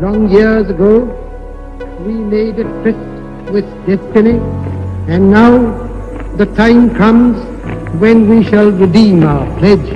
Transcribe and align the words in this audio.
Long 0.00 0.28
years 0.30 0.70
ago, 0.70 1.04
we 2.06 2.12
made 2.14 2.58
a 2.58 2.64
tryst 2.82 3.52
with 3.52 3.66
destiny, 3.86 4.38
and 5.08 5.30
now 5.30 5.50
the 6.36 6.46
time 6.54 6.94
comes 6.94 7.38
when 8.00 8.28
we 8.28 8.44
shall 8.44 8.70
redeem 8.70 9.24
our 9.24 9.46
pledge. 9.58 9.88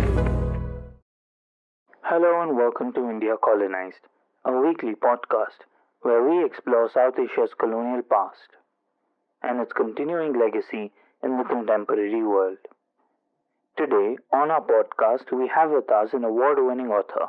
Hello 2.03 2.43
and 2.43 2.57
welcome 2.57 2.93
to 2.95 3.11
India 3.11 3.37
Colonized, 3.43 4.01
a 4.45 4.53
weekly 4.53 4.95
podcast 4.95 5.67
where 6.03 6.23
we 6.29 6.45
explore 6.45 6.91
South 6.91 7.19
Asia's 7.19 7.51
colonial 7.59 8.03
past 8.03 8.57
and 9.43 9.61
its 9.61 9.73
continuing 9.73 10.39
legacy 10.39 10.91
in 11.23 11.37
the 11.37 11.45
contemporary 11.45 12.23
world. 12.23 12.59
Today, 13.77 14.17
on 14.33 14.51
our 14.51 14.63
podcast, 14.63 15.31
we 15.33 15.49
have 15.49 15.71
with 15.71 15.91
us 15.91 16.13
an 16.13 16.25
award 16.25 16.59
winning 16.61 16.89
author, 16.89 17.29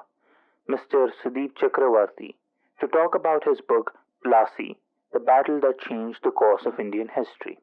Mr. 0.70 1.10
Sudeep 1.24 1.54
Chakravarti, 1.58 2.36
to 2.80 2.88
talk 2.88 3.16
about 3.16 3.44
his 3.44 3.62
book 3.62 3.92
Plassey, 4.26 4.78
The 5.14 5.20
Battle 5.20 5.60
That 5.62 5.80
Changed 5.80 6.20
the 6.24 6.32
Course 6.32 6.66
of 6.66 6.80
Indian 6.80 7.10
History. 7.10 7.60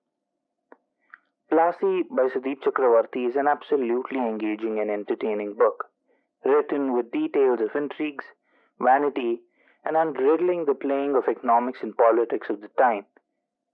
Plassey 1.50 2.02
by 2.10 2.28
Sudeep 2.28 2.60
Chakravarti 2.60 3.28
is 3.28 3.36
an 3.36 3.48
absolutely 3.48 4.18
engaging 4.18 4.78
and 4.80 4.90
entertaining 4.90 5.54
book, 5.54 5.86
written 6.44 6.92
with 6.92 7.10
details 7.10 7.60
of 7.60 7.74
intrigues, 7.74 8.24
vanity, 8.78 9.40
and 9.84 9.96
unriddling 9.96 10.66
the 10.66 10.74
playing 10.74 11.16
of 11.16 11.28
economics 11.28 11.80
and 11.82 11.96
politics 11.96 12.50
of 12.50 12.60
the 12.60 12.68
time. 12.78 13.06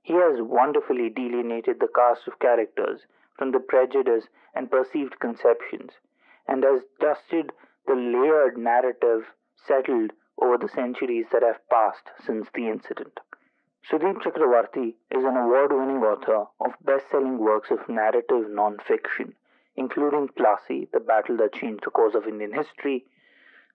He 0.04 0.12
has 0.12 0.42
wonderfully 0.42 1.08
delineated 1.08 1.80
the 1.80 1.88
cast 1.88 2.28
of 2.28 2.38
characters 2.38 3.06
from 3.38 3.52
the 3.52 3.58
prejudice 3.58 4.28
and 4.54 4.70
perceived 4.70 5.18
conceptions, 5.18 5.98
and 6.46 6.62
has 6.62 6.84
dusted 7.00 7.52
the 7.86 7.94
layered 7.94 8.58
narrative 8.58 9.32
settled 9.56 10.12
over 10.36 10.58
the 10.58 10.68
centuries 10.68 11.30
that 11.32 11.42
have 11.42 11.66
passed 11.70 12.10
since 12.18 12.50
the 12.50 12.68
incident. 12.68 13.18
Sudeep 13.90 14.20
Chakravarti 14.20 14.94
is 15.10 15.24
an 15.24 15.38
award 15.38 15.72
winning 15.72 16.04
author 16.04 16.48
of 16.60 16.74
best 16.82 17.08
selling 17.10 17.38
works 17.38 17.70
of 17.70 17.88
narrative 17.88 18.50
non 18.50 18.76
fiction, 18.80 19.34
including 19.74 20.28
Plassey, 20.28 20.90
The 20.92 21.00
Battle 21.00 21.38
That 21.38 21.54
Changed 21.54 21.84
the 21.84 21.90
Course 21.90 22.14
of 22.14 22.26
Indian 22.28 22.52
History, 22.52 23.06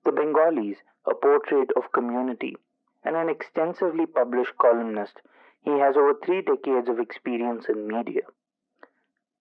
The 0.06 0.12
Bengalis, 0.12 0.78
A 1.08 1.16
Portrait 1.16 1.72
of 1.76 1.92
Community, 1.92 2.56
and 3.04 3.16
an 3.16 3.30
extensively 3.30 4.06
published 4.06 4.56
columnist. 4.60 5.22
He 5.62 5.72
has 5.80 5.98
over 5.98 6.14
three 6.14 6.42
decades 6.42 6.90
of 6.90 7.00
experience 7.00 7.66
in 7.68 7.88
media. 7.88 8.24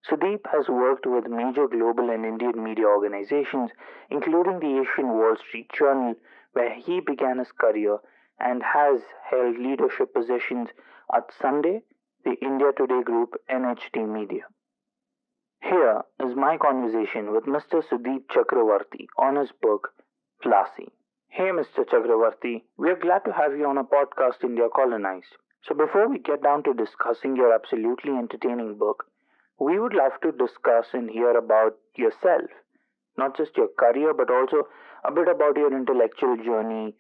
Sudeep 0.09 0.47
has 0.47 0.69
worked 0.69 1.07
with 1.07 1.27
major 1.29 1.69
global 1.69 2.11
and 2.11 2.25
Indian 2.25 2.63
media 2.63 2.87
organizations, 2.87 3.71
including 4.11 4.59
the 4.61 4.81
Asian 4.81 5.09
Wall 5.09 5.37
Street 5.37 5.71
Journal, 5.73 6.15
where 6.53 6.73
he 6.75 7.01
began 7.01 7.39
his 7.39 7.53
career 7.53 7.99
and 8.39 8.63
has 8.63 9.01
held 9.29 9.59
leadership 9.59 10.15
positions 10.15 10.71
at 11.13 11.33
Sunday, 11.33 11.83
the 12.25 12.35
India 12.41 12.73
Today 12.77 13.03
Group, 13.03 13.35
NHT 13.51 14.09
Media. 14.09 14.47
Here 15.61 16.03
is 16.21 16.37
my 16.37 16.57
conversation 16.57 17.33
with 17.33 17.45
Mr. 17.45 17.83
Sudeep 17.83 18.27
Chakravarti 18.29 19.09
on 19.19 19.37
his 19.37 19.51
book, 19.53 19.93
Plassey. 20.43 20.91
Hey, 21.29 21.51
Mr. 21.51 21.85
Chakravarti, 21.85 22.63
we 22.77 22.91
are 22.91 22.97
glad 22.97 23.25
to 23.25 23.33
have 23.33 23.57
you 23.57 23.67
on 23.67 23.79
a 23.79 23.85
podcast 23.85 24.45
India 24.45 24.69
Colonized. 24.75 25.37
So, 25.69 25.75
before 25.75 26.09
we 26.09 26.19
get 26.19 26.43
down 26.43 26.63
to 26.63 26.73
discussing 26.73 27.37
your 27.37 27.53
absolutely 27.55 28.13
entertaining 28.17 28.79
book, 28.79 29.05
we 29.61 29.79
would 29.79 29.93
love 29.93 30.13
to 30.23 30.33
discuss 30.33 30.87
and 30.95 31.11
hear 31.11 31.37
about 31.37 31.77
yourself, 31.95 32.49
not 33.19 33.37
just 33.37 33.55
your 33.55 33.69
career, 33.79 34.15
but 34.15 34.31
also 34.31 34.67
a 35.05 35.13
bit 35.13 35.29
about 35.29 35.59
your 35.59 35.77
intellectual 35.77 36.39
journey, 36.39 36.97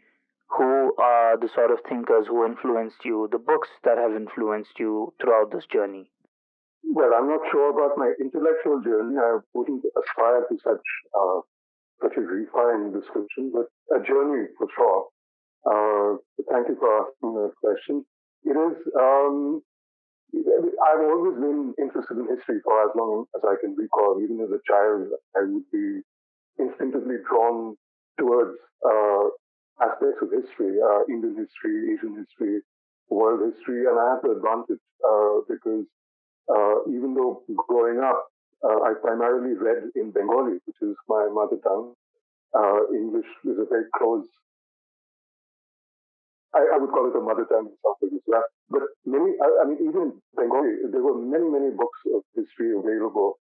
who 0.50 0.94
are 0.98 1.38
the 1.38 1.48
sort 1.48 1.70
of 1.70 1.78
thinkers 1.88 2.26
who 2.26 2.44
influenced 2.44 3.06
you, 3.06 3.26
the 3.32 3.38
books 3.38 3.68
that 3.84 3.96
have 3.96 4.12
influenced 4.14 4.78
you 4.78 5.14
throughout 5.18 5.50
this 5.50 5.64
journey. 5.72 6.10
Well, 6.84 7.14
I'm 7.16 7.28
not 7.28 7.40
sure 7.50 7.70
about 7.70 7.96
my 7.96 8.12
intellectual 8.20 8.82
journey. 8.82 9.16
I 9.16 9.38
wouldn't 9.54 9.84
aspire 9.96 10.44
to 10.44 10.58
such 10.62 10.84
uh, 11.18 11.40
such 12.02 12.16
a 12.18 12.20
refined 12.20 12.92
description, 12.92 13.50
but 13.50 13.72
a 13.96 14.04
journey 14.04 14.48
for 14.58 14.68
sure. 14.76 15.08
Uh, 15.64 16.18
thank 16.52 16.68
you 16.68 16.76
for 16.76 17.00
asking 17.00 17.34
that 17.34 17.52
question. 17.64 18.04
It 18.44 18.56
is. 18.56 18.78
Um, 18.98 19.62
I've 20.34 21.00
always 21.00 21.36
been 21.40 21.74
interested 21.78 22.18
in 22.18 22.28
history 22.28 22.60
for 22.64 22.82
as 22.84 22.90
long 22.96 23.24
as 23.36 23.42
I 23.44 23.56
can 23.60 23.74
recall. 23.76 24.20
Even 24.22 24.40
as 24.40 24.50
a 24.50 24.60
child, 24.66 25.08
I 25.36 25.42
would 25.44 25.64
be 25.72 26.00
instinctively 26.58 27.16
drawn 27.28 27.76
towards 28.18 28.58
uh, 28.84 29.24
aspects 29.82 30.20
of 30.22 30.30
history, 30.32 30.76
uh, 30.82 31.04
Indian 31.08 31.36
history, 31.36 31.94
Asian 31.94 32.16
history, 32.18 32.60
world 33.08 33.40
history, 33.52 33.86
and 33.86 33.98
I 33.98 34.14
have 34.14 34.22
the 34.22 34.32
advantage 34.36 34.84
uh, 35.04 35.36
because 35.48 35.86
uh, 36.50 36.76
even 36.90 37.14
though 37.14 37.42
growing 37.68 38.00
up, 38.00 38.26
uh, 38.64 38.82
I 38.82 38.94
primarily 39.00 39.54
read 39.56 39.90
in 39.96 40.10
Bengali, 40.12 40.58
which 40.66 40.80
is 40.82 40.96
my 41.08 41.28
mother 41.32 41.56
tongue. 41.62 41.94
Uh, 42.54 42.80
English 42.94 43.26
is 43.44 43.58
a 43.58 43.66
very 43.68 43.86
close. 43.96 44.26
I, 46.54 46.64
I, 46.74 46.76
would 46.80 46.90
call 46.90 47.04
it 47.08 47.18
a 47.18 47.20
mother 47.20 47.44
tongue 47.44 47.68
in 47.68 48.08
ways, 48.08 48.24
well. 48.26 48.44
But 48.70 48.82
many, 49.04 49.36
I, 49.36 49.48
I 49.60 49.64
mean, 49.68 49.84
even 49.84 50.16
Bengali, 50.32 50.80
there 50.88 51.04
were 51.04 51.20
many, 51.20 51.44
many 51.44 51.70
books 51.76 52.00
of 52.08 52.24
history 52.32 52.72
available 52.72 53.36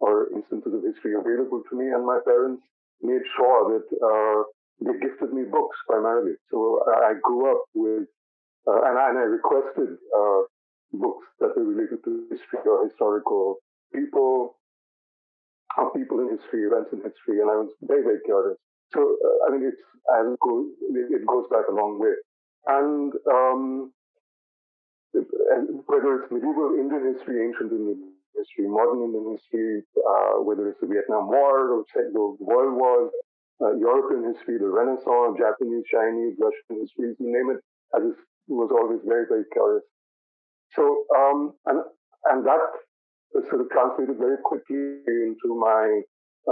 or 0.00 0.28
instances 0.36 0.76
of 0.76 0.84
history 0.84 1.16
available 1.16 1.64
to 1.64 1.72
me, 1.76 1.88
and 1.88 2.04
my 2.04 2.20
parents 2.24 2.62
made 3.00 3.24
sure 3.36 3.60
that 3.72 3.86
uh, 3.96 4.40
they 4.84 4.92
gifted 5.00 5.32
me 5.32 5.48
books 5.48 5.76
primarily. 5.88 6.36
So 6.50 6.84
I 6.84 7.16
grew 7.22 7.50
up 7.50 7.64
with, 7.72 8.04
uh, 8.68 8.80
and, 8.92 8.98
I, 8.98 9.08
and, 9.10 9.18
I, 9.18 9.24
requested 9.24 9.96
uh, 10.12 10.40
books 10.92 11.26
that 11.40 11.56
were 11.56 11.64
related 11.64 12.04
to 12.04 12.28
history 12.28 12.60
or 12.68 12.84
historical 12.84 13.56
people, 13.94 14.56
or 15.78 15.92
people 15.96 16.20
in 16.20 16.36
history, 16.36 16.68
events 16.68 16.92
in 16.92 17.00
history, 17.00 17.40
and 17.40 17.48
I 17.48 17.56
was 17.56 17.72
very, 17.80 18.02
very 18.02 18.20
curious. 18.24 18.60
So 18.92 19.00
uh, 19.00 19.46
I 19.46 19.52
mean, 19.52 19.66
it's 19.66 19.82
as 20.06 20.26
it 20.32 20.38
goes, 20.40 20.66
it 20.90 21.26
goes 21.26 21.46
back 21.50 21.66
a 21.68 21.74
long 21.74 21.98
way, 21.98 22.14
and 22.66 23.12
um, 23.30 23.92
whether 25.86 26.22
it's 26.22 26.30
medieval 26.30 26.76
Indian 26.78 27.14
history, 27.14 27.44
ancient 27.46 27.72
Indian 27.72 28.12
history, 28.36 28.68
modern 28.68 29.02
Indian 29.02 29.36
history, 29.36 29.82
uh, 29.96 30.42
whether 30.42 30.68
it's 30.68 30.80
the 30.80 30.86
Vietnam 30.86 31.28
War 31.28 31.72
or 31.72 31.84
the 31.94 32.36
World 32.38 32.76
Wars, 32.76 33.10
uh, 33.62 33.74
European 33.76 34.32
history, 34.32 34.58
the 34.58 34.68
Renaissance, 34.68 35.38
Japanese, 35.40 35.84
Chinese, 35.90 36.36
Russian 36.38 36.84
history, 36.84 37.16
you 37.18 37.32
name 37.32 37.56
it. 37.56 37.60
I 37.94 38.00
just 38.04 38.20
was 38.48 38.70
always 38.70 39.00
very, 39.06 39.24
very 39.28 39.44
curious. 39.52 39.82
So, 40.74 41.04
um, 41.16 41.54
and, 41.66 41.80
and 42.30 42.46
that 42.46 42.60
sort 43.48 43.60
of 43.62 43.70
translated 43.70 44.18
very 44.18 44.36
quickly 44.44 45.00
into 45.06 45.56
my 45.56 46.02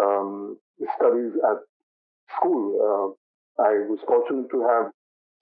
um, 0.01 0.57
studies 0.97 1.33
at 1.45 1.59
school. 2.33 2.63
Uh, 2.81 3.09
I 3.63 3.87
was 3.87 4.01
fortunate 4.07 4.49
to 4.51 4.61
have 4.67 4.87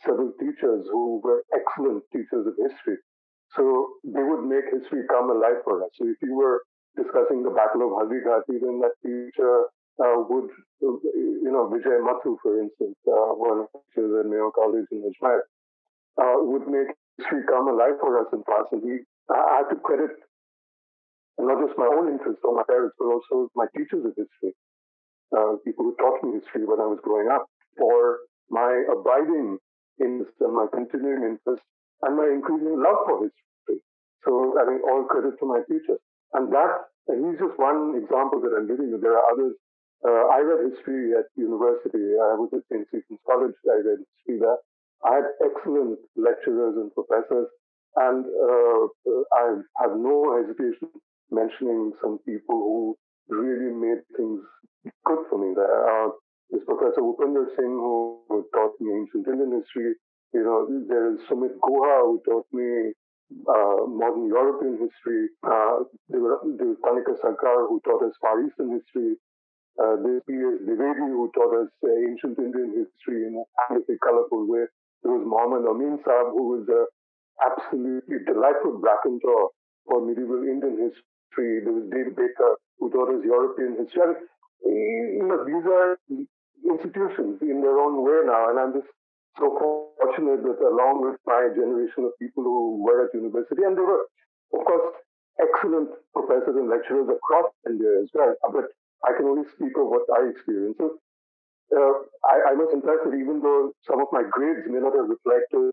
several 0.04 0.32
teachers 0.38 0.84
who 0.90 1.20
were 1.22 1.42
excellent 1.54 2.02
teachers 2.12 2.46
of 2.46 2.54
history. 2.58 2.98
So 3.56 4.00
they 4.04 4.22
would 4.22 4.44
make 4.48 4.64
history 4.72 5.04
come 5.08 5.30
alive 5.30 5.60
for 5.64 5.84
us. 5.84 5.90
So 5.94 6.08
if 6.08 6.16
you 6.22 6.34
were 6.34 6.62
discussing 6.96 7.42
the 7.42 7.52
Battle 7.52 7.88
of 7.88 7.92
Haldighati, 8.00 8.56
then 8.60 8.80
that 8.80 8.96
teacher 9.04 9.68
uh, 10.00 10.24
would, 10.28 10.48
you 10.80 11.50
know, 11.52 11.68
Vijay 11.68 12.00
Mathu, 12.00 12.36
for 12.42 12.60
instance, 12.60 12.96
uh, 13.06 13.36
one 13.36 13.60
of 13.60 13.66
the 13.72 13.80
teachers 13.92 14.12
at 14.20 14.26
Mayo 14.28 14.50
College 14.50 14.88
in 14.90 15.04
Ajmer, 15.04 15.40
uh, 16.20 16.36
would 16.48 16.66
make 16.68 16.88
history 17.18 17.44
come 17.48 17.68
alive 17.68 18.00
for 18.00 18.18
us 18.20 18.28
in 18.32 18.42
class. 18.44 18.64
And 18.72 18.82
he, 18.82 19.04
I 19.30 19.62
had 19.62 19.68
to 19.70 19.76
credit 19.80 20.16
not 21.38 21.58
just 21.64 21.78
my 21.78 21.88
own 21.88 22.08
interest 22.12 22.38
or 22.44 22.54
my 22.54 22.62
parents, 22.68 22.94
but 22.98 23.06
also 23.10 23.48
my 23.56 23.66
teachers 23.76 24.04
of 24.04 24.12
history, 24.14 24.54
uh, 25.36 25.56
people 25.64 25.84
who 25.84 25.96
taught 25.96 26.22
me 26.22 26.38
history 26.38 26.64
when 26.64 26.80
I 26.80 26.86
was 26.86 27.00
growing 27.02 27.28
up, 27.28 27.46
for 27.78 28.18
my 28.50 28.84
abiding 28.92 29.58
interest 30.00 30.36
and 30.40 30.54
my 30.54 30.66
continuing 30.72 31.36
interest 31.36 31.64
and 32.02 32.16
my 32.16 32.28
increasing 32.28 32.76
love 32.76 33.00
for 33.06 33.24
history. 33.24 33.80
So, 34.24 34.54
I 34.60 34.68
mean, 34.68 34.80
all 34.86 35.04
credit 35.08 35.38
to 35.40 35.46
my 35.46 35.60
teachers. 35.66 35.98
And 36.34 36.52
that, 36.52 36.72
and 37.08 37.26
he's 37.26 37.40
just 37.40 37.58
one 37.58 37.96
example 37.96 38.40
that 38.44 38.54
I'm 38.56 38.68
giving 38.68 38.88
you. 38.88 38.98
There 39.00 39.16
are 39.16 39.26
others. 39.32 39.54
Uh, 40.02 40.34
I 40.34 40.42
read 40.42 40.72
history 40.72 41.14
at 41.14 41.30
university. 41.36 42.18
I 42.18 42.34
was 42.34 42.50
at 42.54 42.66
St. 42.70 42.86
Stephen's 42.88 43.22
College. 43.26 43.54
I 43.68 43.78
read 43.82 44.00
history 44.02 44.38
there. 44.42 44.58
I 45.04 45.22
had 45.22 45.28
excellent 45.42 45.98
lecturers 46.16 46.74
and 46.78 46.90
professors. 46.94 47.48
And 47.96 48.24
uh, 48.24 48.82
I 49.36 49.44
have 49.84 49.94
no 49.98 50.40
hesitation 50.40 50.88
mentioning 51.30 51.92
some 52.00 52.18
people 52.24 52.56
who 52.56 52.96
really 53.32 53.72
made 53.72 54.04
things 54.16 54.40
good 55.04 55.22
for 55.28 55.38
me 55.40 55.54
there. 55.56 55.66
Uh, 55.88 56.10
this 56.50 56.62
Professor 56.68 57.00
Upinder 57.00 57.48
Singh, 57.56 57.80
who 57.80 58.44
taught 58.52 58.76
me 58.80 58.92
ancient 58.92 59.26
Indian 59.26 59.60
history, 59.60 59.96
you 60.32 60.44
know, 60.44 60.68
there 60.88 61.12
is 61.12 61.20
Sumit 61.28 61.56
Guha 61.60 62.04
who 62.04 62.20
taught 62.28 62.46
me 62.52 62.92
uh, 63.48 63.88
modern 63.88 64.28
European 64.28 64.76
history. 64.80 65.28
Uh, 65.44 65.84
there 66.08 66.20
was 66.20 66.76
Tanika 66.84 67.16
Sarkar, 67.20 67.68
who 67.68 67.80
taught 67.84 68.04
us 68.04 68.12
Far 68.20 68.44
Eastern 68.44 68.72
history. 68.76 69.16
Uh, 69.80 69.96
there's 70.04 70.20
P.S. 70.28 70.60
Dwivedi, 70.68 71.08
who 71.08 71.32
taught 71.32 71.56
us 71.56 71.68
uh, 71.84 71.88
ancient 72.08 72.36
Indian 72.38 72.76
history 72.76 73.24
in 73.24 73.40
a 73.40 73.44
beautifully 73.68 73.96
colorful 74.04 74.44
way. 74.48 74.64
There 75.02 75.12
was 75.12 75.24
Mohammed 75.24 75.64
Amin 75.64 75.96
Saab, 76.04 76.36
who 76.36 76.60
was 76.60 76.64
a 76.68 76.84
absolutely 77.40 78.20
delightful 78.28 78.76
raconteur 78.78 79.48
for 79.88 80.04
medieval 80.04 80.44
Indian 80.44 80.76
history. 80.76 81.64
There 81.64 81.72
was 81.72 81.88
Dave 81.88 82.12
Baker, 82.14 82.52
who 82.82 82.90
taught 82.90 83.14
us 83.14 83.22
European 83.22 83.78
history. 83.78 84.26
You 84.66 85.22
know, 85.22 85.46
these 85.46 85.66
are 85.70 85.94
institutions 86.66 87.38
in 87.42 87.62
their 87.62 87.78
own 87.78 88.02
way 88.02 88.26
now, 88.26 88.50
and 88.50 88.58
I'm 88.58 88.74
just 88.74 88.90
so 89.38 89.54
fortunate 89.54 90.42
that 90.42 90.58
along 90.66 91.06
with 91.06 91.18
my 91.22 91.46
generation 91.54 92.10
of 92.10 92.18
people 92.18 92.42
who 92.42 92.82
were 92.82 93.06
at 93.06 93.14
university, 93.14 93.62
and 93.62 93.78
there 93.78 93.86
were, 93.86 94.02
of 94.58 94.66
course, 94.66 94.98
excellent 95.38 95.94
professors 96.10 96.58
and 96.58 96.68
lecturers 96.68 97.06
across 97.06 97.54
India 97.70 98.02
as 98.02 98.10
well, 98.14 98.34
but 98.50 98.66
I 99.06 99.14
can 99.14 99.26
only 99.30 99.46
speak 99.54 99.78
of 99.78 99.86
what 99.86 100.02
I 100.10 100.26
experienced. 100.30 100.82
So, 100.82 100.98
uh, 101.72 101.94
I, 102.26 102.50
I 102.50 102.54
must 102.58 102.74
confess 102.74 102.98
that 103.06 103.14
even 103.14 103.40
though 103.40 103.72
some 103.86 104.02
of 104.02 104.10
my 104.12 104.26
grades 104.28 104.66
may 104.66 104.82
not 104.82 104.92
have 104.92 105.08
reflected 105.08 105.70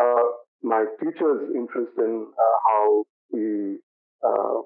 uh, 0.00 0.26
my 0.62 0.86
teachers' 1.02 1.50
interest 1.54 1.92
in 1.98 2.26
uh, 2.30 2.56
how 2.66 3.04
we 3.30 3.78
uh, 4.24 4.62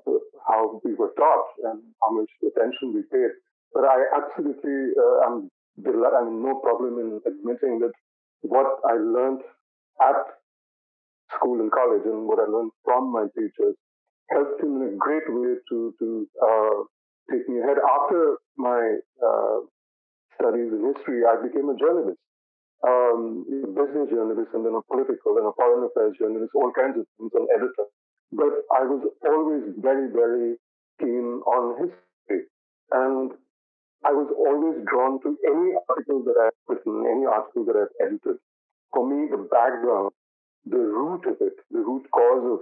how 0.46 0.81
we 0.84 0.94
were 0.94 1.12
taught 1.19 1.49
and 1.64 1.82
how 2.02 2.10
much 2.14 2.31
attention 2.46 2.94
we 2.94 3.02
paid, 3.12 3.32
but 3.75 3.84
I 3.84 3.99
absolutely 4.16 4.94
uh, 4.96 5.26
am 5.26 5.50
I 5.87 6.25
mean, 6.25 6.43
no 6.43 6.58
problem 6.58 6.99
in 6.99 7.20
admitting 7.26 7.78
that 7.81 7.93
what 8.43 8.66
I 8.88 8.94
learned 8.94 9.43
at 10.02 10.16
school 11.37 11.60
and 11.60 11.70
college 11.70 12.02
and 12.05 12.26
what 12.26 12.38
I 12.40 12.50
learned 12.50 12.72
from 12.84 13.12
my 13.12 13.26
teachers 13.37 13.76
helped 14.31 14.62
in 14.62 14.75
a 14.82 14.96
great 14.96 15.26
way 15.28 15.55
to 15.70 15.94
to 15.99 16.28
uh, 16.43 16.78
take 17.31 17.49
me 17.49 17.61
ahead. 17.61 17.76
After 17.78 18.38
my 18.56 18.96
uh, 19.22 19.58
studies 20.34 20.72
in 20.72 20.93
history, 20.94 21.22
I 21.25 21.37
became 21.43 21.69
a 21.69 21.76
journalist, 21.76 22.19
um, 22.87 23.44
a 23.64 23.70
business 23.70 24.08
journalist, 24.11 24.50
and 24.54 24.64
then 24.64 24.75
a 24.75 24.82
political 24.88 25.37
and 25.38 25.46
a 25.46 25.54
foreign 25.56 25.87
affairs 25.87 26.16
journalist, 26.19 26.52
all 26.54 26.72
kinds 26.72 26.99
of 26.99 27.04
things, 27.19 27.32
an 27.34 27.46
editor. 27.54 27.87
But 28.32 28.52
I 28.76 28.84
was 28.84 29.02
always 29.25 29.75
very, 29.80 30.12
very 30.12 30.56
keen 31.00 31.40
on 31.46 31.80
history, 31.80 32.44
and 32.92 33.32
I 34.04 34.12
was 34.12 34.28
always 34.36 34.84
drawn 34.86 35.20
to 35.22 35.36
any 35.48 35.75
article 35.88 36.22
that 36.25 36.36
I've 36.36 36.60
written, 36.69 37.04
any 37.08 37.26
article 37.26 37.64
that 37.64 37.76
I've 37.76 37.94
edited. 38.04 38.36
For 38.94 39.02
me, 39.08 39.28
the 39.30 39.48
background, 39.48 40.12
the 40.66 40.78
root 40.78 41.25
of 41.26 41.40
it, 41.40 41.56
the 41.70 41.80
root 41.80 42.04
cause 42.12 42.44
of 42.46 42.60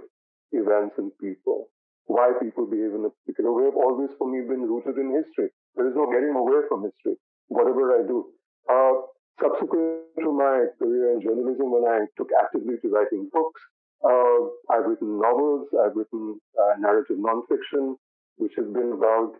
events 0.51 0.95
and 0.97 1.11
people, 1.19 1.67
why 2.05 2.31
people 2.41 2.65
behave 2.65 2.95
in 2.95 3.03
a 3.05 3.11
particular 3.21 3.51
way, 3.51 3.65
have 3.65 3.75
always 3.75 4.09
for 4.17 4.27
me 4.31 4.47
been 4.47 4.63
rooted 4.63 4.97
in 4.97 5.11
history. 5.11 5.51
There 5.75 5.87
is 5.87 5.95
no 5.95 6.07
getting 6.07 6.33
away 6.33 6.63
from 6.69 6.87
history, 6.87 7.19
whatever 7.47 7.99
I 7.99 8.07
do. 8.07 8.31
Uh, 8.71 8.93
subsequent 9.39 10.15
to 10.19 10.31
my 10.31 10.71
career 10.79 11.13
in 11.13 11.21
journalism, 11.21 11.71
when 11.71 11.85
I 11.85 12.07
took 12.17 12.31
actively 12.39 12.79
to 12.81 12.87
writing 12.89 13.29
books, 13.31 13.61
uh, 14.03 14.39
I've 14.69 14.85
written 14.85 15.19
novels, 15.19 15.67
I've 15.73 15.95
written 15.95 16.39
uh, 16.53 16.77
narrative 16.79 17.17
nonfiction, 17.17 17.95
which 18.37 18.53
has 18.57 18.67
been 18.67 18.93
about 18.93 19.33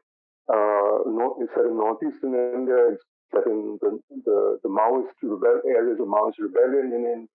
uh, 0.50 1.06
north, 1.06 1.38
set 1.54 1.66
in 1.66 1.78
northeastern 1.78 2.34
India. 2.34 2.94
It's 2.94 3.04
set 3.34 3.46
in 3.46 3.78
the, 3.82 4.00
the, 4.26 4.58
the 4.64 4.70
Maoist 4.70 5.14
rebel, 5.22 5.62
areas 5.68 6.00
of 6.00 6.08
Maoist 6.08 6.40
rebellion 6.40 6.92
in, 6.96 7.04
in, 7.06 7.28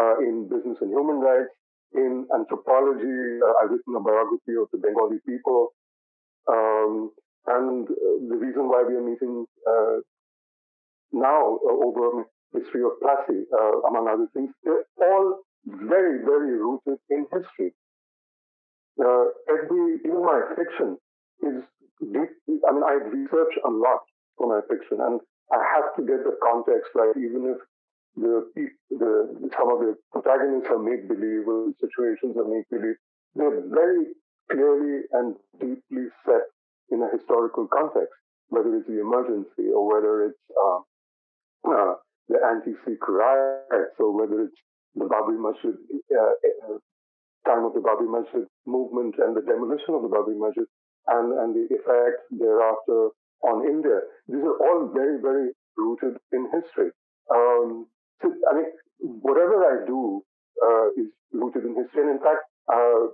uh, 0.00 0.16
in 0.20 0.48
business 0.48 0.78
and 0.80 0.90
human 0.90 1.20
rights. 1.20 1.52
In 1.94 2.26
anthropology, 2.34 3.40
uh, 3.44 3.52
I've 3.62 3.70
written 3.70 3.94
a 3.96 4.00
biography 4.00 4.56
of 4.60 4.68
the 4.72 4.78
Bengali 4.78 5.18
people. 5.28 5.72
Um, 6.48 7.10
and 7.46 7.88
uh, 7.88 8.16
the 8.28 8.36
reason 8.36 8.68
why 8.68 8.84
we 8.88 8.94
are 8.94 9.04
meeting 9.04 9.44
uh, 9.68 10.00
now 11.12 11.58
over 11.62 12.24
history 12.54 12.82
of 12.82 12.92
Plassey, 13.02 13.44
among 13.88 14.08
other 14.08 14.26
things, 14.32 14.50
they're 14.64 14.84
all 14.98 15.40
very, 15.66 16.24
very 16.24 16.58
rooted 16.58 16.98
in 17.10 17.26
history. 17.32 17.74
every, 18.98 19.98
even 20.04 20.22
my 20.22 20.40
fiction 20.56 20.96
is 21.42 21.62
deep, 22.00 22.30
I 22.68 22.72
mean, 22.72 22.84
I 22.84 22.94
research 23.10 23.54
a 23.66 23.70
lot 23.70 24.00
for 24.38 24.48
my 24.48 24.60
fiction, 24.70 24.98
and 25.00 25.20
I 25.52 25.62
have 25.74 25.94
to 25.96 26.02
get 26.02 26.24
the 26.24 26.36
context 26.42 26.90
right, 26.94 27.14
even 27.16 27.54
if 27.54 27.58
the, 28.16 28.46
the 28.90 29.50
some 29.56 29.68
of 29.70 29.80
the 29.80 29.94
protagonists 30.12 30.70
are 30.70 30.78
make 30.78 31.06
believe 31.08 31.46
or 31.46 31.72
situations 31.80 32.36
are 32.36 32.48
make 32.48 32.68
believe. 32.70 32.96
They're 33.34 33.60
very 33.68 34.06
clearly 34.50 35.02
and 35.12 35.36
deeply 35.60 36.08
set 36.24 36.48
in 36.90 37.02
a 37.02 37.10
historical 37.12 37.68
context, 37.68 38.14
whether 38.48 38.74
it's 38.76 38.86
the 38.86 39.00
emergency 39.00 39.68
or 39.74 39.84
whether 39.86 40.32
it's 40.32 40.44
uh, 40.56 40.80
uh, 41.68 41.94
the 42.28 42.38
anti-Sikh 42.40 43.06
riots 43.08 43.96
or 43.98 44.16
whether 44.16 44.42
it's 44.42 44.56
the 44.96 45.04
Babri 45.04 45.36
Masjid 45.36 45.76
uh, 45.76 46.34
uh, 46.66 46.78
time 47.44 47.64
of 47.64 47.72
the 47.74 47.84
Babri 47.84 48.08
Masjid 48.08 48.48
movement 48.66 49.14
and 49.18 49.36
the 49.36 49.44
demolition 49.44 49.94
of 49.94 50.02
the 50.02 50.08
Babri 50.08 50.34
Masjid 50.34 50.64
and, 51.08 51.32
and 51.38 51.54
the 51.54 51.64
effect 51.70 52.26
thereafter 52.32 53.10
on 53.44 53.68
India. 53.68 54.00
These 54.26 54.42
are 54.42 54.58
all 54.58 54.90
very, 54.92 55.20
very 55.20 55.52
rooted 55.76 56.16
in 56.32 56.48
history. 56.50 56.90
Um, 57.30 57.86
so, 58.22 58.32
I 58.50 58.56
mean, 58.56 58.70
whatever 59.20 59.62
I 59.62 59.86
do 59.86 60.22
uh, 60.64 60.88
is 60.96 61.12
rooted 61.32 61.64
in 61.64 61.76
history. 61.76 62.02
And 62.08 62.16
in 62.16 62.20
fact, 62.24 62.42
uh, 62.72 63.12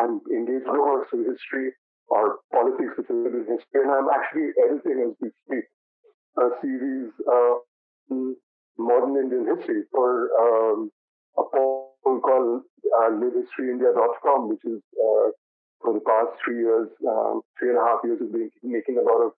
I'm 0.00 0.22
engaged 0.30 0.64
in 0.64 0.78
works 0.78 1.12
in 1.12 1.26
history 1.26 1.74
or 2.08 2.38
politics 2.52 2.94
which 2.96 3.10
in 3.10 3.26
history. 3.26 3.82
And 3.82 3.90
I'm 3.90 4.08
actually 4.08 4.54
editing 4.62 5.10
as 5.10 5.14
we 5.20 5.28
speak 5.44 5.66
a 6.38 6.48
series 6.62 7.10
uh, 7.26 7.54
modern 8.78 9.16
Indian 9.16 9.56
history 9.56 9.82
for 9.90 10.30
um, 10.40 10.90
a 11.38 11.44
portal 11.44 12.20
called 12.20 12.62
uh, 12.96 13.10
livehistoryindia.com, 13.10 14.48
which 14.48 14.64
is 14.64 14.80
uh, 14.96 15.28
for 15.82 15.92
the 15.92 16.00
past 16.00 16.38
three 16.44 16.60
years, 16.60 16.88
um, 17.08 17.40
three 17.58 17.70
and 17.70 17.78
a 17.78 17.84
half 17.84 18.00
years, 18.04 18.18
has 18.20 18.30
been 18.30 18.50
making 18.62 18.96
a 18.98 19.04
lot 19.04 19.20
of 19.22 19.30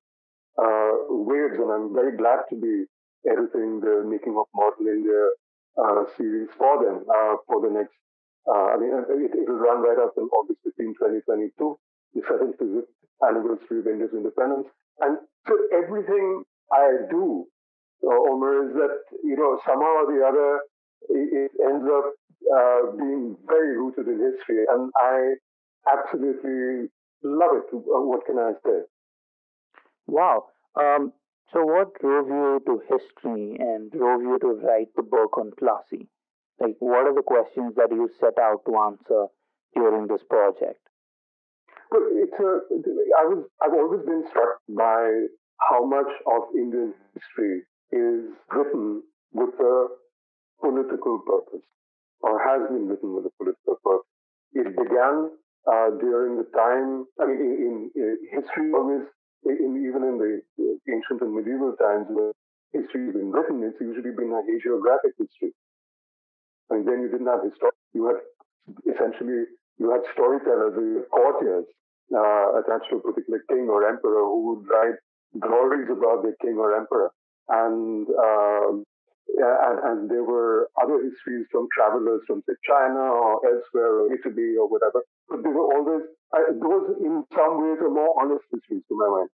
uh, 0.58 0.92
waves, 1.10 1.58
and 1.58 1.70
I'm 1.70 1.94
very 1.94 2.16
glad 2.16 2.46
to 2.50 2.56
be 2.56 2.86
editing 3.26 3.80
the 3.80 4.06
Making 4.06 4.38
of 4.38 4.46
Modern 4.54 4.86
India 4.86 5.30
uh, 5.78 6.04
series 6.16 6.48
for 6.56 6.82
them 6.82 7.04
uh, 7.06 7.36
for 7.46 7.62
the 7.62 7.70
next. 7.70 7.94
Uh, 8.48 8.74
I 8.74 8.76
mean, 8.78 8.90
it, 8.94 9.48
will 9.48 9.60
run 9.60 9.82
right 9.82 9.98
up 9.98 10.14
until 10.16 10.30
August 10.32 10.60
15, 10.64 10.94
2022, 11.26 11.78
the 12.14 12.22
75th 12.24 12.88
anniversary 13.20 13.80
of 13.80 13.86
India's 13.86 14.14
independence. 14.14 14.68
And 15.00 15.18
so 15.46 15.52
everything 15.74 16.42
I 16.72 17.06
do, 17.10 17.44
uh, 18.02 18.32
Omer, 18.32 18.70
is 18.70 18.74
that 18.74 19.04
you 19.22 19.36
know 19.36 19.60
somehow 19.66 20.02
or 20.02 20.06
the 20.08 20.24
other 20.24 20.60
it, 21.08 21.50
it 21.50 21.50
ends 21.62 21.86
up 21.86 22.12
uh, 22.54 22.96
being 22.96 23.36
very 23.46 23.76
rooted 23.76 24.08
in 24.08 24.18
history, 24.18 24.64
and 24.68 24.90
I 24.96 25.34
absolutely 25.92 26.88
love 27.22 27.50
it. 27.54 27.66
Uh, 27.74 28.02
what 28.02 28.26
can 28.26 28.38
I 28.38 28.52
say? 28.64 28.82
Wow. 30.06 30.46
Um, 30.76 31.12
so, 31.52 31.64
what 31.64 31.98
drove 32.00 32.28
you 32.28 32.60
to 32.66 32.82
history 32.88 33.56
and 33.58 33.90
drove 33.90 34.22
you 34.22 34.38
to 34.40 34.66
write 34.66 34.88
the 34.96 35.02
book 35.02 35.38
on 35.38 35.52
Plassey? 35.60 36.08
Like, 36.60 36.76
what 36.80 37.06
are 37.06 37.14
the 37.14 37.22
questions 37.22 37.74
that 37.76 37.88
you 37.90 38.10
set 38.20 38.38
out 38.38 38.64
to 38.66 38.76
answer 38.76 39.26
during 39.74 40.08
this 40.08 40.22
project? 40.28 40.80
Well, 41.90 42.02
it's 42.12 42.38
a, 42.38 42.60
I 43.18 43.24
was, 43.24 43.44
I've 43.62 43.72
always 43.72 44.04
been 44.04 44.24
struck 44.28 44.60
by 44.68 45.26
how 45.70 45.86
much 45.86 46.10
of 46.26 46.42
Indian 46.54 46.92
history 47.14 47.62
is 47.92 48.28
written 48.52 49.02
with 49.32 49.54
a 49.60 49.86
political 50.60 51.20
purpose, 51.26 51.64
or 52.20 52.38
has 52.42 52.68
been 52.68 52.88
written 52.88 53.14
with 53.14 53.26
a 53.26 53.34
political 53.38 53.76
purpose. 53.82 54.06
It 54.52 54.68
began 54.74 55.30
uh, 55.68 55.90
during 56.00 56.38
the 56.38 56.48
time, 56.56 57.04
I 57.20 57.26
mean, 57.26 57.40
in, 57.40 57.74
in, 57.94 58.16
history 58.32 58.72
always, 58.72 59.04
in, 59.44 59.84
even 59.84 60.02
in 60.02 60.16
the 60.18 60.40
ancient 60.88 61.20
and 61.20 61.34
medieval 61.34 61.76
times 61.76 62.06
where 62.08 62.32
history 62.72 63.06
has 63.06 63.14
been 63.14 63.30
written, 63.30 63.62
it's 63.62 63.80
usually 63.80 64.14
been 64.16 64.32
a 64.32 64.40
hagiographic 64.48 65.12
history. 65.18 65.52
And 66.70 66.86
then 66.86 67.00
you 67.00 67.08
didn't 67.08 67.28
have 67.28 67.44
history. 67.44 67.72
You 67.92 68.08
had 68.08 68.20
essentially, 68.88 69.44
you 69.78 69.90
had 69.92 70.04
storytellers, 70.12 70.76
you 70.76 71.04
courtiers 71.12 71.64
uh, 72.14 72.60
attached 72.60 72.88
to 72.90 72.96
a 72.96 73.04
particular 73.04 73.44
king 73.48 73.68
or 73.68 73.88
emperor 73.88 74.24
who 74.24 74.56
would 74.56 74.64
write 74.68 74.96
glories 75.38 75.88
about 75.90 76.22
their 76.22 76.36
king 76.40 76.56
or 76.56 76.76
emperor. 76.76 77.12
And 77.48 78.06
um, 78.08 78.84
and, 79.36 79.78
and, 79.84 79.98
there 80.10 80.24
were 80.24 80.70
other 80.80 80.98
histories 81.04 81.46
from 81.52 81.68
travelers 81.76 82.22
from 82.26 82.42
say 82.48 82.56
China 82.64 83.12
or 83.12 83.38
elsewhere 83.44 84.00
or 84.00 84.12
Italy 84.12 84.56
or 84.56 84.66
whatever. 84.68 85.04
But 85.28 85.44
they 85.44 85.52
were 85.52 85.68
always 85.68 86.02
uh, 86.32 86.52
those 86.60 86.96
in 87.00 87.24
some 87.32 87.60
ways 87.60 87.80
are 87.80 87.92
more 87.92 88.12
honest 88.20 88.44
histories 88.52 88.84
to 88.88 88.94
my 88.96 89.08
mind. 89.08 89.30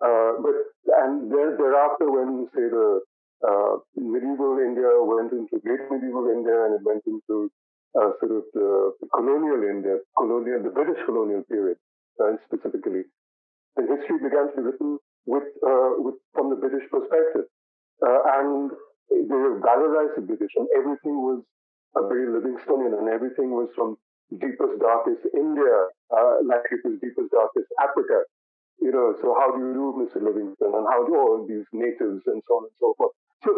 Uh, 0.00 0.32
but 0.40 0.56
and 1.02 1.32
there, 1.32 1.56
thereafter, 1.58 2.06
when 2.08 2.48
say 2.54 2.64
the 2.70 3.00
uh, 3.44 3.74
medieval 3.96 4.56
India 4.62 4.88
went 5.02 5.32
into 5.32 5.60
late 5.64 5.84
medieval 5.90 6.28
India 6.32 6.56
and 6.64 6.78
it 6.78 6.82
went 6.86 7.02
into 7.04 7.50
uh, 7.98 8.14
sort 8.20 8.32
of 8.32 8.44
the, 8.54 8.92
colonial 9.12 9.60
India, 9.64 9.98
colonial 10.16 10.62
the 10.62 10.70
British 10.70 11.00
colonial 11.04 11.42
period, 11.50 11.76
uh, 12.22 12.36
specifically, 12.46 13.04
the 13.76 13.84
history 13.84 14.18
began 14.22 14.48
to 14.50 14.56
be 14.56 14.62
written 14.62 14.98
with, 15.26 15.46
uh, 15.66 15.98
with 15.98 16.14
from 16.32 16.50
the 16.50 16.56
British 16.56 16.88
perspective. 16.90 17.44
And 18.00 18.70
they 19.10 19.38
the 20.16 20.22
British, 20.26 20.52
and 20.56 20.68
everything 20.76 21.16
was 21.22 21.42
a 21.96 22.02
very 22.06 22.26
Livingstonian, 22.28 22.98
and 22.98 23.08
everything 23.08 23.50
was 23.50 23.68
from 23.74 23.96
deepest, 24.30 24.78
darkest 24.80 25.26
India, 25.34 25.88
uh, 26.12 26.34
like 26.44 26.64
it 26.70 26.80
was 26.84 26.98
deepest, 27.00 27.30
darkest 27.32 27.68
Africa. 27.80 28.24
You 28.80 28.92
know, 28.92 29.14
so 29.20 29.34
how 29.34 29.50
do 29.52 29.58
you 29.58 29.72
do, 29.74 29.86
Mr. 29.98 30.22
Livingstone, 30.22 30.74
and 30.74 30.86
how 30.86 31.04
do 31.06 31.14
all 31.16 31.46
these 31.48 31.66
natives 31.72 32.22
and 32.26 32.42
so 32.46 32.52
on 32.60 32.64
and 32.68 32.76
so 32.78 32.94
forth. 32.96 33.12
So 33.44 33.50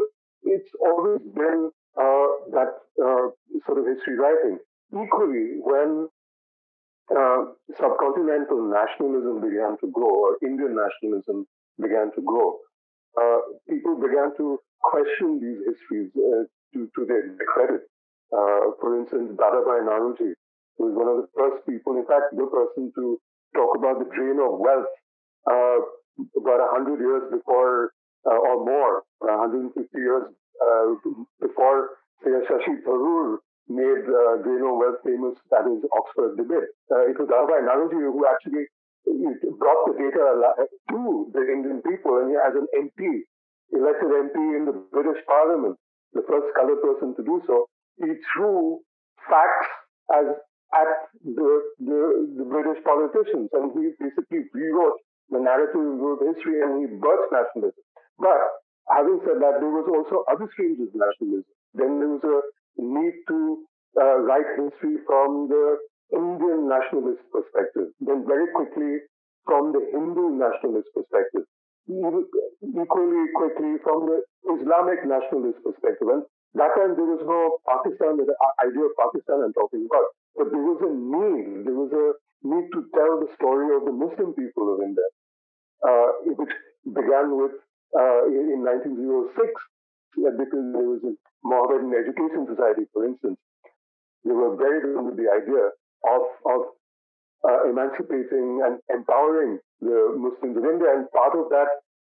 it's 0.44 0.70
always 0.80 1.20
been 1.34 1.70
uh, 1.98 2.28
that 2.56 2.72
uh, 3.02 3.26
sort 3.66 3.78
of 3.78 3.86
history 3.86 4.16
writing. 4.16 4.58
Equally, 4.92 5.60
when 5.60 6.08
uh, 7.10 7.42
subcontinental 7.78 8.70
nationalism 8.70 9.40
began 9.40 9.76
to 9.80 9.90
grow, 9.92 10.10
or 10.10 10.36
Indian 10.42 10.76
nationalism 10.76 11.46
began 11.80 12.10
to 12.14 12.22
grow, 12.22 12.58
people 13.68 13.96
began 14.00 14.34
to 14.36 14.58
question 14.82 15.40
these 15.40 15.60
histories 15.66 16.10
uh, 16.16 16.44
to, 16.72 16.88
to 16.96 17.00
their 17.06 17.36
credit. 17.52 17.82
Uh, 18.32 18.72
for 18.80 18.98
instance, 19.00 19.32
Dadabhai 19.36 19.84
Naoroji 19.84 20.32
was 20.78 20.94
one 20.94 21.08
of 21.10 21.16
the 21.20 21.28
first 21.36 21.66
people, 21.66 21.98
in 21.98 22.06
fact, 22.06 22.32
the 22.32 22.46
person 22.46 22.92
to 22.94 23.18
talk 23.54 23.76
about 23.76 23.98
the 23.98 24.08
drain 24.14 24.38
of 24.38 24.58
wealth 24.58 24.88
uh, 25.50 25.78
about 26.36 26.60
100 26.86 27.00
years 27.00 27.24
before 27.32 27.92
uh, 28.26 28.36
or 28.36 28.64
more, 28.64 29.02
150 29.18 29.74
years 29.96 30.24
uh, 30.60 30.94
before 31.40 32.00
say, 32.22 32.30
Shashi 32.46 32.84
Tharoor 32.84 33.40
made 33.68 34.04
uh, 34.04 34.42
drain 34.44 34.62
of 34.62 34.76
wealth 34.76 35.00
famous, 35.04 35.36
that 35.50 35.64
is 35.66 35.82
Oxford 35.90 36.36
debate. 36.36 36.68
Uh, 36.92 37.08
it 37.08 37.16
was 37.18 37.28
Dadabhai 37.28 37.64
Naoroji 37.64 37.98
who 37.98 38.26
actually 38.28 38.68
brought 39.58 39.82
the 39.86 39.94
data 39.98 40.24
to 40.90 41.30
the 41.32 41.42
Indian 41.46 41.82
people, 41.82 42.18
and 42.18 42.32
he, 42.32 42.36
as 42.36 42.54
an 42.56 42.66
MP, 42.74 43.24
elected 43.72 44.10
MP 44.10 44.36
in 44.56 44.64
the 44.66 44.76
British 44.90 45.20
Parliament, 45.26 45.76
the 46.12 46.22
first 46.26 46.48
colored 46.56 46.80
person 46.82 47.14
to 47.16 47.22
do 47.22 47.40
so, 47.46 47.66
he 47.98 48.10
threw 48.34 48.80
facts 49.28 49.70
as 50.16 50.26
at 50.70 50.90
the, 51.24 51.50
the, 51.82 52.00
the 52.38 52.46
British 52.46 52.78
politicians, 52.84 53.50
and 53.52 53.74
he 53.74 53.90
basically 53.98 54.46
rewrote 54.54 54.98
the 55.30 55.38
narrative 55.38 55.98
of 55.98 56.18
history 56.22 56.62
and 56.62 56.82
he 56.82 56.86
birthed 56.98 57.30
nationalism. 57.30 57.82
But 58.18 58.38
having 58.90 59.18
said 59.26 59.42
that, 59.42 59.58
there 59.58 59.70
was 59.70 59.86
also 59.90 60.22
other 60.30 60.46
streams 60.54 60.78
of 60.78 60.90
nationalism. 60.94 61.50
Then 61.74 61.98
there 61.98 62.10
was 62.10 62.22
a 62.22 62.38
need 62.78 63.14
to 63.28 63.66
uh, 63.98 64.18
write 64.26 64.46
history 64.58 64.98
from 65.06 65.48
the 65.50 65.78
Indian 66.12 66.68
nationalist 66.68 67.22
perspective, 67.32 67.92
then 68.00 68.26
very 68.26 68.46
quickly 68.54 68.98
from 69.46 69.72
the 69.72 69.82
Hindu 69.92 70.36
nationalist 70.36 70.88
perspective, 70.94 71.46
equally 71.88 73.24
quickly 73.34 73.78
from 73.82 74.06
the 74.06 74.18
Islamic 74.58 75.02
nationalist 75.06 75.58
perspective. 75.64 76.08
And 76.08 76.22
that 76.54 76.74
time 76.74 76.98
there 76.98 77.06
was 77.06 77.22
no 77.22 77.58
Pakistan, 77.66 78.18
the 78.18 78.26
idea 78.62 78.84
of 78.84 78.92
Pakistan 78.98 79.42
I'm 79.46 79.54
talking 79.54 79.86
about, 79.86 80.06
but 80.36 80.46
there 80.50 80.66
was 80.66 80.80
a 80.82 80.92
need, 80.92 81.66
there 81.66 81.78
was 81.78 81.92
a 81.94 82.06
need 82.42 82.66
to 82.74 82.80
tell 82.94 83.20
the 83.22 83.30
story 83.38 83.70
of 83.74 83.86
the 83.86 83.94
Muslim 83.94 84.34
people 84.34 84.74
of 84.74 84.82
India, 84.82 85.08
uh, 85.86 86.08
which 86.26 86.54
began 86.84 87.38
with 87.38 87.54
uh, 87.94 88.26
in 88.30 88.62
1906 88.62 89.34
because 90.14 90.64
there 90.74 90.88
was 90.90 91.02
a 91.06 91.14
Mohammedan 91.46 91.94
Education 91.94 92.46
Society, 92.50 92.86
for 92.92 93.06
instance. 93.06 93.38
They 94.24 94.34
were 94.34 94.56
very 94.56 94.84
with 94.94 95.16
the 95.16 95.30
idea 95.32 95.70
of, 96.06 96.22
of 96.46 96.60
uh, 97.44 97.68
emancipating 97.68 98.60
and 98.64 98.80
empowering 98.92 99.58
the 99.80 100.14
Muslims 100.16 100.56
of 100.56 100.64
India. 100.64 100.88
And 100.92 101.10
part 101.12 101.34
of 101.36 101.48
that, 101.50 101.68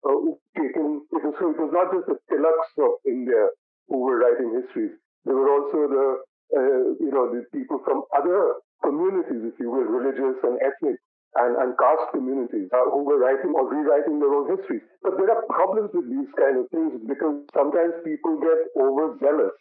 uh, 0.07 0.35
taken, 0.55 1.03
it 1.11 1.21
was, 1.23 1.35
so 1.39 1.51
it 1.51 1.59
was 1.59 1.71
not 1.73 1.91
just 1.91 2.07
the 2.07 2.17
tilaks 2.31 2.71
of 2.79 2.99
India 3.05 3.51
who 3.87 4.03
were 4.03 4.19
writing 4.19 4.55
histories. 4.55 4.95
There 5.25 5.35
were 5.35 5.51
also 5.51 5.79
the, 5.91 6.07
uh, 6.55 6.85
you 7.03 7.11
know, 7.11 7.27
the 7.27 7.43
people 7.51 7.79
from 7.83 8.03
other 8.15 8.63
communities, 8.83 9.51
if 9.51 9.59
you 9.59 9.71
will, 9.71 9.83
religious 9.83 10.39
and 10.43 10.55
ethnic 10.63 10.95
and, 11.35 11.53
and 11.59 11.69
caste 11.77 12.07
communities 12.13 12.71
uh, 12.71 12.87
who 12.89 13.03
were 13.03 13.19
writing 13.19 13.51
or 13.51 13.67
rewriting 13.67 14.19
their 14.19 14.31
own 14.31 14.47
histories. 14.55 14.81
But 15.03 15.17
there 15.17 15.29
are 15.29 15.43
problems 15.49 15.91
with 15.93 16.07
these 16.07 16.31
kind 16.39 16.55
of 16.57 16.65
things 16.71 17.03
because 17.03 17.43
sometimes 17.53 17.99
people 18.05 18.39
get 18.39 18.59
overzealous 18.79 19.55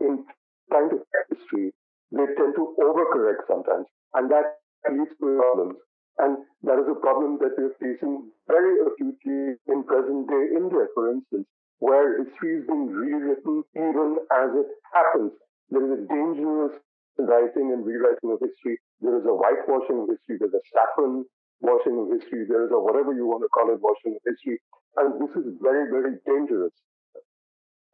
in 0.00 0.24
trying 0.70 0.90
to 0.90 0.96
write 0.96 1.28
history 1.30 1.74
they 2.12 2.26
tend 2.38 2.54
to 2.54 2.74
overcorrect 2.78 3.46
sometimes, 3.48 3.86
and 4.14 4.30
that 4.30 4.62
leads 4.90 5.10
to 5.18 5.26
problems. 5.38 5.76
And 6.18 6.38
that 6.62 6.80
is 6.80 6.88
a 6.88 7.00
problem 7.00 7.36
that 7.44 7.52
we're 7.58 7.76
facing 7.76 8.30
very 8.48 8.80
acutely 8.80 9.60
in 9.68 9.84
present 9.84 10.28
day 10.28 10.44
India, 10.56 10.88
for 10.94 11.12
instance, 11.12 11.46
where 11.78 12.24
history 12.24 12.56
is 12.60 12.64
being 12.66 12.88
rewritten 12.88 13.62
even 13.76 14.16
as 14.32 14.48
it 14.56 14.68
happens. 14.94 15.32
There 15.68 15.84
is 15.84 15.92
a 15.92 16.02
dangerous 16.08 16.80
writing 17.18 17.72
and 17.72 17.84
rewriting 17.84 18.32
of 18.32 18.40
history. 18.40 18.80
There 19.00 19.18
is 19.18 19.26
a 19.28 19.34
whitewashing 19.34 20.00
of 20.00 20.08
history. 20.08 20.40
There's 20.40 20.56
a 20.56 20.64
saffron 20.72 21.24
washing 21.60 22.00
of 22.00 22.08
history. 22.12 22.44
There 22.48 22.64
is 22.64 22.72
a 22.72 22.80
whatever 22.80 23.12
you 23.12 23.26
want 23.26 23.44
to 23.44 23.52
call 23.52 23.68
it, 23.72 23.80
washing 23.80 24.16
of 24.16 24.22
history. 24.24 24.56
And 24.96 25.20
this 25.20 25.32
is 25.36 25.52
very, 25.60 25.90
very 25.92 26.16
dangerous. 26.24 26.72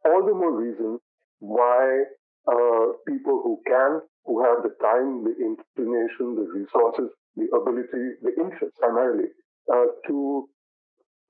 All 0.05 0.23
the 0.23 0.35
more 0.35 0.55
reason 0.55 0.99
why 1.39 2.07
uh, 2.47 2.85
people 3.07 3.41
who 3.43 3.59
can, 3.67 4.01
who 4.25 4.43
have 4.43 4.63
the 4.63 4.73
time, 4.81 5.23
the 5.23 5.35
inclination, 5.39 6.35
the 6.35 6.47
resources, 6.51 7.09
the 7.35 7.47
ability, 7.55 8.19
the 8.21 8.33
interest 8.39 8.75
primarily, 8.79 9.29
uh, 9.71 9.87
to, 10.07 10.47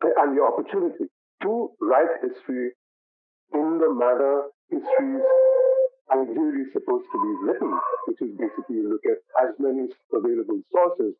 and 0.01 0.37
the 0.37 0.43
opportunity 0.43 1.05
to 1.41 1.69
write 1.81 2.21
history 2.21 2.71
in 3.53 3.77
the 3.77 3.93
manner 3.93 4.49
history 4.69 5.21
is 5.21 5.93
ideally 6.11 6.65
supposed 6.73 7.05
to 7.11 7.17
be 7.21 7.31
written, 7.45 7.71
which 8.07 8.21
is 8.21 8.31
basically 8.37 8.81
you 8.81 8.89
look 8.89 9.05
at 9.05 9.21
as 9.45 9.53
many 9.59 9.87
available 10.11 10.61
sources. 10.71 11.13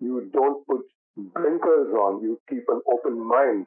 You 0.00 0.30
don't 0.32 0.66
put 0.66 0.84
blinkers 1.16 1.90
on. 1.94 2.22
You 2.22 2.38
keep 2.48 2.64
an 2.68 2.80
open 2.86 3.18
mind. 3.26 3.66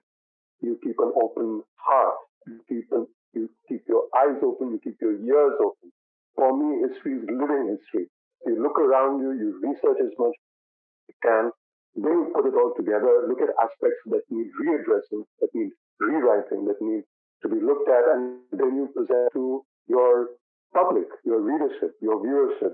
You 0.61 0.79
keep 0.83 0.95
an 0.99 1.11
open 1.21 1.63
heart. 1.75 2.15
You 2.47 2.59
keep 2.69 2.91
an 2.91 3.07
you 3.33 3.49
keep 3.67 3.83
your 3.87 4.07
eyes 4.17 4.39
open, 4.43 4.71
you 4.71 4.79
keep 4.83 4.97
your 5.01 5.15
ears 5.15 5.55
open. 5.59 5.91
For 6.35 6.51
me, 6.55 6.87
history 6.87 7.19
is 7.19 7.23
living 7.27 7.77
history. 7.77 8.07
So 8.43 8.51
you 8.51 8.61
look 8.61 8.79
around 8.79 9.21
you, 9.21 9.31
you 9.33 9.59
research 9.61 9.99
as 10.01 10.13
much 10.17 10.33
as 10.33 11.13
you 11.13 11.17
can, 11.21 11.51
then 11.95 12.13
you 12.23 12.31
put 12.33 12.47
it 12.47 12.55
all 12.55 12.73
together, 12.75 13.27
look 13.27 13.41
at 13.41 13.51
aspects 13.59 14.01
that 14.07 14.23
need 14.29 14.47
readdressing, 14.57 15.23
that 15.41 15.49
need 15.53 15.71
rewriting, 15.99 16.65
that 16.65 16.79
need 16.81 17.03
to 17.43 17.49
be 17.49 17.59
looked 17.59 17.89
at, 17.89 18.03
and 18.15 18.39
then 18.51 18.75
you 18.75 18.87
present 18.95 19.29
to 19.33 19.61
your 19.87 20.29
public, 20.73 21.07
your 21.25 21.41
readership, 21.41 21.91
your 22.01 22.23
viewership, 22.23 22.73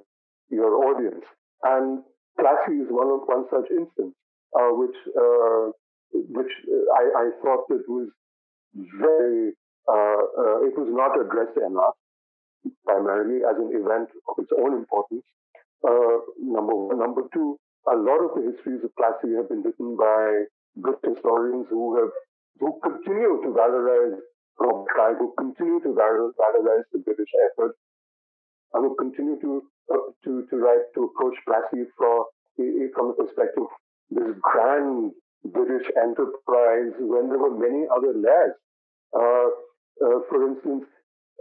your 0.50 0.86
audience. 0.86 1.26
And 1.64 2.04
Plassey 2.40 2.82
is 2.82 2.88
one 2.90 3.10
of 3.10 3.26
one 3.26 3.46
such 3.50 3.70
instance, 3.72 4.14
uh, 4.54 4.72
which 4.78 4.96
uh, 5.18 5.72
which 6.14 6.54
I, 6.94 7.04
I 7.18 7.30
thought 7.42 7.68
that 7.70 7.84
was 7.88 8.10
very 8.76 9.52
uh, 9.52 9.52
uh, 9.52 9.67
it 9.90 10.76
was 10.78 10.90
not 10.92 11.20
addressed 11.20 11.58
enough, 11.58 11.96
primarily 12.86 13.44
as 13.44 13.56
an 13.58 13.72
event 13.72 14.10
of 14.28 14.36
its 14.40 14.52
own 14.58 14.74
importance. 14.74 15.24
Uh, 15.88 16.18
number 16.42 16.76
one. 16.76 17.00
Number 17.00 17.22
two, 17.34 17.58
a 17.88 17.96
lot 17.96 18.20
of 18.20 18.36
the 18.36 18.52
histories 18.52 18.84
of 18.84 18.92
Plassey 19.00 19.36
have 19.38 19.48
been 19.48 19.62
written 19.62 19.96
by 19.96 20.44
British 20.76 21.16
historians 21.16 21.68
who 21.70 21.96
have 21.98 22.12
who 22.60 22.80
continue 22.82 23.40
to 23.44 23.50
valorize 23.54 24.18
Robert 24.60 24.90
Clive, 24.94 25.18
who 25.20 25.34
continue 25.38 25.80
to 25.82 25.90
valorize 25.90 26.86
the 26.92 27.00
British 27.06 27.30
effort, 27.46 27.78
and 28.74 28.84
who 28.84 28.96
continue 28.96 29.40
to 29.40 29.62
uh, 29.94 30.12
to 30.24 30.46
to 30.50 30.56
write 30.58 30.86
to 30.96 31.04
approach 31.06 31.38
Plassey 31.48 31.86
from 31.98 32.26
from 32.94 33.14
the 33.14 33.24
perspective 33.24 33.64
of 33.64 33.70
this 34.10 34.36
grand 34.42 35.12
British 35.46 35.88
enterprise 35.96 36.94
when 37.00 37.30
there 37.30 37.38
were 37.40 37.56
many 37.56 37.86
other 37.96 38.14
layers. 38.18 38.56
Uh, 39.14 39.48
uh, 40.04 40.20
for 40.30 40.40
instance, 40.48 40.86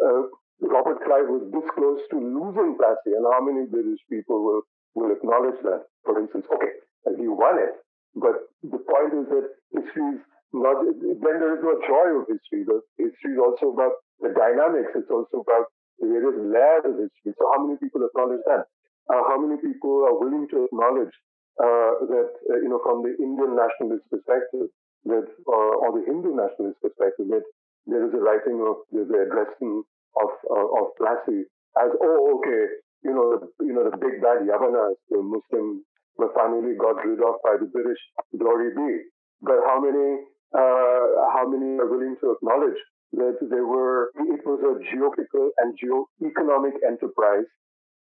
uh, 0.00 0.22
Robert 0.60 1.04
Clive 1.04 1.28
was 1.28 1.44
this 1.52 1.68
close 1.76 2.00
to 2.10 2.16
losing 2.16 2.76
Plassey, 2.80 3.12
and 3.12 3.24
how 3.28 3.44
many 3.44 3.68
British 3.68 4.00
people 4.08 4.40
will, 4.40 4.62
will 4.96 5.12
acknowledge 5.12 5.60
that? 5.64 5.84
For 6.04 6.18
instance, 6.20 6.46
okay, 6.48 6.74
and 7.04 7.20
he 7.20 7.28
won 7.28 7.60
it, 7.60 7.76
but 8.16 8.48
the 8.64 8.80
point 8.80 9.12
is 9.12 9.26
that 9.28 9.46
history 9.76 10.16
is 10.16 10.22
not, 10.56 10.80
then 10.80 11.36
there 11.36 11.52
is 11.52 11.62
no 11.62 11.76
joy 11.84 12.16
of 12.16 12.24
history. 12.24 12.64
The 12.64 12.80
history 12.96 13.36
is 13.36 13.40
also 13.40 13.76
about 13.76 14.00
the 14.24 14.32
dynamics, 14.32 14.96
it's 14.96 15.12
also 15.12 15.44
about 15.44 15.68
the 16.00 16.08
various 16.08 16.40
layers 16.40 16.84
of 16.88 16.96
history. 16.96 17.36
So, 17.36 17.44
how 17.52 17.60
many 17.60 17.76
people 17.76 18.00
acknowledge 18.08 18.44
that? 18.48 18.64
Uh, 19.12 19.22
how 19.28 19.36
many 19.36 19.60
people 19.60 20.08
are 20.08 20.16
willing 20.16 20.48
to 20.50 20.64
acknowledge 20.64 21.12
uh, 21.60 21.92
that, 22.08 22.30
uh, 22.52 22.58
you 22.60 22.68
know, 22.68 22.80
from 22.84 23.04
the 23.04 23.12
Indian 23.20 23.56
nationalist 23.56 24.04
perspective, 24.08 24.72
that, 25.06 25.24
or 25.46 25.88
the 25.94 26.04
Hindu 26.04 26.34
nationalist 26.34 26.80
perspective, 26.82 27.30
that 27.30 27.46
there 27.86 28.06
is 28.06 28.12
a 28.14 28.22
writing 28.22 28.58
of 28.62 28.76
there's 28.92 29.10
a 29.10 29.20
addressing 29.26 29.82
of 30.20 30.30
uh, 30.50 30.68
of 30.80 30.86
Plassey 30.98 31.46
as 31.78 31.90
oh 32.02 32.38
okay 32.38 32.62
you 33.02 33.14
know 33.14 33.38
the, 33.38 33.48
you 33.64 33.72
know 33.72 33.84
the 33.88 33.96
big 33.96 34.20
bad 34.22 34.42
Yavanas 34.42 34.98
the 35.10 35.22
Muslim 35.22 35.84
were 36.16 36.32
finally 36.34 36.74
got 36.80 36.96
rid 37.04 37.20
of 37.20 37.36
by 37.44 37.56
the 37.60 37.68
British. 37.68 38.00
Glory 38.36 38.72
be. 38.72 39.04
But 39.42 39.60
how 39.68 39.80
many 39.80 40.24
uh, 40.56 41.04
how 41.36 41.44
many 41.46 41.76
are 41.78 41.88
willing 41.88 42.16
to 42.20 42.32
acknowledge 42.32 42.80
that 43.12 43.36
there 43.40 43.66
were 43.66 44.10
it 44.16 44.42
was 44.44 44.60
a 44.64 44.74
geopolitical 44.90 45.48
and 45.58 45.76
geo-economic 45.78 46.74
enterprise, 46.86 47.48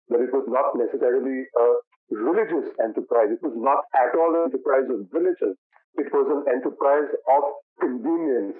that 0.09 0.21
it 0.21 0.31
was 0.31 0.47
not 0.47 0.73
necessarily 0.75 1.43
a 1.43 1.65
religious 2.11 2.71
enterprise. 2.83 3.29
It 3.29 3.43
was 3.43 3.55
not 3.55 3.83
at 3.93 4.15
all 4.17 4.33
an 4.35 4.49
enterprise 4.49 4.87
of 4.89 5.05
religion. 5.11 5.55
It 5.99 6.07
was 6.13 6.27
an 6.31 6.43
enterprise 6.47 7.11
of 7.27 7.43
convenience 7.79 8.57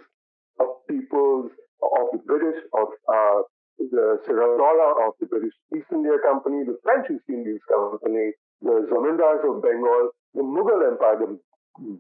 people's, 0.88 1.51
of 1.84 2.06
the 2.12 2.22
British, 2.25 2.60
of 2.74 2.88
uh, 3.08 3.39
the 3.77 4.17
Sirajuddaula 4.25 5.08
of 5.08 5.13
the 5.20 5.27
British 5.27 5.53
East 5.75 5.88
India 5.91 6.17
Company, 6.25 6.65
the 6.65 6.77
French 6.84 7.06
East 7.12 7.29
Indies 7.29 7.62
Company, 7.70 8.34
the 8.62 8.89
Zamindars 8.89 9.46
of 9.46 9.62
Bengal, 9.62 10.10
the 10.34 10.41
Mughal 10.41 10.82
Empire, 10.91 11.20
the 11.22 11.38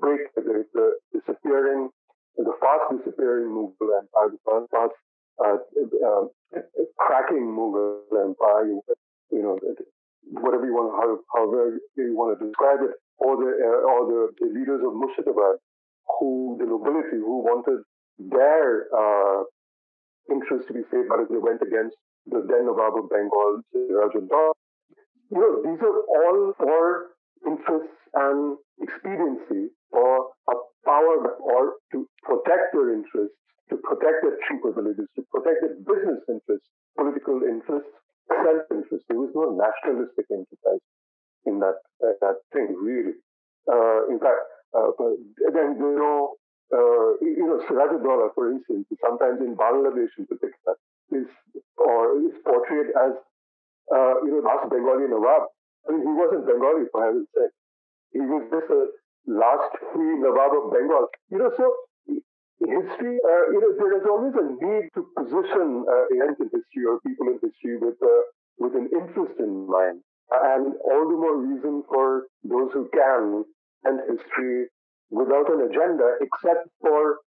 break, 0.01 0.33
the, 0.35 0.65
the 0.73 0.85
disappearing, 1.13 1.89
the 2.37 2.53
fast 2.59 2.97
disappearing 2.97 3.53
Mughal 3.53 3.93
Empire, 4.01 4.33
the 4.33 4.67
fast 4.71 4.93
uh, 5.37 5.57
uh, 6.01 6.25
cracking 6.97 7.45
Mughal 7.45 8.09
Empire, 8.09 8.65
you 9.31 9.43
know, 9.43 9.59
whatever 10.31 10.65
you 10.65 10.73
want, 10.73 10.91
how, 10.97 11.17
however 11.35 11.77
you 11.95 12.15
want 12.17 12.37
to 12.37 12.45
describe 12.45 12.81
it, 12.81 12.97
or 13.17 13.37
the 13.37 13.49
uh, 13.49 13.91
or 13.91 13.99
the, 14.09 14.19
the, 14.39 14.47
leaders 14.53 14.81
of 14.81 14.93
Murshidabad, 14.93 15.57
who 16.19 16.57
the 16.59 16.65
nobility 16.65 17.17
who 17.17 17.43
wanted 17.43 17.81
their 18.19 18.87
uh, 18.91 19.43
interests 20.31 20.67
to 20.67 20.73
be 20.73 20.83
saved, 20.91 21.07
but 21.09 21.21
if 21.21 21.29
they 21.29 21.37
went 21.37 21.61
against 21.61 21.95
the 22.27 22.43
then 22.43 22.67
Nawab 22.67 22.97
of 22.99 23.09
Bengal, 23.09 23.63
Sirajuddaulah. 23.71 24.53
You 25.31 25.39
know, 25.39 25.53
these 25.63 25.79
are 25.79 25.99
all 26.07 26.53
for 26.59 27.15
interests 27.45 27.99
and 28.13 28.57
expediency 28.81 29.71
or 29.91 30.31
a 30.49 30.55
power 30.85 31.17
or 31.39 31.79
to 31.91 32.07
protect 32.23 32.73
their 32.73 32.93
interests, 32.93 33.35
to 33.69 33.75
protect 33.83 34.23
their 34.23 34.37
true 34.47 34.59
privileges, 34.59 35.07
to 35.15 35.23
protect 35.31 35.63
their 35.63 35.75
business 35.83 36.23
interests, 36.27 36.67
political 36.95 37.43
interests, 37.43 37.91
self-interest. 38.27 39.03
There 39.07 39.19
was 39.19 39.31
no 39.35 39.55
nationalistic 39.55 40.27
enterprise 40.31 40.83
in 41.45 41.59
that 41.59 41.79
uh, 42.03 42.15
that 42.21 42.43
thing, 42.51 42.75
really. 42.75 43.15
Uh, 43.67 44.07
in 44.11 44.19
fact, 44.19 44.43
uh, 44.75 44.91
then 45.53 45.75
you 45.79 45.95
know, 45.99 46.35
uh, 46.73 47.15
you 47.23 47.47
know, 47.47 47.63
Sirajuddaula, 47.67 48.33
for 48.35 48.51
instance, 48.51 48.87
sometimes 48.99 49.39
in 49.39 49.55
Bangladesh 49.55 50.11
in 50.17 50.27
particular, 50.27 50.75
is 51.11 51.27
or 51.77 52.19
is 52.27 52.35
portrayed 52.43 52.91
as 52.91 53.13
uh, 53.93 54.15
you 54.23 54.31
know 54.35 54.43
last 54.43 54.69
Bengali 54.69 55.07
Nawab. 55.07 55.47
I 55.87 55.95
mean, 55.95 56.03
he 56.03 56.13
wasn't 56.13 56.45
Bengali 56.45 56.91
for 56.91 57.05
heaven's 57.05 57.31
sake. 57.31 57.55
He 58.11 58.19
was 58.19 58.43
just 58.51 58.67
a 58.67 58.91
last 59.31 59.71
free 59.93 60.19
Nawab 60.19 60.51
of 60.59 60.71
Bengal. 60.75 61.07
You 61.31 61.39
know, 61.39 61.51
so 61.55 61.71
history, 62.59 63.15
uh, 63.23 63.43
you 63.55 63.59
know, 63.63 63.71
there 63.79 63.95
is 63.95 64.05
always 64.09 64.35
a 64.35 64.45
need 64.59 64.89
to 64.95 65.07
position 65.15 65.85
uh, 65.87 66.05
events 66.11 66.41
in 66.43 66.49
history 66.51 66.83
or 66.83 66.99
people 67.05 67.31
in 67.31 67.39
history 67.39 67.77
with 67.79 67.95
uh, 68.03 68.23
with 68.59 68.75
an 68.75 68.89
interest 68.91 69.39
in 69.39 69.69
mind, 69.69 70.03
and 70.31 70.75
all 70.83 71.03
the 71.07 71.15
more 71.15 71.37
reason 71.37 71.83
for 71.87 72.27
those 72.43 72.73
who 72.73 72.89
can 72.91 73.45
and 73.85 74.01
history 74.09 74.67
without 75.09 75.47
an 75.51 75.61
agenda, 75.69 76.17
except 76.21 76.67
for 76.81 77.19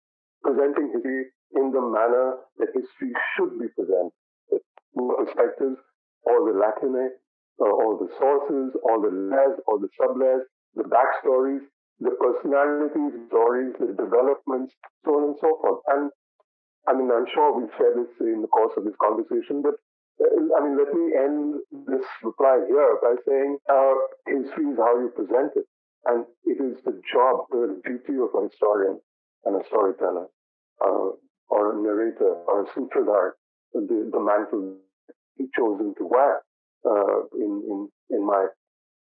presenting 0.43 0.93
history 0.93 1.27
in 1.57 1.71
the 1.73 1.81
manner 1.81 2.37
that 2.59 2.69
history 2.75 3.13
should 3.37 3.59
be 3.59 3.67
presented, 3.75 4.13
the 4.51 4.61
perspectives, 4.95 5.79
all 6.27 6.45
the 6.45 6.57
lacunae, 6.57 7.09
uh, 7.61 7.65
all 7.65 7.99
the 7.99 8.09
sources, 8.19 8.77
all 8.85 9.01
the 9.01 9.13
layers, 9.13 9.59
all 9.67 9.79
the 9.79 9.89
sub-layers, 10.01 10.47
the 10.75 10.85
backstories, 10.85 11.61
the 12.01 12.13
personalities, 12.17 13.13
stories, 13.29 13.75
the 13.79 13.93
developments, 13.93 14.73
so 15.05 15.17
on 15.17 15.25
and 15.33 15.37
so 15.41 15.59
forth. 15.61 15.81
And 15.89 16.11
I 16.89 16.95
mean, 16.97 17.11
I'm 17.13 17.27
sure 17.35 17.53
we'll 17.53 17.71
share 17.77 17.93
this 17.93 18.09
in 18.21 18.41
the 18.41 18.49
course 18.49 18.73
of 18.77 18.85
this 18.85 18.97
conversation, 18.97 19.61
but 19.61 19.77
uh, 20.21 20.57
I 20.57 20.65
mean, 20.65 20.77
let 20.77 20.93
me 20.93 21.13
end 21.17 21.61
this 21.87 22.07
reply 22.23 22.61
here 22.69 22.97
by 23.03 23.15
saying 23.29 23.59
uh, 23.69 23.95
history 24.27 24.73
is 24.73 24.79
how 24.79 24.97
you 24.97 25.13
present 25.15 25.53
it. 25.57 25.67
And 26.07 26.25
it 26.45 26.59
is 26.63 26.83
the 26.85 27.01
job, 27.13 27.47
the 27.51 27.81
duty 27.85 28.19
of 28.19 28.31
a 28.35 28.49
historian 28.49 29.01
and 29.45 29.61
a 29.61 29.67
storyteller, 29.67 30.27
uh, 30.85 31.11
or 31.49 31.79
a 31.79 31.83
narrator, 31.83 32.35
or 32.47 32.63
a 32.63 32.67
sutradhar, 32.71 33.33
the, 33.73 34.11
the 34.13 34.21
mantle 34.21 34.77
chosen 35.57 35.95
to 35.99 36.07
wear 36.07 36.43
uh, 36.85 37.21
in, 37.35 37.63
in, 37.69 37.89
in 38.11 38.27
my 38.27 38.47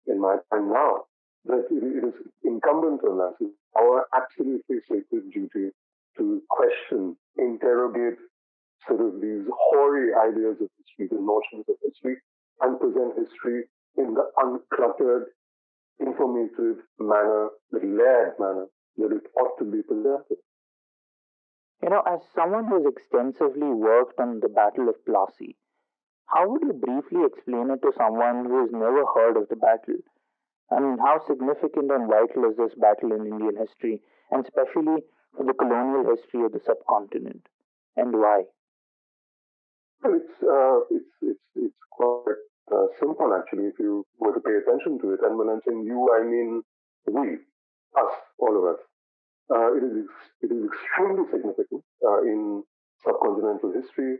in 0.07 0.19
my 0.19 0.37
time 0.51 0.71
now. 0.71 1.03
That 1.45 1.65
it 1.71 2.05
is 2.05 2.13
incumbent 2.43 3.01
on 3.03 3.19
us, 3.19 3.33
it's 3.41 3.55
our 3.77 4.05
absolutely 4.15 4.77
sacred 4.87 5.31
duty 5.33 5.71
to 6.17 6.41
question, 6.49 7.15
interrogate 7.37 8.19
sort 8.87 9.01
of 9.01 9.21
these 9.21 9.45
hoary 9.49 10.13
ideas 10.13 10.57
of 10.61 10.69
history, 10.77 11.07
the 11.09 11.21
notions 11.21 11.65
of 11.69 11.75
history, 11.81 12.17
and 12.61 12.79
present 12.79 13.13
history 13.17 13.63
in 13.97 14.13
the 14.13 14.25
uncluttered, 14.37 15.25
informative 15.99 16.83
manner, 16.99 17.49
the 17.71 17.79
layered 17.79 18.39
manner 18.39 18.67
that 18.97 19.11
it 19.11 19.23
ought 19.39 19.57
to 19.59 19.65
be 19.65 19.81
presented. 19.81 20.37
You 21.81 21.89
know, 21.89 22.01
as 22.05 22.21
someone 22.35 22.67
who 22.67 22.75
has 22.75 22.85
extensively 22.85 23.69
worked 23.69 24.19
on 24.19 24.39
the 24.39 24.49
Battle 24.49 24.89
of 24.89 24.95
Plassey, 25.05 25.55
how 26.27 26.47
would 26.49 26.61
you 26.61 26.73
briefly 26.73 27.25
explain 27.25 27.71
it 27.71 27.81
to 27.81 27.91
someone 27.97 28.45
who 28.45 28.61
has 28.61 28.71
never 28.71 29.03
heard 29.15 29.35
of 29.37 29.49
the 29.49 29.55
battle? 29.55 29.99
I 30.71 30.79
mean, 30.79 30.97
how 30.99 31.19
significant 31.27 31.91
and 31.91 32.07
vital 32.07 32.49
is 32.49 32.55
this 32.55 32.75
battle 32.75 33.11
in 33.11 33.25
Indian 33.25 33.57
history, 33.57 34.01
and 34.29 34.45
especially 34.45 35.03
for 35.35 35.43
the 35.43 35.53
colonial 35.53 36.05
history 36.15 36.45
of 36.45 36.53
the 36.53 36.61
subcontinent, 36.65 37.47
and 37.97 38.13
why? 38.13 38.43
It's 40.05 40.31
uh, 40.41 40.79
it's 40.89 41.13
it's 41.21 41.47
it's 41.55 41.83
quite 41.91 42.35
uh, 42.71 42.87
simple 42.99 43.35
actually 43.35 43.67
if 43.67 43.75
you 43.79 44.05
were 44.19 44.33
to 44.33 44.39
pay 44.39 44.55
attention 44.55 44.99
to 44.99 45.13
it. 45.13 45.19
And 45.23 45.37
when 45.37 45.49
I'm 45.49 45.61
saying 45.67 45.83
you, 45.85 46.09
I 46.15 46.23
mean 46.23 46.63
we, 47.05 47.37
us, 47.99 48.13
all 48.39 48.55
of 48.57 48.63
us. 48.75 48.81
Uh, 49.51 49.75
it 49.75 49.83
is 49.83 50.07
it 50.41 50.51
is 50.51 50.63
extremely 50.63 51.27
significant 51.27 51.83
uh, 52.07 52.21
in 52.23 52.63
subcontinental 53.03 53.75
history 53.75 54.17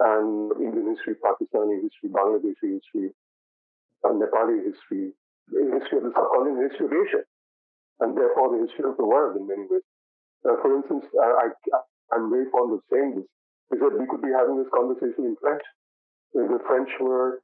and 0.00 0.52
Indian 0.56 0.96
history, 0.96 1.14
Pakistani 1.20 1.82
history, 1.82 2.08
Bangladeshi 2.08 2.80
history, 2.80 3.12
uh, 4.04 4.16
Nepali 4.16 4.64
history, 4.64 5.12
the 5.52 5.76
history 5.76 5.98
of 5.98 6.04
the 6.08 6.12
subcontinent, 6.16 6.56
the 6.56 6.68
history 6.72 6.86
of 6.88 6.94
Asia, 6.96 7.22
and 8.00 8.16
therefore 8.16 8.56
the 8.56 8.64
history 8.64 8.88
of 8.88 8.96
the 8.96 9.04
world 9.04 9.36
in 9.36 9.46
many 9.46 9.68
ways. 9.68 9.84
Uh, 10.42 10.56
for 10.62 10.74
instance, 10.74 11.04
I, 11.20 11.52
I, 11.52 12.16
am 12.16 12.30
very 12.30 12.50
fond 12.50 12.72
of 12.72 12.80
saying 12.90 13.14
this, 13.14 13.28
is 13.76 13.78
that 13.78 13.94
we 13.94 14.08
could 14.08 14.22
be 14.22 14.32
having 14.34 14.58
this 14.58 14.72
conversation 14.74 15.22
in 15.22 15.36
French. 15.38 15.62
The 16.34 16.58
French 16.66 16.88
were 16.98 17.42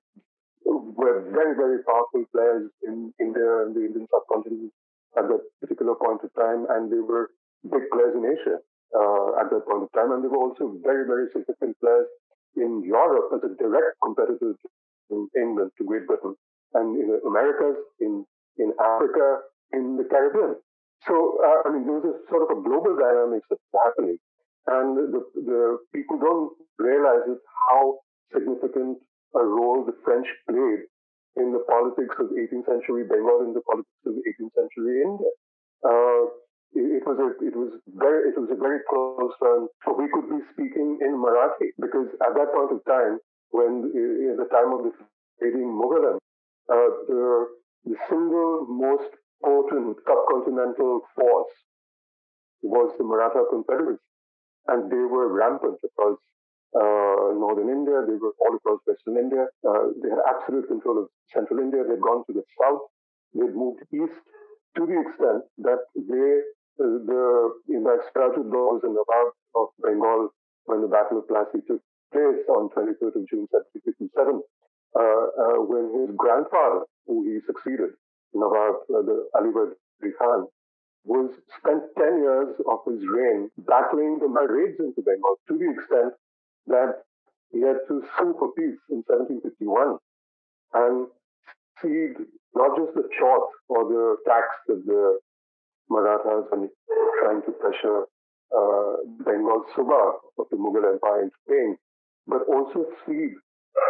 were 0.67 1.29
very, 1.31 1.55
very 1.55 1.83
powerful 1.85 2.25
players 2.33 2.71
in 2.83 3.13
India 3.21 3.67
and 3.67 3.75
the 3.75 3.87
Indian 3.87 4.07
subcontinent 4.11 4.73
at 5.17 5.29
that 5.29 5.43
particular 5.61 5.95
point 5.95 6.21
of 6.23 6.31
time, 6.35 6.67
and 6.71 6.91
they 6.93 7.01
were 7.01 7.31
big 7.65 7.85
players 7.93 8.15
in 8.15 8.25
Asia 8.27 8.59
uh, 8.95 9.41
at 9.41 9.51
that 9.51 9.65
point 9.67 9.83
of 9.83 9.91
time, 9.93 10.13
and 10.13 10.23
they 10.23 10.29
were 10.29 10.43
also 10.43 10.77
very, 10.85 11.07
very 11.07 11.27
significant 11.33 11.75
players 11.81 12.07
in 12.57 12.83
Europe 12.85 13.31
as 13.35 13.43
a 13.45 13.53
direct 13.57 13.97
competitor 14.03 14.55
to 15.11 15.31
England, 15.37 15.71
to 15.79 15.85
Great 15.85 16.07
Britain 16.07 16.35
and 16.75 17.01
in 17.01 17.09
the 17.09 17.21
Americas, 17.27 17.77
in, 18.01 18.25
in 18.59 18.73
Africa, 18.81 19.41
in 19.73 19.97
the 19.97 20.05
Caribbean. 20.05 20.57
So, 21.07 21.39
uh, 21.41 21.69
I 21.69 21.73
mean, 21.73 21.87
those 21.87 22.05
are 22.05 22.19
sort 22.29 22.43
of 22.45 22.59
a 22.59 22.61
global 22.61 22.97
dynamics 22.97 23.47
that's 23.49 23.63
happening. 23.73 24.19
And 24.67 24.97
the, 25.15 25.23
the 25.35 25.79
people 25.95 26.19
don't 26.19 26.53
realize 26.79 27.25
it, 27.25 27.39
how 27.71 28.05
significant 28.35 28.99
a 29.35 29.45
role 29.45 29.85
the 29.85 29.97
French 30.05 30.27
played 30.49 30.89
in 31.37 31.53
the 31.53 31.63
politics 31.69 32.17
of 32.19 32.33
18th 32.33 32.67
century 32.67 33.05
Bengal 33.05 33.45
and 33.45 33.55
the 33.55 33.63
politics 33.63 34.03
of 34.07 34.15
18th 34.15 34.55
century 34.55 35.03
India. 35.05 35.33
Uh, 35.85 36.23
it, 36.75 37.03
was 37.07 37.19
a 37.19 37.29
it 37.45 37.55
was 37.57 37.73
very 37.97 38.29
it 38.29 38.37
was 38.37 38.51
a 38.51 38.59
very 38.59 38.81
close 38.91 39.33
run. 39.41 39.69
We 39.97 40.09
could 40.13 40.29
be 40.29 40.43
speaking 40.53 40.99
in 41.01 41.17
Marathi 41.17 41.73
because 41.81 42.09
at 42.21 42.35
that 42.35 42.53
point 42.53 42.73
of 42.73 42.81
time, 42.85 43.19
when 43.51 43.91
in 43.95 44.37
the 44.37 44.49
time 44.51 44.75
of 44.75 44.85
the 44.85 44.93
fading 45.41 45.71
Mughal 45.71 46.19
uh, 46.69 46.91
the, 47.09 47.47
the 47.85 47.97
single 48.09 48.67
most 48.69 49.09
potent 49.43 49.97
subcontinental 50.05 51.01
force 51.17 51.55
was 52.63 52.93
the 52.99 53.05
Maratha 53.05 53.45
Confederacy. 53.51 54.03
And 54.67 54.91
they 54.91 54.97
were 54.97 55.33
rampant 55.33 55.79
across 55.83 56.19
uh, 56.77 57.33
northern 57.39 57.71
India, 57.71 58.05
they 58.05 58.17
were 58.21 58.35
all 58.45 58.57
across 58.57 58.81
western 58.85 59.17
India. 59.17 59.47
Uh, 59.65 59.95
they 60.03 60.11
had 60.11 60.21
absolute 60.29 60.69
control 60.69 61.01
of 61.03 61.07
central 61.33 61.61
India. 61.61 61.81
They'd 61.85 62.01
gone 62.01 62.25
to 62.29 62.33
the 62.33 62.45
south, 62.61 62.83
they'd 63.33 63.55
moved 63.57 63.83
east 63.93 64.21
to 64.77 64.83
the 64.85 64.99
extent 65.01 65.49
that 65.65 65.81
they, 65.97 66.29
uh, 66.77 67.01
the, 67.09 67.23
in 67.73 67.85
fact, 67.85 68.37
in 68.37 68.51
the 68.53 68.91
Nawab 68.93 69.29
of 69.57 69.69
Bengal 69.83 70.29
when 70.67 70.83
the 70.83 70.89
Battle 70.89 71.19
of 71.19 71.25
Plassey 71.27 71.65
took 71.67 71.81
place 72.13 72.41
on 72.53 72.69
23rd 72.77 73.17
of 73.17 73.25
June 73.29 73.49
1757 73.49 74.13
uh, 74.13 75.01
uh, 75.01 75.59
when 75.65 75.89
his 76.01 76.13
grandfather, 76.17 76.85
who 77.07 77.25
he 77.25 77.41
succeeded, 77.49 77.97
Nawab, 78.35 78.85
uh, 78.93 79.03
the 79.03 79.29
Alivardi 79.37 80.13
Khan, 80.21 80.47
was 81.05 81.33
spent 81.57 81.83
10 81.97 82.21
years 82.21 82.53
of 82.69 82.79
his 82.85 83.01
reign 83.09 83.49
battling 83.65 84.21
the 84.21 84.29
raids 84.29 84.77
into 84.79 85.01
Bengal 85.01 85.41
to 85.49 85.57
the 85.57 85.73
extent 85.73 86.13
that 86.69 87.03
he 87.51 87.61
had 87.61 87.81
to 87.89 88.03
sue 88.17 88.35
for 88.39 88.53
peace 88.53 88.81
in 88.91 89.03
1751 89.07 89.99
and 90.75 91.09
cede 91.81 92.17
not 92.55 92.77
just 92.77 92.95
the 92.95 93.09
chauth 93.19 93.51
or 93.69 93.85
the 93.89 94.17
tax 94.27 94.47
that 94.69 94.83
the 94.85 95.19
Marathas 95.91 96.45
were 96.53 96.69
trying 97.23 97.43
to 97.43 97.53
pressure 97.57 98.05
uh, 98.53 98.93
Bengal 99.25 99.65
Suba 99.75 100.21
of 100.39 100.47
the 100.51 100.57
Mughal 100.57 100.85
Empire 100.85 101.23
into 101.29 101.37
Spain, 101.45 101.77
but 102.27 102.45
also 102.49 102.85
cede 103.05 103.37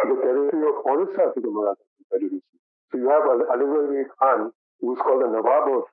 the 0.07 0.15
territory 0.23 0.63
of 0.67 0.85
Orissa 0.85 1.31
to 1.35 1.39
the 1.39 1.51
Maratha 1.51 1.83
Confederacy. 1.99 2.43
So 2.91 2.97
you 2.97 3.09
have 3.09 3.23
Ali 3.27 4.03
Khan, 4.19 4.51
who 4.79 4.95
is 4.95 4.99
called 5.03 5.23
the 5.23 5.31
Nawab 5.31 5.67
of, 5.67 5.83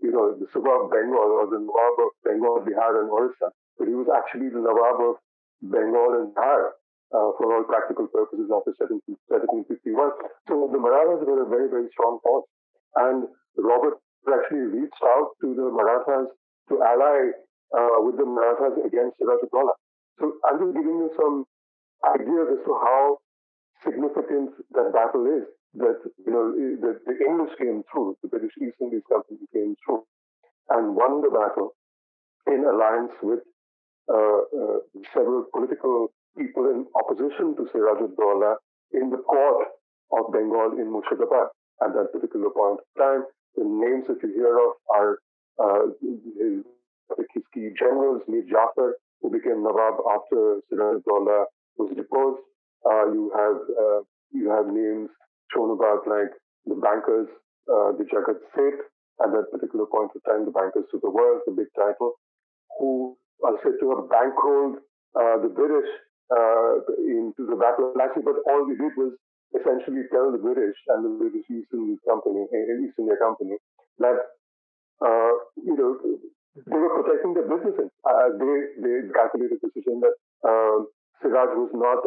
you 0.00 0.10
know, 0.10 0.34
the 0.38 0.46
Suba 0.52 0.86
of 0.86 0.90
Bengal 0.90 1.30
or 1.34 1.46
the 1.50 1.58
Nawab 1.58 1.96
of 1.98 2.10
Bengal, 2.24 2.62
Bihar, 2.62 3.02
and 3.02 3.10
Orissa, 3.10 3.50
but 3.78 3.88
he 3.88 3.94
was 3.94 4.06
actually 4.10 4.48
the 4.50 4.62
Nawab 4.62 5.00
of 5.02 5.14
Bengal 5.62 6.20
and 6.20 6.34
Bihar. 6.34 6.76
Uh, 7.14 7.30
for 7.38 7.46
all 7.54 7.62
practical 7.70 8.10
purposes 8.10 8.50
after 8.50 8.74
1751. 8.82 10.10
So 10.50 10.66
the 10.74 10.80
Marathas 10.82 11.22
were 11.22 11.46
a 11.46 11.48
very, 11.48 11.70
very 11.70 11.86
strong 11.94 12.18
force. 12.18 12.50
And 12.98 13.30
Robert 13.54 14.02
actually 14.26 14.66
reached 14.74 15.04
out 15.06 15.38
to 15.38 15.54
the 15.54 15.70
Marathas 15.70 16.34
to 16.68 16.82
ally 16.82 17.30
uh, 17.70 18.02
with 18.02 18.18
the 18.18 18.26
Marathas 18.26 18.82
against 18.82 19.22
Sirajuddaula. 19.22 19.74
So 20.18 20.34
I'm 20.50 20.58
just 20.58 20.74
giving 20.74 20.98
you 20.98 21.10
some 21.14 21.46
ideas 22.10 22.58
as 22.58 22.62
to 22.66 22.72
how 22.74 23.18
significant 23.86 24.50
that 24.74 24.90
battle 24.90 25.30
is. 25.30 25.46
That 25.78 26.02
you 26.26 26.32
know, 26.32 26.56
the, 26.56 26.98
the 27.06 27.16
English 27.22 27.54
came 27.54 27.84
through, 27.92 28.16
the 28.22 28.28
British 28.28 28.52
East 28.58 28.82
Indies 28.82 29.06
Company 29.06 29.46
came 29.52 29.76
through, 29.84 30.02
and 30.70 30.96
won 30.96 31.20
the 31.20 31.30
battle 31.30 31.76
in 32.48 32.64
alliance 32.64 33.12
with 33.22 33.46
several 35.12 35.44
political 35.52 36.08
people 36.38 36.64
in 36.70 36.86
opposition 36.94 37.56
to 37.56 37.66
Sirajuddaula 37.72 38.56
in 38.92 39.10
the 39.10 39.18
court 39.18 39.66
of 40.12 40.32
Bengal 40.32 40.78
in 40.78 40.92
Murshidabad 40.92 41.48
at 41.82 41.92
that 41.94 42.12
particular 42.12 42.50
point 42.50 42.80
of 42.80 42.88
time. 42.98 43.24
The 43.56 43.64
names 43.64 44.06
that 44.08 44.20
you 44.22 44.32
hear 44.34 44.54
of 44.60 44.72
are 44.94 45.18
uh, 45.58 45.88
his 47.34 47.42
key 47.54 47.68
generals, 47.78 48.22
Mir 48.28 48.42
Jafar, 48.44 48.96
who 49.20 49.30
became 49.30 49.62
Nawab 49.62 49.96
after 50.12 50.60
Sirajuddaula 50.70 51.46
was 51.78 51.96
deposed. 51.96 52.42
Uh, 52.84 53.12
you 53.12 53.32
have 53.34 53.56
uh, 53.56 54.00
you 54.32 54.50
have 54.50 54.66
names 54.66 55.08
shown 55.52 55.70
about 55.72 56.06
like 56.06 56.30
the 56.66 56.76
bankers, 56.76 57.28
uh, 57.70 57.92
the 57.96 58.04
Jagat 58.04 58.38
Seth 58.54 58.80
at 59.24 59.32
that 59.32 59.48
particular 59.50 59.86
point 59.86 60.10
of 60.14 60.20
time, 60.28 60.44
the 60.44 60.52
bankers 60.52 60.84
to 60.90 61.00
the 61.02 61.10
world, 61.10 61.40
the 61.46 61.52
big 61.52 61.72
title, 61.74 62.12
who 62.78 63.16
are 63.44 63.56
said 63.62 63.76
to 63.80 63.86
have 63.92 64.08
bankrolled 64.08 64.80
uh, 65.16 65.36
the 65.42 65.52
British 65.52 65.88
uh, 66.32 66.80
into 67.04 67.46
the 67.46 67.56
Battle 67.56 67.90
of 67.90 67.96
Plassey, 67.96 68.22
but 68.24 68.36
all 68.50 68.66
they 68.66 68.76
did 68.76 68.92
was 68.96 69.12
essentially 69.54 70.04
tell 70.12 70.32
the 70.32 70.42
British 70.42 70.76
and 70.88 71.04
the 71.04 71.12
British 71.16 71.46
East 71.50 71.70
India 71.72 71.96
Company, 72.08 72.44
East 72.82 72.98
India 72.98 73.16
Company, 73.20 73.56
that 73.98 74.18
uh, 75.00 75.32
you 75.60 75.76
know 75.76 75.96
they 76.56 76.78
were 76.78 77.02
protecting 77.02 77.34
their 77.34 77.48
businesses. 77.48 77.90
Uh, 78.04 78.28
they 78.40 78.56
they 78.80 78.96
calculated 79.12 79.60
the 79.60 79.68
decision 79.68 80.00
that 80.00 80.16
uh, 80.42 80.84
Siraj 81.22 81.52
was 81.56 81.72
not 81.76 82.00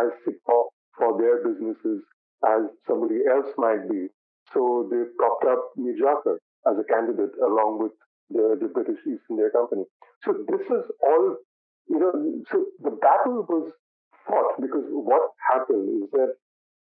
as 0.00 0.08
secure 0.24 0.70
for 0.96 1.18
their 1.18 1.42
businesses 1.42 2.02
as 2.46 2.70
somebody 2.86 3.22
else 3.26 3.50
might 3.58 3.88
be. 3.90 4.08
So 4.54 4.88
they 4.90 5.02
propped 5.18 5.44
up 5.44 5.76
Mir 5.76 5.94
as 6.66 6.76
a 6.78 6.86
candidate 6.88 7.34
along 7.44 7.78
with 7.82 7.92
the, 8.30 8.56
the 8.60 8.68
British 8.68 9.00
East 9.06 9.24
India 9.30 9.48
Company. 9.52 9.84
So 10.24 10.32
this 10.48 10.66
is 10.66 10.84
all, 11.02 11.36
you 11.88 11.98
know, 11.98 12.12
so 12.50 12.64
the 12.82 12.96
battle 13.00 13.46
was 13.48 13.72
fought 14.26 14.60
because 14.60 14.84
what 14.90 15.32
happened 15.50 16.04
is 16.04 16.10
that 16.12 16.34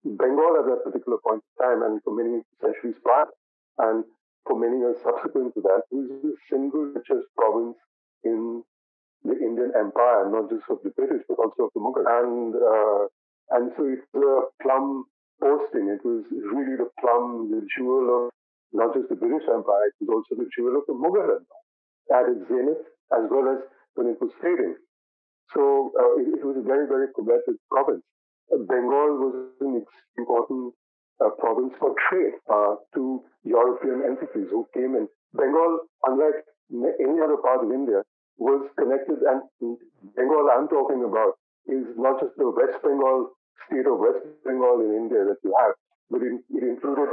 Bengal 0.05 0.59
at 0.59 0.67
that 0.67 0.85
particular 0.85 1.19
point 1.27 1.43
in 1.43 1.55
time 1.59 1.83
and 1.83 2.01
for 2.03 2.15
many 2.15 2.43
centuries 2.61 2.97
prior 3.03 3.27
and 3.79 4.05
for 4.47 4.59
many 4.59 4.79
years 4.79 4.97
subsequent 5.03 5.55
to 5.55 5.61
that 5.63 5.83
was 5.91 6.09
the 6.23 6.35
single 6.49 6.91
richest 6.95 7.27
province 7.37 7.77
in 8.25 8.63
the 9.25 9.35
Indian 9.35 9.73
Empire, 9.79 10.31
not 10.31 10.49
just 10.49 10.65
of 10.71 10.79
the 10.83 10.91
British, 10.91 11.23
but 11.29 11.39
also 11.39 11.69
of 11.69 11.71
the 11.75 11.83
Mughals. 11.83 12.07
And, 12.07 12.55
uh, 12.55 13.03
and 13.51 13.73
so 13.77 13.85
it 13.85 14.01
was 14.15 14.23
a 14.23 14.63
plum 14.63 15.05
posting. 15.43 15.91
It 15.91 16.03
was 16.07 16.25
really 16.31 16.77
the 16.79 16.89
plum, 17.01 17.51
the 17.51 17.67
jewel 17.77 18.27
of 18.27 18.31
not 18.73 18.95
just 18.95 19.09
the 19.09 19.17
British 19.17 19.47
Empire, 19.49 19.87
it 19.89 19.97
was 20.01 20.23
also 20.23 20.39
the 20.39 20.49
jewel 20.55 20.77
of 20.77 20.85
the 20.87 20.95
Mughal 20.95 21.41
Empire 21.41 21.65
at 22.13 22.25
its 22.29 22.49
zenith, 22.49 22.85
as 23.13 23.25
well 23.31 23.47
as 23.53 23.61
when 23.95 24.09
it 24.09 24.19
was 24.21 24.33
fading. 24.41 24.77
So 25.53 25.93
uh, 25.97 26.21
it, 26.21 26.41
it, 26.41 26.45
was 26.45 26.57
a 26.61 26.65
very, 26.65 26.87
very 26.89 27.09
coveted 27.17 27.57
province. 27.73 28.05
Uh, 28.53 28.61
Bengal 28.69 29.17
was 29.17 29.35
an 29.61 29.85
important 30.17 30.75
uh, 31.25 31.33
province 31.41 31.73
for 31.81 31.97
trade 32.09 32.37
uh, 32.53 32.77
to 32.95 33.25
European 33.45 34.05
entities 34.05 34.49
who 34.53 34.69
came 34.75 34.95
in. 34.97 35.09
Bengal, 35.33 35.89
unlike 36.05 36.45
any 36.73 37.19
other 37.21 37.41
part 37.41 37.65
of 37.65 37.73
India, 37.73 38.05
was 38.37 38.69
connected, 38.79 39.19
and 39.25 39.43
Bengal 40.15 40.47
I'm 40.53 40.69
talking 40.69 41.03
about 41.05 41.41
is 41.67 41.85
not 41.97 42.21
just 42.21 42.37
the 42.37 42.49
West 42.49 42.79
Bengal 42.85 43.35
state 43.67 43.89
of 43.89 43.99
West 43.99 44.25
Bengal 44.45 44.81
in 44.85 44.95
India 44.95 45.25
that 45.27 45.41
you 45.43 45.53
have, 45.59 45.75
but 46.09 46.23
it, 46.23 46.33
it 46.55 46.63
included 46.65 47.09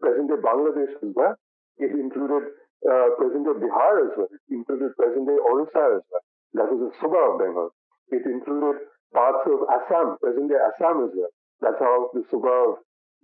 present-day 0.00 0.40
Bangladesh 0.42 0.92
as 1.02 1.12
well. 1.14 1.34
It 1.78 1.92
included 1.92 2.50
uh, 2.84 3.08
present-day 3.16 3.56
Bihar 3.60 3.94
as 4.08 4.12
well. 4.16 4.28
It 4.32 4.44
included 4.52 4.96
present-day 4.96 5.38
Orissa 5.38 6.00
as 6.00 6.04
well. 6.08 6.24
That 6.54 6.68
was 6.72 6.80
a 6.88 6.92
Suba 7.00 7.20
of 7.30 7.38
Bengal. 7.38 7.70
It 8.10 8.24
included 8.26 8.80
parts 9.14 9.46
of 9.46 9.60
Assam, 9.70 10.16
present-day 10.20 10.58
Assam 10.58 11.04
as 11.06 11.12
well. 11.14 11.32
That's 11.60 11.78
how 11.78 12.10
the 12.14 12.24
Suba 12.30 12.48
of 12.48 12.74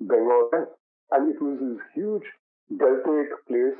Bengal 0.01 0.49
went. 0.53 0.69
And 1.11 1.35
it 1.35 1.41
was 1.41 1.59
this 1.59 1.83
huge 1.95 2.27
deltaic 2.71 3.31
place, 3.49 3.79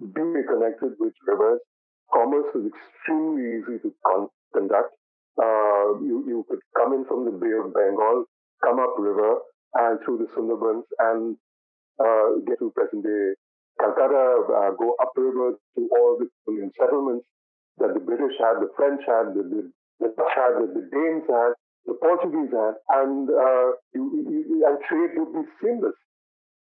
deeply 0.00 0.42
connected 0.48 0.96
with 0.98 1.14
rivers. 1.26 1.60
Commerce 2.12 2.48
was 2.54 2.70
extremely 2.70 3.60
easy 3.60 3.78
to 3.82 3.94
con- 4.04 4.28
conduct. 4.54 4.92
Uh, 5.36 6.00
you, 6.00 6.24
you 6.26 6.44
could 6.48 6.60
come 6.76 6.94
in 6.94 7.04
from 7.04 7.24
the 7.24 7.30
Bay 7.30 7.52
of 7.52 7.72
Bengal, 7.74 8.24
come 8.64 8.80
up 8.80 8.94
river 8.98 9.40
and 9.74 10.00
through 10.04 10.18
the 10.18 10.28
Sundarbans 10.32 10.88
and 10.98 11.36
uh, 11.98 12.40
get 12.46 12.58
to 12.58 12.70
present 12.74 13.04
day 13.04 13.34
Calcutta, 13.78 14.24
uh, 14.48 14.70
go 14.72 14.96
upriver 15.00 15.52
to 15.76 15.80
all 15.92 16.16
the 16.18 16.28
Indian 16.48 16.72
settlements 16.80 17.26
that 17.78 17.92
the 17.92 18.00
British 18.00 18.32
had, 18.40 18.60
the 18.64 18.72
French 18.76 19.04
had, 19.04 19.36
the, 19.36 19.44
the, 19.44 19.60
the 20.00 20.08
Dutch 20.16 20.32
had, 20.32 20.52
the, 20.56 20.66
the 20.72 20.84
Danes 20.88 21.28
had, 21.28 21.52
the 21.84 21.94
Portuguese 22.00 22.52
had, 22.52 22.74
and 23.04 23.28
uh, 23.28 23.68
you, 23.92 24.02
you, 24.24 24.64
and 24.64 24.80
trade 24.88 25.12
would 25.20 25.32
be 25.32 25.44
seamless. 25.60 25.96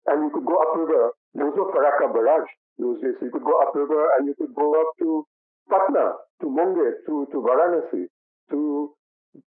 And 0.06 0.22
you 0.22 0.30
could 0.32 0.46
go 0.46 0.56
upriver. 0.70 1.12
There 1.34 1.44
was 1.44 1.58
no 1.58 1.68
Farakka 1.74 2.14
barrage 2.14 2.48
those 2.78 3.02
days. 3.02 3.18
So 3.18 3.26
you 3.26 3.34
could 3.34 3.44
go 3.44 3.58
upriver 3.60 4.16
and 4.16 4.26
you 4.26 4.34
could 4.38 4.54
go 4.54 4.72
up 4.80 4.94
to 5.02 5.26
Patna, 5.68 6.14
to 6.40 6.46
Munger, 6.48 7.04
to, 7.06 7.26
to 7.30 7.36
Varanasi, 7.42 8.06
to 8.50 8.90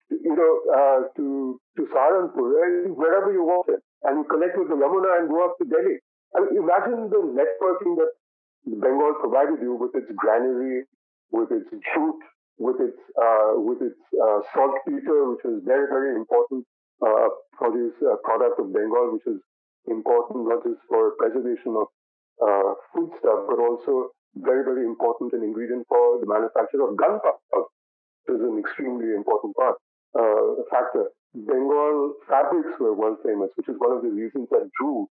you 0.09 0.35
know, 0.35 0.51
uh, 0.71 0.99
to 1.17 1.59
to 1.77 1.81
Saharanpur, 1.91 2.95
wherever 2.95 3.31
you 3.33 3.43
wanted, 3.43 3.79
and 4.03 4.19
you 4.19 4.25
connect 4.29 4.57
with 4.57 4.69
the 4.69 4.75
Yamuna 4.75 5.19
and 5.19 5.29
go 5.29 5.43
up 5.45 5.57
to 5.59 5.65
Delhi. 5.65 5.99
I 6.35 6.41
mean, 6.41 6.63
imagine 6.63 7.09
the 7.09 7.21
networking 7.33 7.95
that 7.97 8.11
Bengal 8.65 9.15
provided 9.19 9.61
you 9.61 9.75
with 9.75 9.91
its 9.93 10.09
granary, 10.15 10.85
with 11.31 11.51
its 11.51 11.69
jute, 11.69 12.23
with 12.57 12.79
its 12.79 12.99
uh, 13.19 13.59
with 13.59 13.81
its 13.81 13.99
uh, 14.15 14.39
saltpeter, 14.53 15.35
which 15.35 15.43
is 15.45 15.61
very 15.65 15.87
very 15.91 16.15
important 16.15 16.65
uh, 17.05 17.27
produce 17.57 17.93
uh, 18.01 18.15
product 18.23 18.59
of 18.59 18.71
Bengal, 18.73 19.13
which 19.13 19.27
is 19.27 19.41
important 19.87 20.47
not 20.47 20.63
just 20.63 20.79
for 20.87 21.11
preservation 21.19 21.75
of 21.75 21.87
uh, 22.39 22.71
food 22.93 23.11
stuff, 23.19 23.45
but 23.51 23.59
also 23.59 24.15
very 24.35 24.63
very 24.63 24.85
important 24.85 25.33
an 25.33 25.43
ingredient 25.43 25.85
for 25.89 26.19
the 26.23 26.25
manufacture 26.25 26.81
of 26.81 26.95
gunpowder, 26.97 27.67
is 28.29 28.41
an 28.41 28.59
extremely 28.59 29.13
important 29.15 29.55
part 29.55 29.75
uh, 30.17 30.63
factor. 30.69 31.09
Bengal 31.33 32.13
fabrics 32.29 32.77
were 32.79 32.93
world 32.93 33.17
famous, 33.25 33.49
which 33.55 33.67
is 33.67 33.75
one 33.77 33.97
of 33.97 34.03
the 34.03 34.09
reasons 34.09 34.47
that 34.51 34.69
drew 34.79 35.09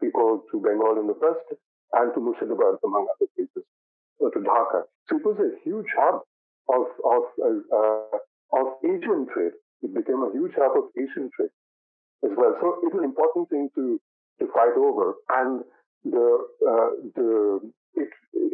people 0.00 0.44
to 0.50 0.60
Bengal 0.60 1.00
in 1.00 1.06
the 1.06 1.16
first 1.20 1.44
and 1.92 2.12
to 2.14 2.20
Murshidabad, 2.20 2.76
among 2.84 3.06
other 3.08 3.28
places, 3.36 3.64
or 4.18 4.30
to 4.30 4.38
Dhaka. 4.38 4.82
So 5.08 5.16
it 5.16 5.24
was 5.24 5.38
a 5.40 5.50
huge 5.64 5.88
hub 5.96 6.22
of 6.68 6.86
of 7.04 7.22
uh, 7.40 8.18
of 8.52 8.66
Asian 8.84 9.26
trade. 9.32 9.56
It 9.82 9.94
became 9.94 10.22
a 10.22 10.30
huge 10.32 10.52
hub 10.56 10.76
of 10.76 10.84
Asian 10.96 11.30
trade 11.34 11.54
as 12.22 12.30
well. 12.36 12.54
So 12.60 12.76
it's 12.84 12.94
an 12.94 13.04
important 13.04 13.48
thing 13.48 13.70
to 13.74 14.00
to 14.40 14.46
fight 14.52 14.76
over, 14.76 15.14
and 15.30 15.64
the 16.04 16.28
uh, 16.68 16.90
the 17.16 17.72
it 17.94 18.10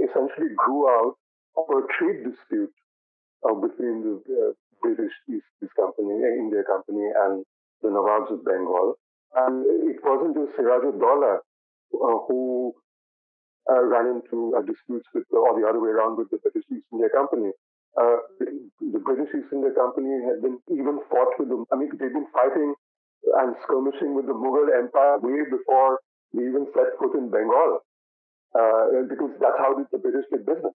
essentially 0.08 0.54
grew 0.56 0.88
out 0.88 1.14
of 1.56 1.64
a 1.70 1.82
trade 1.98 2.24
dispute 2.24 2.72
uh, 3.46 3.54
between 3.54 4.02
the 4.02 4.14
uh, 4.26 4.52
British 4.82 5.14
East 5.30 5.72
Company, 5.78 6.12
uh, 6.18 6.32
India 6.42 6.62
Company, 6.66 7.06
and 7.06 7.44
the 7.82 7.88
Nawabs 7.88 8.32
of 8.32 8.44
Bengal. 8.44 8.98
And 9.34 9.64
it 9.90 9.98
wasn't 10.02 10.34
just 10.34 10.56
Sirajuddaula 10.58 11.38
uh, 11.38 12.18
who 12.26 12.72
uh, 13.70 13.82
ran 13.84 14.18
into 14.18 14.54
uh, 14.56 14.62
disputes 14.62 15.06
with, 15.14 15.24
the, 15.30 15.38
or 15.38 15.58
the 15.60 15.66
other 15.66 15.80
way 15.80 15.90
around, 15.90 16.16
with 16.16 16.30
the 16.30 16.38
British 16.38 16.64
East 16.72 16.86
India 16.92 17.08
Company. 17.14 17.50
Uh, 17.96 18.18
the 18.80 19.00
British 19.00 19.32
East 19.32 19.50
India 19.52 19.72
Company 19.72 20.12
had 20.28 20.42
been 20.42 20.58
even 20.70 21.00
fought 21.10 21.32
with 21.38 21.48
them. 21.48 21.64
I 21.72 21.76
mean, 21.76 21.90
they've 21.96 22.12
been 22.12 22.28
fighting 22.32 22.74
and 23.40 23.56
skirmishing 23.64 24.14
with 24.14 24.26
the 24.26 24.36
Mughal 24.36 24.70
Empire 24.70 25.18
way 25.18 25.42
before 25.50 25.98
they 26.32 26.44
even 26.44 26.66
set 26.76 26.94
foot 27.00 27.16
in 27.16 27.30
Bengal, 27.30 27.80
uh, 28.54 29.02
because 29.08 29.32
that's 29.40 29.58
how 29.58 29.74
the 29.74 29.98
British 29.98 30.26
did 30.30 30.44
business. 30.46 30.74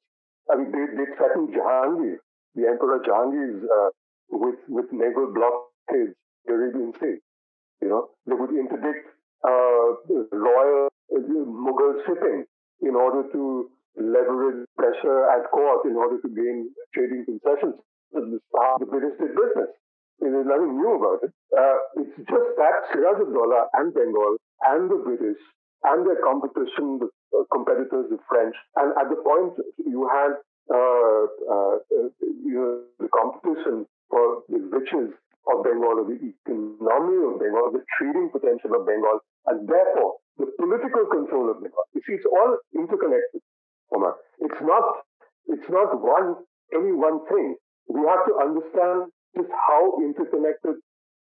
I 0.50 0.58
mean, 0.58 0.74
they, 0.74 0.86
they 0.98 1.08
threatened 1.16 1.54
Jahangir, 1.54 2.18
the 2.56 2.68
Emperor 2.68 3.00
Jahangir, 3.06 3.64
uh, 3.64 3.90
with 4.32 4.60
with 4.68 4.86
naval 4.92 5.34
blockades, 5.34 6.16
the 6.46 6.54
Arabian 6.54 6.94
Sea. 7.00 7.18
You 7.82 7.90
know, 7.90 8.10
they 8.28 8.36
would 8.36 8.52
interdict 8.52 9.08
uh, 9.44 9.88
royal 10.32 10.90
uh, 11.12 11.20
Mughal 11.20 12.06
shipping 12.06 12.46
in 12.82 12.96
order 12.96 13.28
to 13.32 13.70
leverage 13.98 14.66
pressure 14.78 15.28
at 15.36 15.50
court 15.52 15.86
in 15.86 15.96
order 15.96 16.18
to 16.22 16.30
gain 16.30 16.70
trading 16.94 17.26
concessions. 17.26 17.76
The 18.14 18.86
British 18.86 19.18
did 19.20 19.36
business. 19.36 19.72
There's 20.20 20.46
nothing 20.46 20.78
new 20.78 20.94
about 20.96 21.26
it. 21.26 21.34
Uh, 21.50 21.78
it's 21.98 22.16
just 22.30 22.50
that 22.58 22.76
Siraj-ud-Daulah 22.94 23.64
and 23.74 23.94
Bengal 23.94 24.38
and 24.70 24.90
the 24.90 25.02
British 25.02 25.42
and 25.84 26.06
their 26.06 26.22
competition, 26.22 27.02
the 27.02 27.10
uh, 27.34 27.44
competitors, 27.52 28.06
the 28.14 28.20
French, 28.30 28.54
and 28.78 28.94
at 29.02 29.10
the 29.10 29.18
point 29.18 29.58
you 29.82 30.06
had 30.06 30.38
Uh, 30.70 31.26
uh, 31.50 31.76
uh, 31.82 32.10
you 32.22 32.56
know 32.56 32.84
the 33.00 33.10
competition 33.10 33.86
for 34.10 34.44
the 34.50 34.60
riches 34.70 35.16
of 35.50 35.64
Bengal, 35.64 36.04
or 36.04 36.06
the 36.06 36.20
economy 36.22 37.18
of 37.26 37.40
Bengal, 37.42 37.72
the 37.74 37.84
trading 37.98 38.30
potential 38.30 38.78
of 38.78 38.86
Bengal, 38.86 39.20
and 39.48 39.68
therefore 39.68 40.22
the 40.38 40.48
political 40.60 41.06
control 41.10 41.50
of 41.50 41.62
Bengal. 41.64 41.86
You 41.94 42.02
see, 42.06 42.14
it's 42.14 42.30
all 42.30 42.58
interconnected. 42.76 43.42
Omar. 43.94 44.16
It's 44.40 44.62
not, 44.62 44.84
it's 45.48 45.70
not 45.70 46.00
one, 46.00 46.36
any 46.74 46.92
one 46.92 47.26
thing. 47.28 47.56
We 47.88 48.02
have 48.08 48.26
to 48.26 48.34
understand 48.40 49.12
just 49.36 49.50
how 49.68 50.00
interconnected 50.00 50.80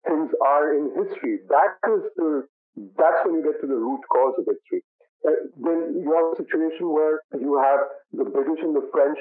things 0.08 0.30
are 0.44 0.74
in 0.74 0.90
history. 0.96 1.40
That 1.48 1.76
is 1.92 2.02
the, 2.16 2.48
that's 2.96 3.24
when 3.24 3.36
you 3.36 3.42
get 3.44 3.60
to 3.60 3.66
the 3.66 3.76
root 3.76 4.00
cause 4.12 4.34
of 4.38 4.46
history. 4.48 4.82
Uh, 5.26 5.52
then 5.60 6.00
you 6.00 6.12
have 6.16 6.32
a 6.32 6.36
situation 6.36 6.92
where 6.92 7.20
you 7.38 7.58
have 7.60 7.80
the 8.72 8.80
the 8.80 8.88
French 8.92 9.18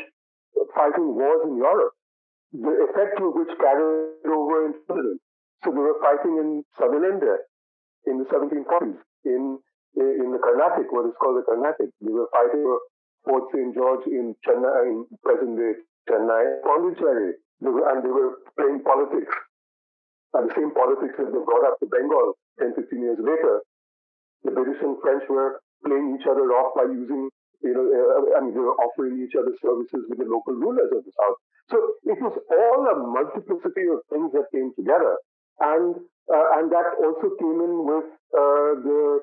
fighting 0.75 1.15
wars 1.15 1.41
in 1.45 1.58
Europe, 1.58 1.93
the 2.53 2.73
effect 2.89 3.19
of 3.19 3.34
which 3.36 3.51
carried 3.60 4.27
over 4.27 4.65
into 4.67 4.79
Britain. 4.88 5.19
So 5.63 5.71
they 5.71 5.79
were 5.79 5.99
fighting 6.01 6.38
in 6.38 6.63
southern 6.77 7.05
India 7.05 7.38
in 8.05 8.19
the 8.19 8.25
1740s, 8.25 8.99
in 9.25 9.60
in 9.95 10.31
the 10.31 10.39
Carnatic, 10.43 10.91
what 10.91 11.08
is 11.08 11.15
called 11.21 11.39
the 11.39 11.47
Carnatic. 11.47 11.89
They 12.01 12.12
were 12.12 12.27
fighting 12.31 12.63
for 12.63 12.79
Fort 13.23 13.43
St. 13.51 13.73
George 13.73 14.05
in 14.08 14.36
Chennai, 14.45 14.91
in 14.91 15.08
present 15.23 15.58
day 15.58 15.73
Chennai, 16.10 16.62
Pondicherry, 16.62 17.34
they 17.62 17.69
were, 17.69 17.89
and 17.89 18.03
they 18.03 18.13
were 18.13 18.38
playing 18.60 18.84
politics. 18.84 19.34
And 20.34 20.49
the 20.49 20.53
same 20.53 20.71
politics 20.75 21.15
that 21.17 21.31
they 21.31 21.41
brought 21.47 21.65
up 21.65 21.79
to 21.79 21.88
Bengal 21.88 22.36
10, 22.60 22.75
15 22.75 23.01
years 23.01 23.19
later. 23.19 23.63
The 24.43 24.51
British 24.51 24.77
and 24.84 24.99
French 25.01 25.23
were 25.29 25.62
playing 25.86 26.17
each 26.19 26.27
other 26.27 26.45
off 26.53 26.75
by 26.75 26.86
using, 26.91 27.29
you 27.61 27.73
know, 27.73 27.85
uh, 27.85 28.37
I 28.37 28.43
mean, 28.43 28.53
they 28.53 28.59
were 28.59 28.77
offering 28.79 29.21
each 29.21 29.35
other 29.35 29.53
services 29.61 30.05
with 30.09 30.19
the 30.19 30.25
local 30.25 30.53
rulers 30.53 30.91
of 30.91 31.03
the 31.03 31.13
South. 31.15 31.37
So 31.71 31.77
it 32.05 32.19
was 32.21 32.35
all 32.35 32.81
a 32.87 32.95
multiplicity 32.99 33.89
of 33.89 34.03
things 34.09 34.31
that 34.33 34.51
came 34.53 34.71
together. 34.75 35.17
And, 35.59 35.95
uh, 36.27 36.47
and 36.59 36.71
that 36.71 36.99
also 37.01 37.33
came 37.39 37.59
in 37.63 37.73
with 37.85 38.07
uh, 38.35 38.71
the, 38.83 39.19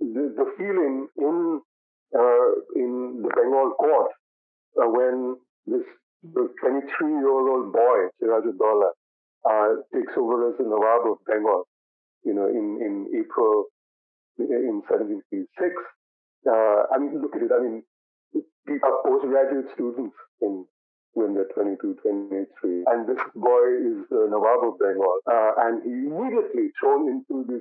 the, 0.00 0.24
the 0.36 0.46
feeling 0.56 1.08
in 1.18 1.60
uh, 2.12 2.52
in 2.76 3.22
the 3.22 3.30
Bengal 3.32 3.72
court 3.80 4.12
uh, 4.76 4.84
when 4.84 5.36
this 5.64 5.84
23-year-old 6.28 7.72
boy, 7.72 7.98
Siraj-ud-Daulah, 8.20 8.92
uh, 9.48 9.68
takes 9.94 10.12
over 10.16 10.50
as 10.50 10.58
the 10.58 10.64
Nawab 10.64 11.10
of 11.10 11.18
Bengal, 11.26 11.64
you 12.24 12.34
know, 12.34 12.46
in, 12.46 12.78
in 12.84 13.06
April 13.18 13.64
in 14.38 14.82
1786. 14.86 15.72
Uh, 16.46 16.88
I 16.92 16.98
mean, 16.98 17.20
look 17.20 17.36
at 17.36 17.42
it. 17.42 17.50
I 17.52 17.62
mean, 17.62 17.82
people 18.66 18.88
are 18.88 19.02
postgraduate 19.04 19.70
students 19.74 20.16
in 20.40 20.64
when 21.14 21.34
they're 21.34 21.52
22, 21.54 21.96
23. 22.02 22.84
And 22.88 23.06
this 23.06 23.20
boy 23.36 23.64
is 23.76 24.08
the 24.08 24.28
Nawab 24.32 24.64
of 24.64 24.78
Bengal. 24.80 25.20
Uh, 25.28 25.52
and 25.68 25.82
he 25.84 26.08
immediately 26.08 26.72
thrown 26.80 27.08
into 27.08 27.44
this 27.44 27.60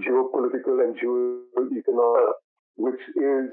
geopolitical 0.00 0.80
and 0.80 0.96
geo-economic, 0.96 2.34
which 2.76 3.00
is 3.16 3.52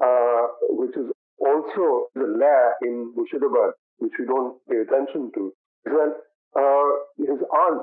uh, 0.00 0.46
which 0.70 0.96
is 0.96 1.12
also 1.38 2.08
the 2.14 2.24
lair 2.24 2.74
in 2.82 3.12
Murshidabad, 3.16 3.72
which 3.98 4.12
we 4.18 4.24
don't 4.26 4.56
pay 4.68 4.78
attention 4.78 5.30
to, 5.34 5.52
that 5.84 6.14
uh, 6.56 6.88
his 7.18 7.36
aunt, 7.36 7.82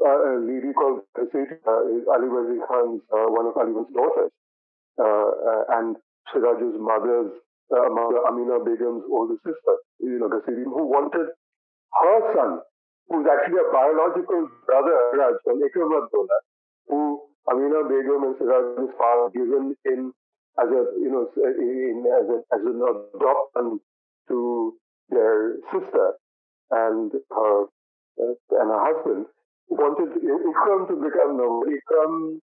uh, 0.00 0.08
a 0.08 0.40
lady 0.40 0.72
called 0.72 1.00
Ghaseti, 1.16 1.60
uh, 1.68 1.96
is 1.96 2.04
Alivardi 2.08 2.58
Khan's, 2.66 3.02
one 3.10 3.46
of 3.46 3.56
Ali's 3.56 3.86
daughters, 3.92 4.30
uh, 4.30 4.49
Uh, 4.98 5.02
uh, 5.02 5.62
and 5.80 5.96
Siraj's 6.32 6.76
mother's, 6.78 7.32
uh, 7.72 7.88
mother 7.88 8.20
Amina 8.28 8.60
Begum's 8.64 9.04
older 9.10 9.36
sister, 9.44 9.74
you 10.00 10.18
know, 10.18 10.28
Ghaseti, 10.28 10.64
who 10.64 10.86
wanted 10.90 11.28
her 11.30 12.18
son, 12.34 12.60
who's 13.08 13.26
actually 13.26 13.58
a 13.58 13.72
biological 13.72 14.48
brother, 14.66 14.96
Raj, 15.14 15.34
from 15.44 15.62
Ikram 15.62 15.90
who 16.88 17.20
Amina 17.50 17.88
Begum 17.88 18.24
and 18.24 18.36
Siraj's 18.36 18.92
father 18.98 19.30
given 19.32 19.74
in 19.86 20.12
as 20.60 20.68
a 20.68 20.82
you 20.98 21.10
know 21.10 21.26
in, 21.36 22.04
as 22.04 22.28
a, 22.28 22.38
as 22.54 22.62
an 22.66 22.82
adoption 22.82 23.80
to 24.28 24.74
their 25.08 25.56
sister 25.72 26.14
and 26.70 27.12
her 27.30 27.62
uh, 28.20 28.34
and 28.60 28.68
her 28.70 28.82
husband 28.92 29.26
wanted 29.68 30.10
Ikram 30.20 30.88
to 30.88 30.94
become 30.96 31.36
no 31.38 31.64
Ikram 31.64 32.40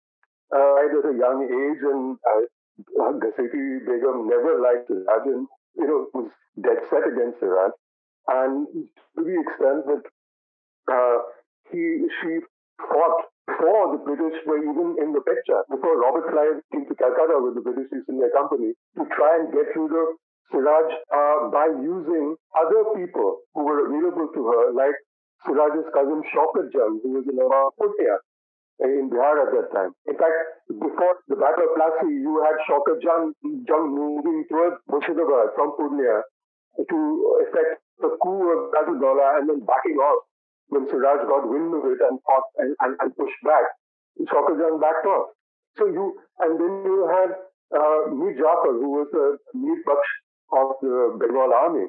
uh, 0.54 0.76
at 0.84 0.92
a 0.94 1.14
young 1.18 1.44
age 1.44 1.82
and 1.84 2.18
uh, 2.24 2.46
Begum 3.18 4.28
never 4.28 4.62
liked 4.62 4.88
Siraj 4.88 5.26
and 5.26 5.48
you 5.76 5.88
know 5.88 6.08
was 6.14 6.30
dead 6.62 6.78
set 6.90 7.08
against 7.08 7.40
Siraj 7.40 7.72
and 8.28 8.68
to 9.18 9.24
the 9.24 9.36
extent 9.42 9.86
that 9.88 10.04
uh, 10.92 11.18
he 11.72 12.08
she 12.22 12.40
fought 12.78 13.26
before 13.48 13.96
the 13.96 14.02
British 14.04 14.38
were 14.46 14.60
even 14.60 15.00
in 15.00 15.16
the 15.16 15.24
picture, 15.24 15.64
before 15.72 15.96
Robert 15.98 16.28
Clive 16.30 16.60
came 16.72 16.86
to 16.86 16.96
Calcutta 16.96 17.40
with 17.40 17.56
the 17.56 17.64
British 17.64 17.88
East 17.96 18.12
India 18.12 18.28
Company 18.36 18.76
to 19.00 19.04
try 19.16 19.40
and 19.40 19.48
get 19.56 19.72
rid 19.72 19.94
of 19.96 20.08
Siraj 20.52 20.88
uh, 21.12 21.38
by 21.50 21.72
using 21.80 22.36
other 22.56 22.92
people 22.96 23.40
who 23.56 23.64
were 23.64 23.88
available 23.88 24.28
to 24.36 24.42
her, 24.52 24.64
like 24.76 24.96
Siraj's 25.48 25.88
cousin 25.96 26.22
Shaukat 26.28 26.76
Jung, 26.76 27.00
who 27.04 27.16
was 27.16 27.26
in 27.28 27.40
Purnia 27.40 28.20
in 28.80 29.10
Bihar 29.10 29.36
at 29.42 29.52
that 29.58 29.68
time. 29.74 29.92
In 30.06 30.16
fact, 30.18 30.38
before 30.70 31.18
the 31.28 31.36
Battle 31.36 31.66
of 31.66 31.72
Plassey, 31.74 32.14
you 32.14 32.34
had 32.46 32.58
Shaukat 32.70 33.02
Jung, 33.02 33.34
Jung 33.66 33.86
moving 33.90 34.46
towards 34.50 34.78
Murshidabad 34.90 35.56
from 35.56 35.74
Purnia 35.78 36.22
to 36.78 36.98
effect 37.48 37.82
the 37.98 38.14
coup 38.22 38.42
of 38.54 38.70
Siraj-ud-Daulah 38.70 39.42
and 39.42 39.50
then 39.50 39.60
backing 39.66 39.98
off 39.98 40.22
when 40.70 40.86
Siraj 40.86 41.26
got 41.26 41.50
wind 41.50 41.74
of 41.74 41.84
it 41.90 41.98
and 42.06 42.20
fought 42.22 42.46
and, 42.58 42.76
and, 42.82 42.94
and 43.02 43.10
pushed 43.18 43.42
back, 43.44 43.66
Shaukat 44.22 44.62
Jung 44.62 44.80
backed 44.80 45.06
off. 45.10 45.34
So 45.78 45.88
you, 45.88 46.14
and 46.40 46.60
then 46.60 46.74
you 46.86 47.10
had 47.10 47.32
uh, 47.74 48.14
Mir 48.14 48.34
Jafar, 48.38 48.74
who 48.78 48.90
was 49.02 49.10
a 49.14 49.58
Mir 49.58 49.82
Baksh 49.86 50.14
of 50.54 50.78
the 50.82 51.18
Bengal 51.20 51.54
army, 51.54 51.86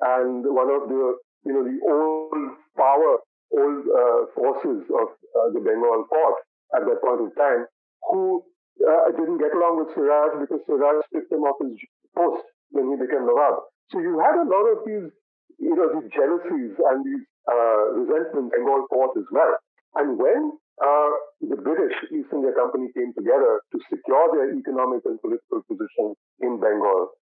and 0.00 0.44
one 0.46 0.70
of 0.70 0.88
the, 0.88 1.18
you 1.44 1.52
know, 1.52 1.64
the 1.66 1.78
old 1.82 2.54
power, 2.76 3.18
old 3.52 3.82
uh, 3.88 4.20
forces 4.34 4.84
of 4.92 5.08
uh, 5.08 5.48
the 5.54 5.60
Bengal 5.60 6.04
fort 6.08 6.38
at 6.76 6.84
that 6.84 7.00
point 7.00 7.20
in 7.24 7.30
time, 7.36 7.64
who 8.10 8.44
uh, 8.84 9.08
didn't 9.16 9.38
get 9.40 9.56
along 9.56 9.80
with 9.80 9.94
Siraj 9.96 10.36
because 10.40 10.60
Siraj 10.68 11.00
stripped 11.08 11.32
him 11.32 11.48
off 11.48 11.56
his 11.64 11.76
post 12.14 12.44
when 12.70 12.92
he 12.92 12.96
became 13.00 13.24
Nawab. 13.24 13.64
So 13.90 14.00
you 14.00 14.20
had 14.20 14.36
a 14.36 14.44
lot 14.44 14.68
of 14.68 14.84
these, 14.84 15.08
you 15.56 15.72
know, 15.72 15.88
these 15.96 16.12
jealousies 16.12 16.76
and 16.76 16.98
these 17.00 17.24
uh, 17.48 18.04
resentment 18.04 18.52
Bengal 18.52 18.84
fought 18.92 19.16
as 19.16 19.28
well. 19.32 19.56
And 19.96 20.20
when 20.20 20.52
uh, 20.78 21.10
the 21.40 21.56
British 21.56 21.96
East 22.12 22.28
India 22.30 22.52
Company 22.52 22.92
came 22.92 23.16
together 23.16 23.64
to 23.72 23.76
secure 23.88 24.24
their 24.36 24.52
economic 24.52 25.02
and 25.08 25.16
political 25.24 25.64
position 25.64 26.14
in 26.44 26.60
Bengal, 26.60 27.16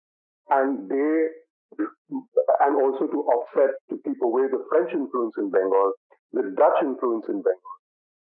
and 0.50 0.90
they 0.90 1.30
and 1.78 2.74
also 2.82 3.08
to 3.08 3.20
offset 3.32 3.74
to 3.90 4.00
keep 4.06 4.20
away 4.24 4.44
the 4.52 4.64
French 4.70 4.94
influence 4.94 5.36
in 5.38 5.50
Bengal, 5.50 5.94
the 6.34 6.54
Dutch 6.56 6.80
influence 6.82 7.26
in 7.30 7.42
Bengal, 7.42 7.76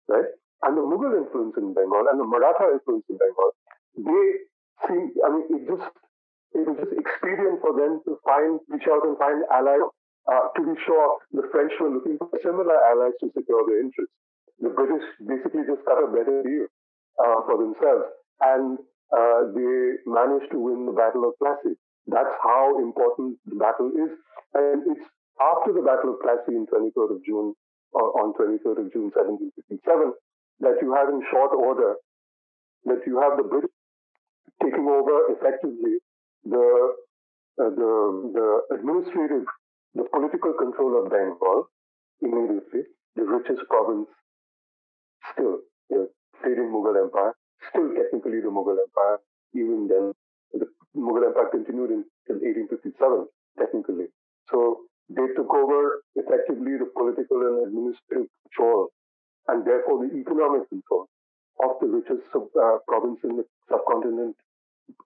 right, 0.09 0.31
and 0.65 0.77
the 0.77 0.85
Mughal 0.85 1.17
influence 1.17 1.57
in 1.57 1.75
Bengal 1.75 2.07
and 2.11 2.21
the 2.21 2.29
Maratha 2.29 2.73
influence 2.73 3.05
in 3.09 3.17
Bengal, 3.19 3.51
they 3.97 4.25
seem 4.87 5.13
I 5.25 5.29
mean 5.35 5.45
it 5.51 5.63
just 5.69 5.91
it 6.53 6.67
was 6.67 6.77
just 6.79 6.95
expedient 6.95 7.61
for 7.61 7.77
them 7.77 8.01
to 8.07 8.19
find 8.25 8.61
reach 8.69 8.89
out 8.91 9.05
and 9.07 9.17
find 9.19 9.45
allies 9.53 9.91
uh, 10.29 10.53
to 10.55 10.61
be 10.63 10.75
sure, 10.85 11.19
the 11.33 11.43
French 11.51 11.73
were 11.81 11.91
looking 11.91 12.19
for 12.19 12.29
similar 12.43 12.77
allies 12.93 13.17
to 13.21 13.33
secure 13.33 13.65
their 13.67 13.81
interests. 13.81 14.15
The 14.61 14.69
British 14.69 15.03
basically 15.25 15.65
just 15.65 15.83
cut 15.89 15.99
a 15.99 16.07
better 16.07 16.45
deal 16.45 16.69
uh, 17.17 17.41
for 17.49 17.57
themselves. 17.57 18.07
And 18.45 18.79
uh, 19.11 19.51
they 19.57 19.99
managed 20.05 20.53
to 20.53 20.59
win 20.61 20.85
the 20.85 20.93
Battle 20.93 21.25
of 21.25 21.35
Plassey. 21.41 21.75
That's 22.07 22.31
how 22.43 22.79
important 22.79 23.39
the 23.47 23.57
battle 23.57 23.91
is. 23.91 24.13
And 24.55 24.85
it's 24.93 25.07
after 25.41 25.73
the 25.73 25.83
Battle 25.83 26.15
of 26.15 26.21
Plassey 26.21 26.53
in 26.53 26.69
23rd 26.69 27.17
of 27.17 27.25
June, 27.25 27.55
on 27.95 28.33
23rd 28.35 28.87
of 28.87 28.93
June 28.93 29.11
1757, 29.11 30.13
that 30.61 30.77
you 30.83 30.95
have 30.95 31.09
in 31.09 31.21
short 31.31 31.53
order, 31.53 31.97
that 32.85 33.03
you 33.07 33.19
have 33.21 33.37
the 33.37 33.45
British 33.45 33.75
taking 34.63 34.87
over 34.87 35.33
effectively 35.35 35.99
the, 36.45 36.67
uh, 37.59 37.71
the, 37.71 37.93
the 38.35 38.77
administrative, 38.77 39.45
the 39.95 40.05
political 40.13 40.53
control 40.55 41.03
of 41.03 41.11
Bengal 41.11 41.69
immediately, 42.23 42.85
the 43.17 43.25
richest 43.25 43.67
province 43.69 44.09
still, 45.33 45.61
the 45.89 46.09
fading 46.43 46.71
Mughal 46.73 46.97
Empire, 46.97 47.35
still 47.69 47.89
technically 47.97 48.41
the 48.41 48.53
Mughal 48.53 48.77
Empire, 48.77 49.19
even 49.55 49.89
then 49.89 50.13
the 50.53 50.67
Mughal 50.97 51.27
Empire 51.27 51.49
continued 51.51 51.91
until 51.91 52.39
1857, 52.41 53.27
technically. 53.59 54.09
So 54.49 54.90
they 55.11 55.27
took 55.35 55.51
over 55.51 56.03
effectively 56.15 56.79
the 56.79 56.87
political 56.95 57.43
and 57.43 57.67
administrative 57.67 58.31
control 58.47 58.89
and 59.49 59.67
therefore 59.67 60.07
the 60.07 60.15
economic 60.15 60.69
control 60.71 61.07
of 61.63 61.77
the 61.83 61.89
richest 61.91 62.23
sub, 62.33 62.47
uh, 62.55 62.79
province 62.87 63.19
in 63.25 63.37
the 63.37 63.45
subcontinent 63.69 64.37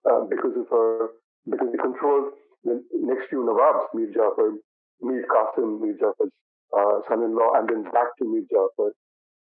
uh, 0.05 0.29
because 0.29 0.55
of 0.57 0.69
her, 0.69 1.17
because 1.49 1.69
they 1.73 1.81
controlled 1.81 2.37
the 2.65 2.81
next 3.01 3.29
few 3.29 3.45
Nawabs, 3.45 3.89
Mir 3.95 4.13
Jafar, 4.13 4.53
Mir 5.01 5.25
Qasim, 5.29 5.81
Mir 5.81 5.97
Jafar's 5.97 6.33
uh, 6.77 7.01
son-in-law, 7.09 7.61
and 7.61 7.69
then 7.69 7.83
back 7.93 8.13
to 8.19 8.25
Mir 8.25 8.45
Jafar. 8.49 8.93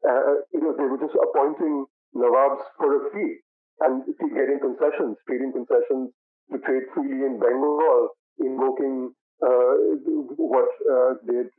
Uh, 0.03 0.43
you 0.53 0.61
know, 0.63 0.75
they 0.79 0.87
were 0.87 0.99
just 0.99 1.15
appointing 1.15 1.87
Nawabs 2.15 2.63
for 2.79 2.91
a 2.97 3.11
fee 3.13 3.39
and 3.81 4.05
getting 4.21 4.59
concessions, 4.61 5.17
trading 5.27 5.53
concessions 5.53 6.11
to 6.51 6.59
trade 6.59 6.87
freely 6.95 7.25
in 7.27 7.39
Bengal, 7.39 8.09
invoking 8.39 9.11
uh, 9.11 9.22
what 9.43 10.71
uh, 10.87 11.15
they'd, 11.27 11.51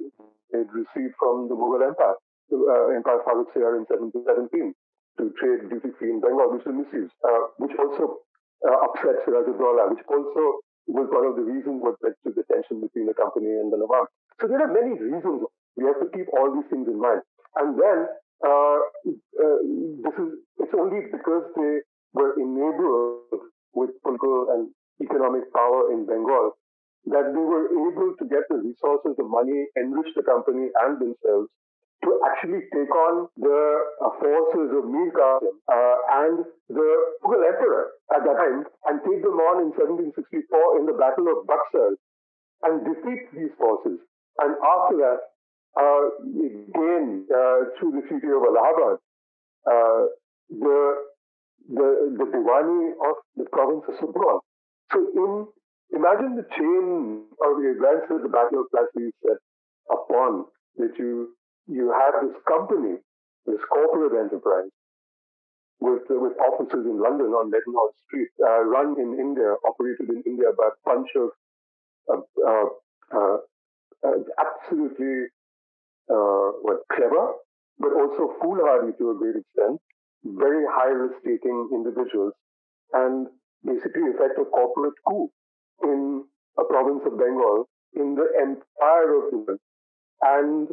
they'd, 0.51 0.71
received 0.71 1.15
from 1.19 1.51
the 1.51 1.55
Mughal 1.55 1.83
Empire, 1.83 2.15
uh, 2.51 2.95
Empire 2.95 3.19
Farrukhsiyar 3.27 3.75
in 3.75 3.83
1717, 3.87 4.73
to 5.19 5.23
trade 5.35 5.69
duty 5.69 5.91
free 5.99 6.09
in 6.09 6.21
Bengal, 6.23 6.55
which 6.55 6.65
was 6.65 6.73
misused, 6.73 7.13
uh, 7.27 7.51
which 7.59 7.75
also 7.77 8.23
uh, 8.63 8.77
upset 8.87 9.19
Sirajuddaula, 9.27 9.91
which 9.91 10.03
also 10.07 10.63
was 10.87 11.07
one 11.11 11.27
of 11.27 11.35
the 11.35 11.45
reasons 11.45 11.83
what 11.83 11.99
led 12.03 12.15
to 12.23 12.31
the 12.31 12.43
tension 12.47 12.79
between 12.79 13.05
the 13.05 13.13
company 13.13 13.51
and 13.51 13.71
the 13.71 13.77
Nawab. 13.77 14.07
So 14.39 14.47
there 14.47 14.59
are 14.59 14.71
many 14.71 14.95
reasons. 14.99 15.43
We 15.75 15.85
have 15.85 15.99
to 15.99 16.09
keep 16.11 16.27
all 16.33 16.51
these 16.55 16.67
things 16.71 16.87
in 16.87 16.99
mind. 16.99 17.21
And 17.55 17.77
then 17.77 17.99
uh, 18.43 18.79
this 20.03 20.15
is 20.17 20.29
it's 20.59 20.75
only 20.75 21.07
because 21.11 21.45
they 21.55 21.83
were 22.13 22.35
enabled 22.39 23.47
with 23.73 23.91
political 24.03 24.47
and 24.53 24.69
economic 25.01 25.51
power 25.53 25.91
in 25.93 26.05
Bengal 26.05 26.57
that 27.05 27.25
they 27.35 27.43
were 27.43 27.67
able 27.67 28.15
to 28.15 28.25
get 28.25 28.47
the 28.49 28.57
resources, 28.63 29.15
the 29.17 29.27
money, 29.27 29.67
enrich 29.75 30.13
the 30.15 30.23
company 30.23 30.69
and 30.83 30.99
themselves 30.99 31.49
to 32.03 32.09
actually 32.27 32.59
take 32.75 32.91
on 32.91 33.27
the 33.37 33.59
uh, 34.03 34.11
forces 34.19 34.69
of 34.75 34.83
Mir 34.91 35.11
Qasim 35.15 35.55
uh, 35.71 35.97
and 36.27 36.45
the 36.67 36.89
Mughal 37.23 37.43
emperor 37.47 37.95
at 38.11 38.23
that 38.27 38.35
time 38.35 38.63
and 38.91 38.99
take 39.07 39.23
them 39.23 39.39
on 39.39 39.63
in 39.63 39.69
1764 39.71 40.79
in 40.79 40.85
the 40.85 40.95
Battle 40.99 41.31
of 41.31 41.47
Buxar 41.47 41.95
and 42.67 42.83
defeat 42.83 43.23
these 43.31 43.51
forces. 43.57 43.99
And 44.39 44.55
after 44.59 44.95
that, 44.99 45.19
uh, 45.79 46.03
again, 46.19 47.25
uh, 47.31 47.71
through 47.79 47.99
the 47.99 48.03
Treaty 48.07 48.27
of 48.27 48.43
Allahabad, 48.51 48.99
uh, 49.63 50.03
the, 50.51 50.79
the, 51.71 51.87
the 52.19 52.25
Diwani 52.35 52.91
of 52.99 53.15
the 53.37 53.45
province 53.51 53.83
of 53.87 53.95
Sukma. 53.95 54.39
So 54.91 54.99
in 54.99 55.47
Imagine 55.93 56.35
the 56.35 56.47
chain 56.57 57.21
of 57.45 57.61
the 57.61 57.69
events 57.69 58.09
that 58.09 58.23
the 58.23 58.29
Battle 58.29 58.65
of 58.65 58.67
Plassey 58.73 59.13
set 59.21 59.37
upon 59.93 60.45
that 60.77 60.97
you 60.97 61.37
you 61.67 61.93
have 61.93 62.25
this 62.25 62.35
company, 62.47 62.97
this 63.45 63.61
corporate 63.69 64.17
enterprise, 64.17 64.73
with 65.79 66.01
with 66.09 66.33
offices 66.41 66.89
in 66.89 66.97
London 66.97 67.27
on 67.37 67.51
Leadenhall 67.53 67.93
Street, 68.07 68.29
uh, 68.41 68.65
run 68.65 68.95
in 68.97 69.19
India, 69.19 69.53
operated 69.69 70.09
in 70.09 70.23
India 70.25 70.49
by 70.57 70.73
a 70.73 70.77
bunch 70.83 71.09
of 71.13 71.29
uh, 72.09 72.21
uh, 72.41 72.69
uh, 73.13 73.37
uh 74.01 74.17
absolutely 74.41 75.29
uh, 76.09 76.47
what 76.65 76.81
clever, 76.91 77.33
but 77.77 77.93
also 77.93 78.33
foolhardy 78.41 78.97
to 78.97 79.11
a 79.11 79.15
great 79.15 79.35
extent, 79.37 79.79
very 80.25 80.65
high 80.73 80.89
risk 80.89 81.21
taking 81.23 81.69
individuals, 81.71 82.33
and 82.93 83.27
basically 83.63 84.09
effect 84.09 84.41
a 84.41 84.45
corporate 84.45 84.97
coup 85.07 85.29
in 85.81 86.23
a 86.59 86.63
province 86.63 87.01
of 87.05 87.17
Bengal 87.17 87.69
in 87.95 88.15
the 88.15 88.27
empire 88.41 89.09
of 89.17 89.33
England 89.33 89.59
and 90.21 90.67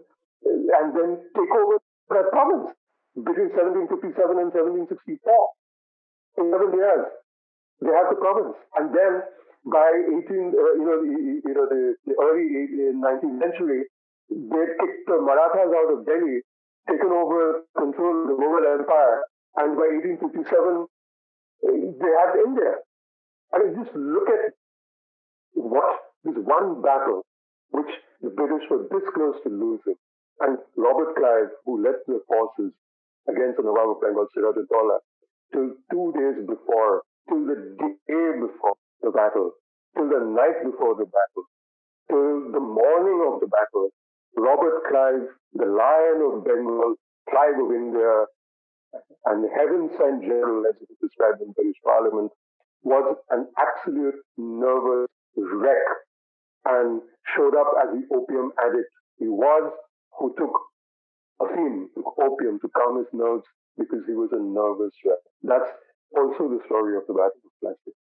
and 0.44 0.86
then 0.96 1.10
take 1.36 1.52
over 1.52 1.76
that 2.10 2.32
province 2.32 2.72
between 3.14 3.52
1757 3.52 4.16
and 4.40 4.48
1764. 4.52 5.20
In 6.38 6.48
11 6.48 6.72
years 6.72 7.06
they 7.80 7.92
have 7.92 8.08
the 8.12 8.20
province, 8.20 8.56
and 8.76 8.92
then 8.92 9.24
by 9.64 9.88
18, 9.88 10.20
uh, 10.20 10.72
you 10.76 10.84
know, 10.84 10.98
the, 11.00 11.40
you 11.44 11.54
know, 11.56 11.66
the, 11.68 11.96
the 12.04 12.14
early 12.16 12.48
19th 12.96 13.40
century, 13.40 13.84
they 14.28 14.64
kicked 14.80 15.04
the 15.08 15.20
Marathas 15.20 15.68
out 15.68 15.88
of 15.92 16.06
Delhi, 16.06 16.40
taken 16.88 17.12
over 17.12 17.64
control 17.76 18.24
of 18.24 18.26
the 18.28 18.36
Mughal 18.36 18.80
Empire, 18.80 19.24
and 19.56 19.76
by 19.76 19.88
1857, 20.00 20.88
they 22.00 22.12
had 22.20 22.30
India. 22.40 22.80
I 23.52 23.64
mean, 23.64 23.84
just 23.84 23.96
look 23.96 24.28
at 24.28 24.52
what 25.54 25.98
this 26.24 26.36
one 26.36 26.82
battle, 26.82 27.24
which 27.70 27.90
the 28.20 28.30
British 28.30 28.68
were 28.70 28.86
this 28.90 29.06
close 29.14 29.36
to 29.42 29.48
losing, 29.48 29.96
and 30.40 30.58
Robert 30.76 31.16
Clive, 31.16 31.50
who 31.64 31.82
led 31.82 31.96
the 32.06 32.20
forces 32.28 32.72
against 33.28 33.56
the 33.56 33.64
Nawab 33.64 33.96
of 33.96 34.00
Bengal, 34.00 34.26
Sirajuddaula, 34.36 34.98
till 35.52 35.70
two 35.90 36.12
days 36.16 36.46
before, 36.46 37.02
till 37.28 37.44
the 37.46 37.76
day 37.78 38.28
before 38.40 38.76
the 39.02 39.10
battle, 39.10 39.52
till 39.96 40.08
the 40.08 40.24
night 40.24 40.64
before 40.64 40.94
the 40.96 41.08
battle, 41.08 41.44
till 42.08 42.52
the 42.52 42.60
morning 42.60 43.20
of 43.28 43.40
the 43.40 43.48
battle, 43.48 43.88
Robert 44.36 44.84
Clive, 44.88 45.26
the 45.54 45.66
Lion 45.66 46.20
of 46.24 46.44
Bengal, 46.44 46.94
Clive 47.28 47.58
of 47.60 47.70
India, 47.72 48.24
and 49.26 49.46
heaven 49.54 49.90
sent 49.96 50.22
general, 50.22 50.64
as 50.66 50.76
it 50.80 50.88
is 50.90 50.98
described 51.00 51.40
in 51.40 51.52
British 51.52 51.78
Parliament, 51.84 52.30
was 52.82 53.16
an 53.30 53.46
absolute 53.58 54.16
nervous 54.38 55.06
wreck 55.36 55.86
and 56.66 57.02
showed 57.36 57.54
up 57.56 57.72
as 57.82 57.88
the 57.94 58.04
opium 58.14 58.52
addict 58.58 58.90
he 59.18 59.28
was, 59.28 59.72
who 60.18 60.34
took 60.36 60.52
afim, 61.40 61.86
took 61.94 62.14
opium 62.20 62.58
to 62.60 62.68
calm 62.76 62.98
his 62.98 63.08
nerves 63.12 63.44
because 63.78 64.00
he 64.06 64.12
was 64.12 64.30
a 64.32 64.40
nervous 64.40 64.92
wreck. 65.04 65.22
That's 65.42 65.70
also 66.16 66.48
the 66.48 66.60
story 66.66 66.96
of 66.96 67.04
the 67.06 67.14
Battle 67.14 67.40
of 67.44 67.52
Plassey. 67.62 67.94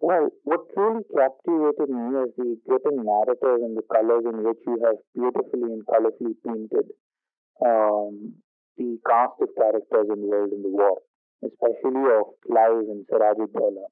Well, 0.00 0.28
what 0.44 0.68
truly 0.74 1.02
captivated 1.16 1.88
me 1.88 2.04
is 2.20 2.30
the 2.36 2.56
gripping 2.68 3.04
narrative 3.04 3.64
and 3.64 3.76
the 3.76 3.86
colors 3.88 4.24
in 4.26 4.44
which 4.44 4.60
you 4.66 4.76
have 4.84 5.00
beautifully 5.14 5.72
and 5.72 5.86
colorfully 5.86 6.34
painted 6.44 6.92
um, 7.64 8.34
the 8.76 8.98
cast 9.08 9.40
of 9.40 9.48
characters 9.56 10.06
involved 10.12 10.52
in 10.52 10.60
the 10.60 10.68
war, 10.68 10.98
especially 11.40 12.04
of 12.20 12.26
Clive 12.44 12.84
and 12.90 13.06
Sirajuddaula. 13.08 13.86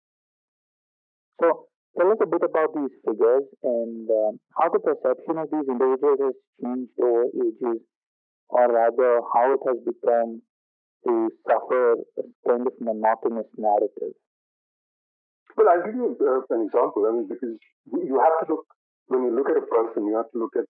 So 1.41 1.69
tell 1.99 2.11
us 2.13 2.19
a 2.23 2.27
bit 2.27 2.43
about 2.43 2.75
these 2.75 2.95
figures 3.05 3.45
and 3.63 4.09
uh, 4.09 4.33
how 4.59 4.69
the 4.71 4.81
perception 4.81 5.39
of 5.39 5.49
these 5.51 5.69
individuals 5.69 6.21
has 6.21 6.37
changed 6.61 6.93
over 7.01 7.25
ages, 7.37 7.81
or 8.49 8.67
rather 8.69 9.21
how 9.35 9.53
it 9.55 9.63
has 9.67 9.79
become 9.85 10.43
to 11.07 11.29
suffer 11.49 11.95
a 12.19 12.23
kind 12.47 12.67
of 12.67 12.75
monotonous 12.81 13.51
narrative. 13.59 14.15
Well, 15.57 15.69
I'll 15.69 15.85
give 15.85 15.97
you 15.97 16.17
uh, 16.17 16.55
an 16.55 16.65
example. 16.67 17.05
I 17.09 17.13
mean, 17.13 17.29
because 17.29 17.59
you 17.93 18.17
have 18.21 18.47
to 18.47 18.55
look 18.55 18.65
when 19.09 19.25
you 19.25 19.35
look 19.35 19.51
at 19.51 19.61
a 19.61 19.67
person, 19.67 20.07
you 20.07 20.17
have 20.17 20.31
to 20.33 20.39
look 20.39 20.55
at 20.57 20.65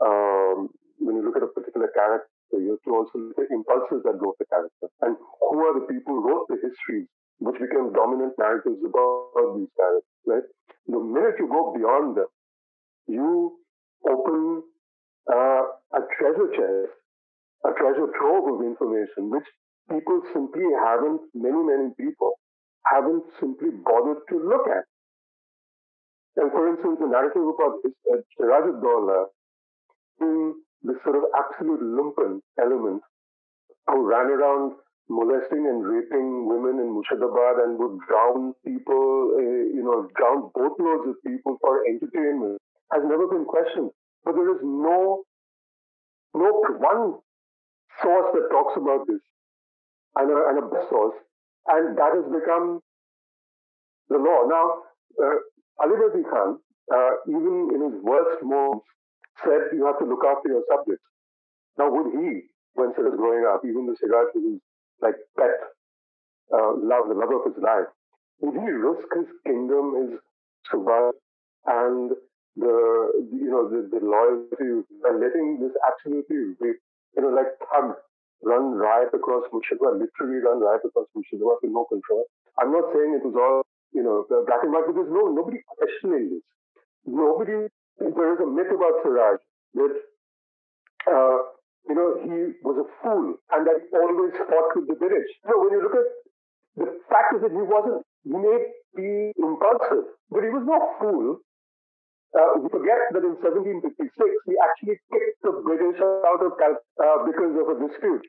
um, 0.00 0.68
when 0.98 1.16
you 1.16 1.24
look 1.24 1.36
at 1.36 1.42
a 1.42 1.52
particular 1.52 1.90
character, 1.92 2.56
you 2.56 2.78
have 2.78 2.84
to 2.86 2.92
also 2.94 3.18
look 3.18 3.38
at 3.38 3.50
impulses 3.52 4.00
that 4.04 4.16
drove 4.16 4.38
the 4.38 4.46
character, 4.48 4.88
and 5.02 5.16
who 5.18 5.58
are 5.60 5.74
the 5.76 5.86
people 5.90 6.14
who 6.16 6.24
wrote 6.24 6.46
the 6.48 6.56
histories 6.62 7.08
which 7.38 7.60
became 7.60 7.92
dominant 7.92 8.32
narratives 8.38 8.80
about 8.84 9.56
these 9.56 9.68
characters, 9.76 10.22
right? 10.26 10.46
The 10.86 11.00
minute 11.00 11.36
you 11.38 11.48
go 11.48 11.72
beyond 11.74 12.16
them, 12.16 12.30
you 13.08 13.58
open 14.08 14.62
uh, 15.30 15.62
a 15.96 16.00
treasure 16.18 16.48
chest, 16.52 16.92
a 17.64 17.72
treasure 17.76 18.08
trove 18.20 18.44
of 18.54 18.64
information, 18.64 19.30
which 19.30 19.48
people 19.90 20.20
simply 20.32 20.64
haven't, 20.84 21.20
many, 21.34 21.60
many 21.64 21.90
people 21.98 22.32
haven't 22.86 23.24
simply 23.40 23.70
bothered 23.84 24.22
to 24.28 24.36
look 24.38 24.68
at. 24.68 24.84
And 26.36 26.50
for 26.50 26.68
instance, 26.68 26.98
the 27.00 27.06
narrative 27.06 27.42
about 27.42 27.80
uh, 27.80 28.20
Sirajuddaula 28.36 29.26
being 30.20 30.54
this 30.82 30.96
sort 31.04 31.16
of 31.16 31.24
absolute 31.32 31.80
lumpen 31.80 32.40
element 32.60 33.02
who 33.86 34.06
ran 34.06 34.26
around 34.26 34.72
molesting 35.08 35.66
and 35.68 35.84
raping 35.84 36.46
women 36.48 36.80
in 36.80 36.88
Murshidabad 36.94 37.64
and 37.64 37.78
would 37.78 37.98
drown 38.08 38.54
people, 38.64 39.36
uh, 39.36 39.64
you 39.74 39.82
know, 39.84 40.08
drown 40.16 40.50
boatloads 40.54 41.08
of 41.08 41.16
people 41.26 41.58
for 41.60 41.84
entertainment 41.86 42.58
has 42.92 43.02
never 43.04 43.26
been 43.28 43.44
questioned. 43.44 43.90
But 44.24 44.34
there 44.34 44.50
is 44.54 44.60
no, 44.62 45.24
no 46.34 46.50
one 46.78 47.18
source 48.02 48.32
that 48.32 48.48
talks 48.50 48.76
about 48.76 49.06
this 49.06 49.20
and 50.16 50.30
a, 50.30 50.36
and 50.48 50.58
a 50.58 50.66
best 50.68 50.88
source, 50.88 51.14
and 51.68 51.96
that 51.98 52.12
has 52.14 52.24
become 52.32 52.80
the 54.08 54.16
law. 54.18 54.46
Now, 54.48 54.66
uh, 55.20 55.38
Alivardi 55.84 56.22
Khan, 56.30 56.58
uh, 56.92 57.10
even 57.28 57.70
in 57.74 57.92
his 57.92 58.02
worst 58.02 58.42
moments, 58.42 58.86
said 59.42 59.74
you 59.74 59.84
have 59.86 59.98
to 59.98 60.06
look 60.06 60.24
after 60.24 60.48
your 60.48 60.62
subjects. 60.70 61.04
Now, 61.78 61.90
would 61.90 62.12
he, 62.14 62.46
when 62.74 62.94
he 62.94 63.02
was 63.02 63.16
growing 63.18 63.44
up, 63.44 63.62
even 63.66 63.86
the 63.86 63.96
Siraj 63.98 64.30
was 64.34 64.60
like 65.00 65.16
pet, 65.36 65.56
uh, 66.52 66.74
love, 66.78 67.08
the 67.08 67.14
love 67.14 67.32
of 67.34 67.54
his 67.54 67.62
life, 67.62 67.88
would 68.40 68.54
he 68.54 68.70
risk 68.70 69.06
his 69.14 69.30
kingdom, 69.46 69.94
his 70.00 70.18
survival, 70.70 71.12
and 71.66 72.10
the 72.56 72.74
you 73.34 73.50
know 73.50 73.66
the, 73.66 73.88
the 73.90 74.00
loyalty 74.04 74.86
by 75.02 75.10
letting 75.10 75.58
this 75.58 75.74
absolutely 75.82 76.54
you 76.62 77.20
know 77.20 77.30
like 77.34 77.50
thug 77.58 77.98
run 78.42 78.76
riot 78.76 79.08
across 79.14 79.42
Murshidabad, 79.50 79.98
literally 79.98 80.38
run 80.44 80.60
riot 80.60 80.82
across 80.84 81.06
Murshidabad 81.16 81.58
with 81.62 81.72
no 81.72 81.84
control. 81.90 82.24
I'm 82.60 82.70
not 82.70 82.92
saying 82.94 83.18
it 83.18 83.26
was 83.26 83.34
all 83.34 83.62
you 83.92 84.02
know 84.02 84.26
black 84.46 84.62
and 84.62 84.72
white, 84.72 84.86
there's 84.86 85.10
no 85.10 85.32
nobody 85.32 85.58
questioning 85.66 86.38
this. 86.38 86.44
Nobody. 87.06 87.68
There 87.98 88.34
is 88.34 88.40
a 88.42 88.46
myth 88.46 88.74
about 88.74 89.02
Siraj 89.02 89.38
that 89.74 89.94
uh, 91.06 91.38
you 91.88 91.94
know 91.94 92.08
he 92.22 92.56
was 92.64 92.76
a 92.80 92.86
fool 93.02 93.36
and 93.52 93.60
that 93.66 93.76
he 93.80 93.88
always 93.96 94.32
fought 94.36 94.70
with 94.76 94.88
the 94.88 94.96
British. 94.96 95.28
You 95.44 95.52
know, 95.52 95.58
when 95.64 95.72
you 95.76 95.82
look 95.84 95.96
at 95.96 96.08
the 96.76 96.86
fact 97.06 97.38
is 97.38 97.40
that 97.46 97.54
he 97.54 97.62
wasn't. 97.62 98.02
He 98.24 98.34
may 98.34 98.58
be 98.96 99.30
impulsive, 99.36 100.10
but 100.30 100.42
he 100.42 100.50
was 100.50 100.64
no 100.66 100.78
fool. 100.98 101.38
Uh, 102.34 102.58
we 102.58 102.66
forget 102.66 103.14
that 103.14 103.22
in 103.22 103.38
1756 103.38 104.10
he 104.10 104.54
actually 104.58 104.98
kicked 105.06 105.38
the 105.46 105.54
British 105.62 106.02
out 106.02 106.42
of 106.42 106.58
Calcutta 106.58 106.82
uh, 106.98 107.18
because 107.30 107.54
of 107.54 107.66
a 107.70 107.76
dispute. 107.78 108.26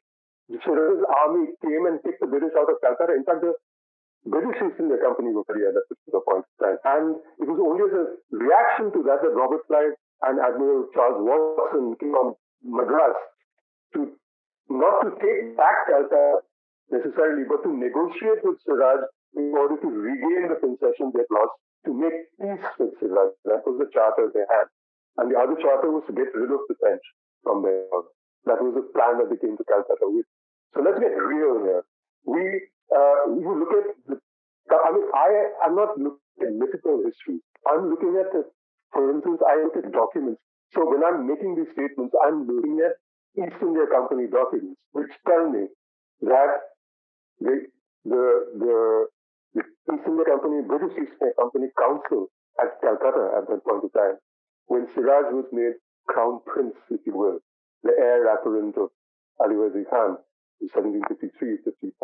Siraj's 0.61 1.01
army 1.09 1.49
came 1.65 1.89
and 1.89 1.97
kicked 2.05 2.21
the 2.21 2.29
British 2.29 2.53
out 2.53 2.69
of 2.69 2.77
Calcutta. 2.85 3.17
In 3.17 3.25
fact, 3.25 3.41
the 3.41 3.57
British 4.29 4.61
East 4.61 4.77
India 4.77 5.01
Company 5.01 5.33
were 5.33 5.41
very 5.49 5.65
at 5.65 5.73
particular 5.73 6.21
point 6.21 6.45
in 6.45 6.53
time. 6.61 6.77
And 6.85 7.05
it 7.41 7.49
was 7.49 7.57
only 7.57 7.81
as 7.81 7.93
a 7.97 8.05
reaction 8.29 8.93
to 8.93 9.01
that 9.09 9.25
that 9.25 9.33
Robert 9.33 9.65
Clive 9.65 9.97
and 10.21 10.37
Admiral 10.37 10.85
Charles 10.93 11.25
Watson 11.25 11.97
came 11.97 12.13
from 12.13 12.37
Madras 12.61 13.17
to 13.95 14.13
not 14.69 15.01
to 15.05 15.09
take 15.21 15.55
back 15.57 15.87
Calcutta 15.87 16.41
necessarily, 16.89 17.45
but 17.47 17.63
to 17.63 17.71
negotiate 17.71 18.41
with 18.43 18.59
Siraj 18.65 19.07
in 19.37 19.53
order 19.53 19.77
to 19.77 19.87
regain 19.87 20.49
the 20.49 20.59
concessions 20.59 21.13
they 21.13 21.25
had 21.25 21.33
lost 21.33 21.53
to 21.85 21.91
make 21.93 22.17
peace 22.37 22.65
with 22.79 22.93
Siraj. 22.99 23.31
That 23.45 23.61
was 23.65 23.77
the 23.77 23.89
charter 23.93 24.31
they 24.33 24.45
had. 24.49 24.67
And 25.17 25.31
the 25.31 25.37
other 25.37 25.55
charter 25.61 25.91
was 25.91 26.03
to 26.07 26.13
get 26.13 26.33
rid 26.33 26.51
of 26.51 26.61
the 26.67 26.75
French 26.79 27.03
from 27.43 27.63
there. 27.63 27.87
That 28.45 28.61
was 28.61 28.75
the 28.75 28.85
plan 28.93 29.21
that 29.21 29.29
they 29.29 29.39
came 29.39 29.57
to 29.57 29.65
Calcutta 29.65 30.05
with. 30.11 30.27
So 30.73 30.81
let's 30.83 30.99
get 30.99 31.13
real 31.15 31.63
here. 31.63 31.83
We, 32.25 32.41
uh, 32.91 33.31
you 33.31 33.47
look 33.47 33.73
at 33.73 33.85
the, 34.09 34.17
I 34.75 34.89
mean, 34.91 35.07
I, 35.13 35.27
I'm 35.65 35.75
not 35.75 35.97
looking 35.97 36.41
at 36.41 36.51
mythical 36.51 37.01
history. 37.05 37.39
I'm 37.69 37.89
looking 37.89 38.17
at, 38.19 38.33
the, 38.33 38.43
for 38.91 39.09
instance, 39.13 39.39
I 39.45 39.61
look 39.63 39.77
at 39.77 39.87
documents. 39.93 40.41
So 40.73 40.83
when 40.83 41.05
I'm 41.05 41.25
making 41.25 41.55
these 41.55 41.71
statements, 41.71 42.13
I'm 42.25 42.45
looking 42.49 42.81
at 42.83 42.97
East 43.37 43.59
India 43.61 43.87
Company 43.91 44.27
documents, 44.31 44.79
which 44.91 45.11
tell 45.27 45.49
me 45.49 45.67
that 46.21 46.51
the, 47.39 47.67
the, 48.05 48.23
the 48.59 49.05
the 49.55 49.63
East 49.63 50.03
India 50.07 50.25
Company, 50.27 50.67
British 50.67 50.95
East 50.99 51.15
India 51.15 51.35
Company 51.39 51.71
Council 51.79 52.27
at 52.59 52.75
Calcutta 52.83 53.39
at 53.39 53.47
that 53.47 53.63
point 53.63 53.87
in 53.87 53.91
time, 53.95 54.19
when 54.67 54.83
Siraj 54.91 55.31
was 55.31 55.47
made 55.55 55.79
crown 56.07 56.43
prince, 56.45 56.75
if 56.91 56.99
you 57.07 57.15
will, 57.15 57.39
the 57.83 57.95
heir 57.95 58.27
apparent 58.27 58.75
of 58.75 58.91
Alivardi 59.39 59.87
Khan 59.87 60.19
in 60.59 60.67
1753, 60.71 61.63
54, 61.63 61.95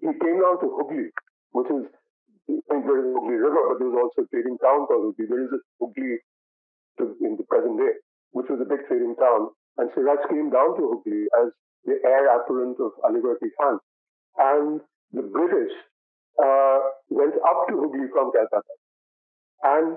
he 0.00 0.12
came 0.12 0.38
down 0.44 0.60
to 0.60 0.68
Hooghly, 0.68 1.08
which 1.52 1.70
is, 1.72 1.88
there 2.48 3.00
is 3.00 3.08
Hooghly 3.16 3.38
River, 3.40 3.62
but 3.72 3.76
there 3.80 3.88
was 3.88 4.00
also 4.00 4.24
a 4.24 4.28
trading 4.28 4.60
town 4.60 4.84
called 4.86 5.12
Hooghly. 5.12 5.24
There 5.24 5.44
is 5.44 5.52
a 5.56 5.60
Hooghly 5.80 6.20
in 7.00 7.36
the 7.40 7.46
present 7.48 7.80
day, 7.80 7.96
which 8.32 8.48
was 8.52 8.60
a 8.60 8.68
big 8.68 8.84
trading 8.84 9.16
town. 9.16 9.48
And 9.78 9.90
Siraj 9.94 10.18
came 10.28 10.50
down 10.50 10.76
to 10.76 10.82
Hooghly 10.82 11.24
as 11.40 11.52
the 11.84 11.96
heir 12.04 12.28
apparent 12.36 12.76
of 12.80 12.92
Alivardi 13.04 13.50
Khan. 13.58 13.78
And 14.36 14.80
the 15.12 15.22
British 15.22 15.72
uh, 16.42 16.78
went 17.08 17.34
up 17.34 17.68
to 17.68 17.74
Hooghly 17.74 18.08
from 18.12 18.32
Calcutta 18.32 18.76
and 19.62 19.96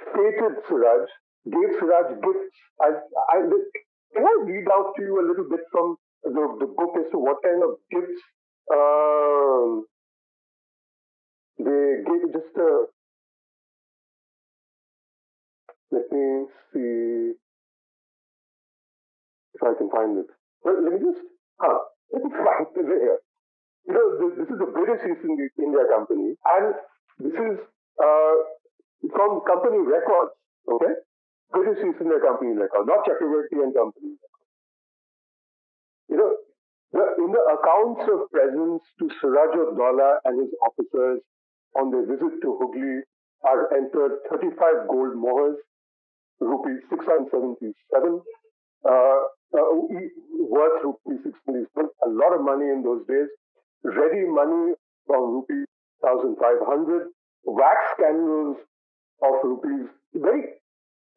stated 0.00 0.54
Siraj, 0.68 1.08
gave 1.50 1.70
Siraj 1.78 2.08
gifts. 2.20 2.56
I, 2.80 2.88
I, 3.32 3.40
can 4.14 4.24
I 4.24 4.34
read 4.44 4.66
out 4.72 4.92
to 4.96 5.02
you 5.02 5.20
a 5.20 5.26
little 5.26 5.48
bit 5.48 5.60
from 5.70 5.96
the, 6.22 6.56
the 6.60 6.66
book 6.66 6.94
as 6.98 7.10
to 7.12 7.18
what 7.18 7.38
kind 7.42 7.62
of 7.62 7.78
gifts 7.90 8.20
um, 8.72 9.84
they 11.58 12.02
gave? 12.06 12.32
Just 12.32 12.56
a, 12.56 12.62
uh, 12.62 12.86
let 15.92 16.10
me 16.10 16.46
see 16.72 17.32
if 19.54 19.62
I 19.62 19.72
can 19.78 19.90
find 19.90 20.18
it. 20.18 20.28
Well, 20.62 20.82
let 20.82 20.92
me 20.92 21.00
just, 21.00 21.22
huh, 21.60 21.78
let 22.12 22.22
me 22.24 22.30
find 22.44 22.66
it 22.74 22.86
here 22.86 23.18
you 23.86 23.92
know, 23.92 24.06
this, 24.16 24.48
is 24.48 24.60
a 24.60 24.70
British 24.72 25.04
East 25.04 25.24
India 25.24 25.84
Company, 25.92 26.32
and 26.40 26.74
this 27.20 27.36
is 27.36 27.56
uh, 28.00 28.34
from 29.12 29.44
company 29.44 29.78
records, 29.84 30.32
okay? 30.64 30.94
British 31.52 31.84
East 31.84 32.00
India 32.00 32.20
Company 32.24 32.56
records, 32.56 32.88
not 32.88 33.04
Chakravarti 33.04 33.60
and 33.60 33.74
Company. 33.76 34.16
You 36.08 36.16
know, 36.16 36.32
the, 36.92 37.04
in 37.20 37.30
the 37.32 37.44
accounts 37.44 38.08
of 38.08 38.30
presents 38.32 38.84
to 39.00 39.04
Siraj-ud-Daulah 39.20 40.24
and 40.24 40.40
his 40.40 40.52
officers 40.64 41.20
on 41.76 41.90
their 41.90 42.06
visit 42.08 42.40
to 42.40 42.48
Hooghly 42.56 43.04
are 43.44 43.68
entered 43.76 44.24
35 44.30 44.88
gold 44.88 45.12
mohurs, 45.20 45.60
rupees 46.40 46.80
677, 46.88 47.68
uh, 48.88 48.88
uh, 48.88 49.20
Uh, 49.54 49.70
worth 50.50 50.82
rupees 50.82 51.22
6 51.22 51.38
A 51.46 52.08
lot 52.10 52.34
of 52.34 52.42
money 52.42 52.66
in 52.74 52.82
those 52.82 53.06
days 53.06 53.30
ready 53.84 54.26
money 54.26 54.74
of 54.74 55.22
rupees 55.30 55.66
1,500, 56.04 57.08
wax 57.44 57.80
candles 57.96 58.56
of 59.24 59.34
rupees, 59.42 59.88
very 60.12 60.60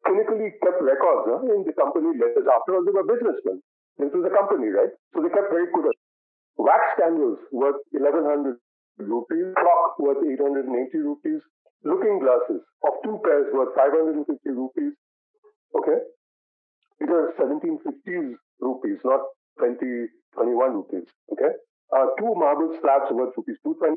clinically 0.06 0.48
kept 0.64 0.80
records 0.80 1.28
huh, 1.28 1.44
in 1.52 1.64
the 1.68 1.74
company 1.76 2.16
letters. 2.16 2.48
After 2.48 2.76
all, 2.76 2.84
they 2.84 2.94
were 2.96 3.04
businessmen. 3.04 3.60
This 4.00 4.14
was 4.14 4.24
a 4.24 4.32
company, 4.32 4.72
right? 4.72 4.92
So 5.12 5.20
they 5.20 5.28
kept 5.28 5.50
very 5.52 5.68
good. 5.74 5.92
Wax 6.56 6.80
candles 6.96 7.38
worth 7.52 7.82
1,100 7.92 8.56
rupees, 9.04 9.46
clock 9.60 9.98
worth 9.98 10.22
880 10.24 10.72
rupees, 11.04 11.40
looking 11.84 12.18
glasses 12.18 12.62
of 12.86 12.92
two 13.04 13.20
pairs 13.22 13.52
worth 13.52 13.74
550 13.76 14.24
rupees. 14.54 14.94
Okay? 15.76 15.98
These 17.00 17.10
are 17.10 17.32
1750s 17.38 18.34
rupees, 18.60 18.98
not 19.04 19.20
2021 19.58 20.72
rupees. 20.72 21.06
Okay? 21.32 21.54
uh, 21.94 22.06
two 22.18 22.32
marble 22.36 22.76
slabs 22.80 23.10
worth 23.10 23.32
rupees 23.36 23.56
220, 23.64 23.96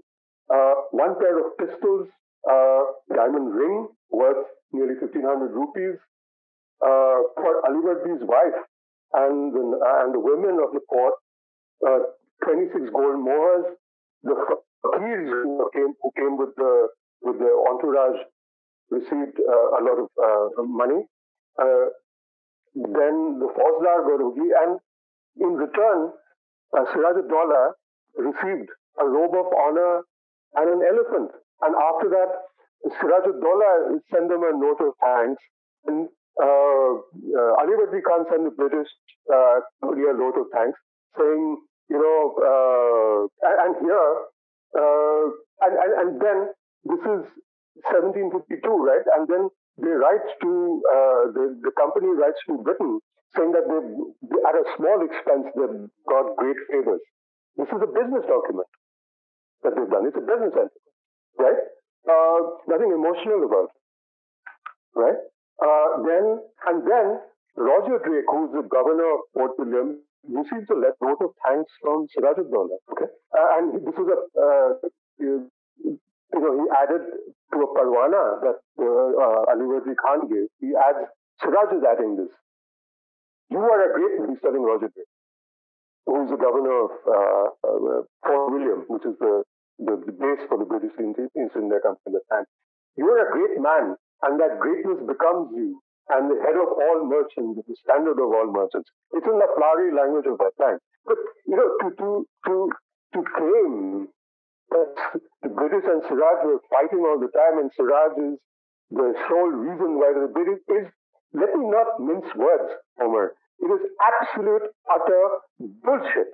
uh, 0.53 0.73
one 0.91 1.15
pair 1.19 1.39
of 1.39 1.57
pistols, 1.57 2.07
uh, 2.49 2.81
diamond 3.13 3.53
ring 3.53 3.87
worth 4.09 4.47
nearly 4.71 4.95
1500 4.99 5.51
rupees 5.51 5.99
uh, 6.81 7.19
for 7.35 7.61
Alivardi's 7.67 8.23
wife 8.23 8.59
and 9.13 9.53
the, 9.53 9.63
and 10.01 10.15
the 10.15 10.19
women 10.19 10.57
of 10.63 10.71
the 10.73 10.81
court, 10.87 11.13
uh, 11.85 11.99
26 12.45 12.89
gold 12.91 13.19
mohurs, 13.19 13.75
the 14.23 14.35
fakirs 14.85 15.29
who 15.29 15.69
came, 15.73 15.93
who 16.01 16.11
came 16.15 16.37
with 16.37 16.55
the 16.55 16.87
with 17.21 17.37
the 17.37 17.53
entourage 17.69 18.17
received 18.89 19.37
uh, 19.37 19.77
a 19.77 19.81
lot 19.85 19.99
of 20.01 20.09
money. 20.65 21.05
Then 22.75 23.39
the 23.39 23.49
Fauzdar 23.51 24.07
got 24.07 24.21
and 24.21 24.79
in 25.39 25.53
return, 25.55 26.11
uh, 26.77 26.85
Siraj-ud-Daulah 26.93 27.71
received 28.17 28.69
a 28.99 29.05
robe 29.05 29.35
of 29.35 29.47
honor 29.53 30.01
and 30.55 30.67
an 30.69 30.81
elephant. 30.87 31.31
And 31.61 31.75
after 31.75 32.09
that, 32.09 32.31
Siraj-ud-Daulah 32.99 33.99
sent 34.11 34.29
them 34.29 34.43
a 34.43 34.51
note 34.55 34.79
of 34.79 34.93
thanks. 34.99 35.41
And 35.85 36.07
uh, 36.41 36.91
uh, 36.95 37.51
Alivardi 37.59 38.01
Khan 38.03 38.25
sent 38.29 38.43
the 38.43 38.55
British 38.55 38.87
uh, 39.31 39.59
a 39.83 40.13
note 40.15 40.37
of 40.39 40.47
thanks, 40.53 40.79
saying, 41.17 41.57
you 41.89 41.99
know, 41.99 42.19
uh, 42.39 43.47
and, 43.47 43.57
and, 43.67 43.73
here, 43.83 44.11
uh, 44.79 45.25
and, 45.61 45.73
and, 45.75 45.91
and 45.99 46.21
then 46.21 46.37
this 46.85 47.03
is 47.03 47.21
1752, 47.83 48.63
right? 48.63 49.05
And 49.17 49.27
then 49.27 49.49
they 49.77 49.93
write 49.93 50.27
to 50.41 50.51
uh, 50.83 51.23
the, 51.31 51.45
the 51.63 51.71
company 51.77 52.11
writes 52.11 52.39
to 52.47 52.59
Britain 52.59 52.99
saying 53.35 53.51
that 53.55 53.63
they, 53.63 53.79
at 54.43 54.55
a 54.55 54.65
small 54.75 54.99
expense, 54.99 55.47
they've 55.55 55.87
got 56.07 56.35
great 56.35 56.59
favors. 56.67 56.99
This 57.55 57.67
is 57.71 57.79
a 57.79 57.87
business 57.87 58.27
document 58.27 58.67
that 59.63 59.71
they've 59.75 59.91
done. 59.91 60.07
It's 60.07 60.19
a 60.19 60.25
business 60.25 60.51
enterprise, 60.51 60.95
right? 61.39 61.61
Uh, 62.03 62.39
nothing 62.67 62.91
emotional 62.91 63.45
about 63.47 63.71
it, 63.71 63.81
right? 64.99 65.19
Uh, 65.61 65.87
then 66.03 66.25
and 66.67 66.77
then 66.83 67.07
Roger 67.55 67.99
Drake, 68.03 68.27
who's 68.27 68.51
the 68.51 68.65
governor 68.67 69.05
of 69.05 69.19
Fort 69.33 69.51
William, 69.59 70.01
received 70.27 70.69
a 70.71 70.75
letter 70.75 71.13
of 71.13 71.31
thanks 71.45 71.71
from 71.81 72.07
Sirajuddaula. 72.11 72.75
Okay, 72.91 73.09
uh, 73.37 73.47
and 73.59 73.85
this 73.85 73.95
is 73.95 74.07
a 74.09 74.17
uh, 74.35 74.89
you 76.33 76.39
know 76.39 76.53
he 76.57 76.65
added 76.71 77.03
to 77.53 77.57
a 77.59 77.67
parwana 77.75 78.39
that 78.41 78.57
uh, 78.79 78.85
uh, 78.85 79.53
Alivardi 79.53 79.95
Khan 79.95 80.27
gave. 80.29 80.47
He 80.59 80.73
adds 80.75 81.07
Siraj 81.41 81.73
is 81.73 81.83
adding 81.83 82.15
this. 82.17 82.31
You 83.49 83.59
are 83.59 83.81
a 83.83 83.93
great 83.93 84.19
man, 84.19 84.29
he's 84.31 84.41
telling 84.41 84.61
Roger 84.61 84.89
who's 86.05 86.29
the 86.29 86.37
governor 86.37 86.75
of 86.87 86.91
uh, 87.05 87.47
uh, 87.63 88.01
Fort 88.25 88.51
William, 88.51 88.85
which 88.89 89.05
is 89.05 89.15
the, 89.19 89.43
the, 89.79 90.01
the, 90.05 90.11
base 90.11 90.41
for 90.49 90.57
the 90.57 90.65
British 90.65 90.93
East 90.97 91.55
India 91.55 91.79
Company 91.79 92.09
at 92.09 92.13
the 92.17 92.23
time. 92.29 92.45
You 92.97 93.05
are 93.07 93.21
a 93.21 93.31
great 93.31 93.55
man, 93.61 93.95
and 94.25 94.33
that 94.41 94.59
greatness 94.59 94.99
becomes 95.05 95.53
you, 95.53 95.79
and 96.09 96.27
the 96.27 96.41
head 96.41 96.57
of 96.57 96.67
all 96.73 97.05
merchants, 97.05 97.61
the 97.63 97.75
standard 97.85 98.17
of 98.17 98.29
all 98.33 98.49
merchants. 98.49 98.89
It's 99.13 99.27
in 99.27 99.37
the 99.37 99.49
flowery 99.55 99.93
language 99.93 100.25
of 100.25 100.37
that 100.41 100.55
time. 100.57 100.79
But, 101.05 101.17
you 101.45 101.55
know, 101.55 101.69
to, 101.85 101.87
to, 101.95 102.07
to, 102.49 102.55
to 103.13 103.19
claim 103.37 104.07
the 104.71 105.49
British 105.49 105.83
and 105.83 106.01
Siraj 106.07 106.39
were 106.47 106.59
fighting 106.71 107.03
all 107.03 107.19
the 107.19 107.31
time, 107.35 107.59
and 107.59 107.69
Siraj 107.75 108.15
is 108.17 108.39
the 108.91 109.13
sole 109.27 109.51
reason 109.51 109.99
why 109.99 110.15
the 110.15 110.31
British 110.31 110.63
is, 110.67 110.87
let 111.33 111.51
me 111.55 111.67
not 111.67 111.99
mince 111.99 112.27
words, 112.35 112.71
Homer. 112.99 113.35
It 113.59 113.69
is 113.69 113.83
absolute, 113.99 114.71
utter 114.89 115.23
bullshit. 115.59 116.31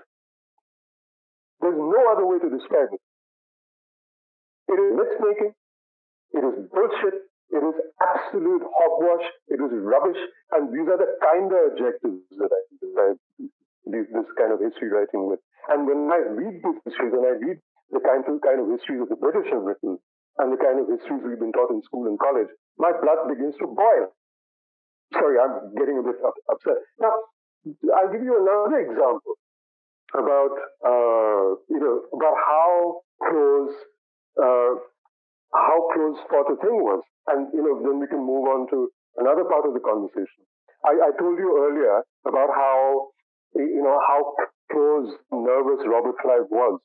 There's 1.61 1.77
no 1.77 2.01
other 2.13 2.25
way 2.25 2.37
to 2.39 2.49
describe 2.49 2.93
it. 2.93 3.01
It 4.69 4.77
is 4.77 4.89
myth 4.95 5.17
making. 5.19 5.53
It 6.33 6.43
is 6.45 6.55
bullshit. 6.69 7.25
It 7.49 7.63
is 7.63 7.77
absolute 8.01 8.63
hogwash. 8.63 9.27
It 9.47 9.59
is 9.59 9.71
rubbish. 9.81 10.21
And 10.51 10.69
these 10.69 10.87
are 10.87 10.99
the 10.99 11.09
kind 11.23 11.49
of 11.51 11.59
adjectives 11.73 12.21
that 12.37 12.51
I, 12.51 12.61
that 12.95 13.17
this 13.87 14.29
kind 14.37 14.51
of 14.53 14.59
history 14.59 14.89
writing 14.89 15.27
with. 15.27 15.39
And 15.69 15.87
when 15.87 16.11
I 16.11 16.19
read 16.31 16.61
these 16.63 16.79
histories 16.85 17.13
and 17.13 17.25
I 17.25 17.35
read 17.39 17.57
the 17.91 18.01
kind 18.03 18.23
of, 18.27 18.41
kind 18.43 18.59
of 18.59 18.67
histories 18.67 19.05
that 19.05 19.11
the 19.11 19.19
British 19.19 19.47
have 19.51 19.63
written 19.63 19.97
and 20.37 20.47
the 20.53 20.59
kind 20.59 20.77
of 20.79 20.85
histories 20.91 21.23
we've 21.23 21.41
been 21.41 21.55
taught 21.55 21.71
in 21.71 21.81
school 21.81 22.05
and 22.05 22.19
college, 22.19 22.51
my 22.77 22.91
blood 23.01 23.25
begins 23.31 23.55
to 23.57 23.67
boil. 23.67 24.13
Sorry, 25.13 25.39
I'm 25.39 25.71
getting 25.79 25.97
a 25.97 26.03
bit 26.03 26.19
upset. 26.51 26.77
Now, 26.99 27.15
I'll 27.95 28.11
give 28.11 28.21
you 28.21 28.35
another 28.35 28.79
example 28.83 29.39
about 30.13 30.55
uh, 30.83 31.47
you 31.67 31.79
know 31.79 32.03
about 32.15 32.35
how 32.35 33.01
close 33.23 33.73
uh, 34.39 34.73
how 35.55 35.77
close 35.95 36.17
Fort 36.29 36.47
Thing 36.59 36.79
was, 36.83 37.03
and 37.27 37.47
you 37.53 37.63
know 37.63 37.79
then 37.83 37.99
we 37.99 38.07
can 38.07 38.19
move 38.19 38.47
on 38.47 38.67
to 38.71 38.91
another 39.17 39.43
part 39.43 39.65
of 39.65 39.73
the 39.73 39.83
conversation. 39.83 40.43
I, 40.85 41.09
I 41.09 41.11
told 41.19 41.39
you 41.39 41.49
earlier 41.55 42.03
about 42.27 42.51
how 42.55 43.09
you 43.55 43.81
know 43.83 43.99
how 44.07 44.35
close, 44.71 45.11
nervous 45.31 45.83
Robert 45.87 46.15
Clive 46.21 46.47
was 46.51 46.79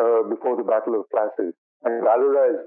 uh, 0.00 0.22
before 0.32 0.56
the 0.56 0.64
Battle 0.64 0.96
of 0.96 1.04
Plassey 1.12 1.52
and 1.84 1.94
valorized 2.00 2.64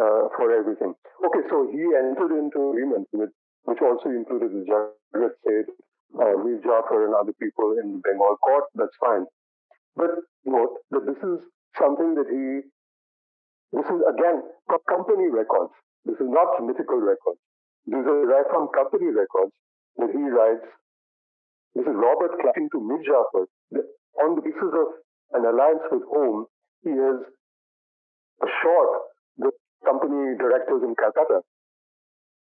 uh, 0.00 0.32
for 0.36 0.48
everything. 0.48 0.94
Okay, 1.20 1.44
so 1.48 1.68
he 1.68 1.84
entered 1.92 2.32
into 2.32 2.72
agreement 2.72 3.06
with 3.12 3.30
which 3.64 3.78
also 3.82 4.08
included 4.08 4.50
the 4.52 4.64
Jagat 4.64 5.36
Seth, 5.44 5.70
uh, 6.16 6.34
Jafar 6.64 7.04
and 7.04 7.14
other 7.14 7.36
people 7.36 7.76
in 7.82 8.00
Bengal 8.00 8.36
court. 8.42 8.64
That's 8.74 8.96
fine. 8.98 9.26
But 9.96 10.10
note 10.44 10.80
that 10.90 11.04
this 11.04 11.20
is 11.20 11.44
something 11.78 12.14
that 12.14 12.28
he, 12.32 12.64
this 13.76 13.86
is 13.86 14.00
again 14.08 14.42
company 14.88 15.28
records. 15.28 15.72
This 16.04 16.16
is 16.16 16.30
not 16.30 16.64
mythical 16.64 16.98
records. 16.98 17.38
These 17.86 18.06
are 18.06 18.26
right 18.26 18.48
from 18.50 18.68
company 18.74 19.12
records 19.12 19.52
that 19.98 20.10
he 20.10 20.22
writes. 20.22 20.66
This 21.74 21.86
is 21.86 21.94
Robert 21.94 22.40
clapping 22.40 22.68
to 22.72 22.80
Mir 22.80 23.02
on 24.24 24.34
the 24.34 24.42
basis 24.42 24.72
of 24.74 24.88
an 25.32 25.46
alliance 25.46 25.86
with 25.92 26.02
whom 26.10 26.46
he 26.82 26.90
has 26.90 27.18
assured 28.42 28.92
the 29.38 29.50
company 29.84 30.36
directors 30.38 30.82
in 30.82 30.94
Calcutta 30.96 31.40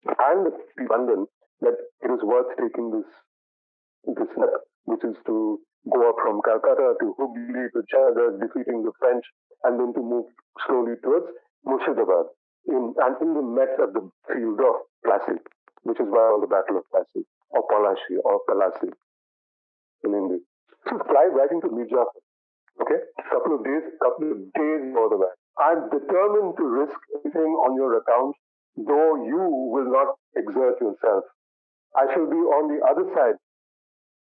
and 0.06 0.54
London 0.90 1.26
that 1.62 1.78
it 1.78 2.10
is 2.10 2.22
worth 2.24 2.50
taking 2.58 2.90
this 2.92 3.10
this 4.18 4.30
step, 4.34 4.62
which 4.86 5.04
is 5.06 5.16
to 5.26 5.62
go 5.90 6.10
up 6.10 6.18
from 6.22 6.42
Calcutta 6.42 6.98
to 7.02 7.14
Hooghly 7.18 7.70
to 7.74 7.80
Chhattisgarh, 7.86 8.42
defeating 8.42 8.82
the 8.82 8.92
French, 8.98 9.26
and 9.64 9.80
then 9.80 9.94
to 9.94 10.02
move 10.02 10.26
slowly 10.66 10.98
towards 11.04 11.30
Murshidabad, 11.66 12.34
in, 12.66 12.94
and 12.98 13.16
in 13.22 13.34
the 13.34 13.46
Met 13.46 13.78
at 13.78 13.94
the 13.94 14.10
field 14.34 14.60
of 14.60 14.76
Plassey, 15.06 15.38
which 15.84 16.00
is 16.00 16.10
why 16.10 16.34
all 16.34 16.42
the 16.42 16.50
Battle 16.50 16.82
of 16.82 16.86
Plassey, 16.90 17.26
or 17.50 17.62
Palashi, 17.70 18.18
or 18.26 18.42
Palasi 18.50 18.90
in 20.04 20.14
Hindi. 20.14 20.42
So 20.90 20.98
Clive 20.98 21.34
writing 21.34 21.62
to 21.62 21.70
Mir 21.70 21.86
okay, 22.82 23.00
couple 23.30 23.56
of 23.56 23.64
days, 23.64 23.86
couple 24.02 24.32
of 24.32 24.38
days 24.54 24.82
before. 24.92 25.34
I'm 25.60 25.90
determined 25.90 26.58
to 26.58 26.66
risk 26.66 26.98
anything 27.22 27.52
on 27.66 27.76
your 27.76 27.98
account 27.98 28.36
though 28.78 29.16
you 29.26 29.72
will 29.72 29.92
not 29.92 30.16
exert 30.36 30.80
yourself. 30.80 31.24
I 31.96 32.08
shall 32.14 32.30
be 32.30 32.40
on 32.40 32.72
the 32.72 32.80
other 32.88 33.06
side 33.14 33.40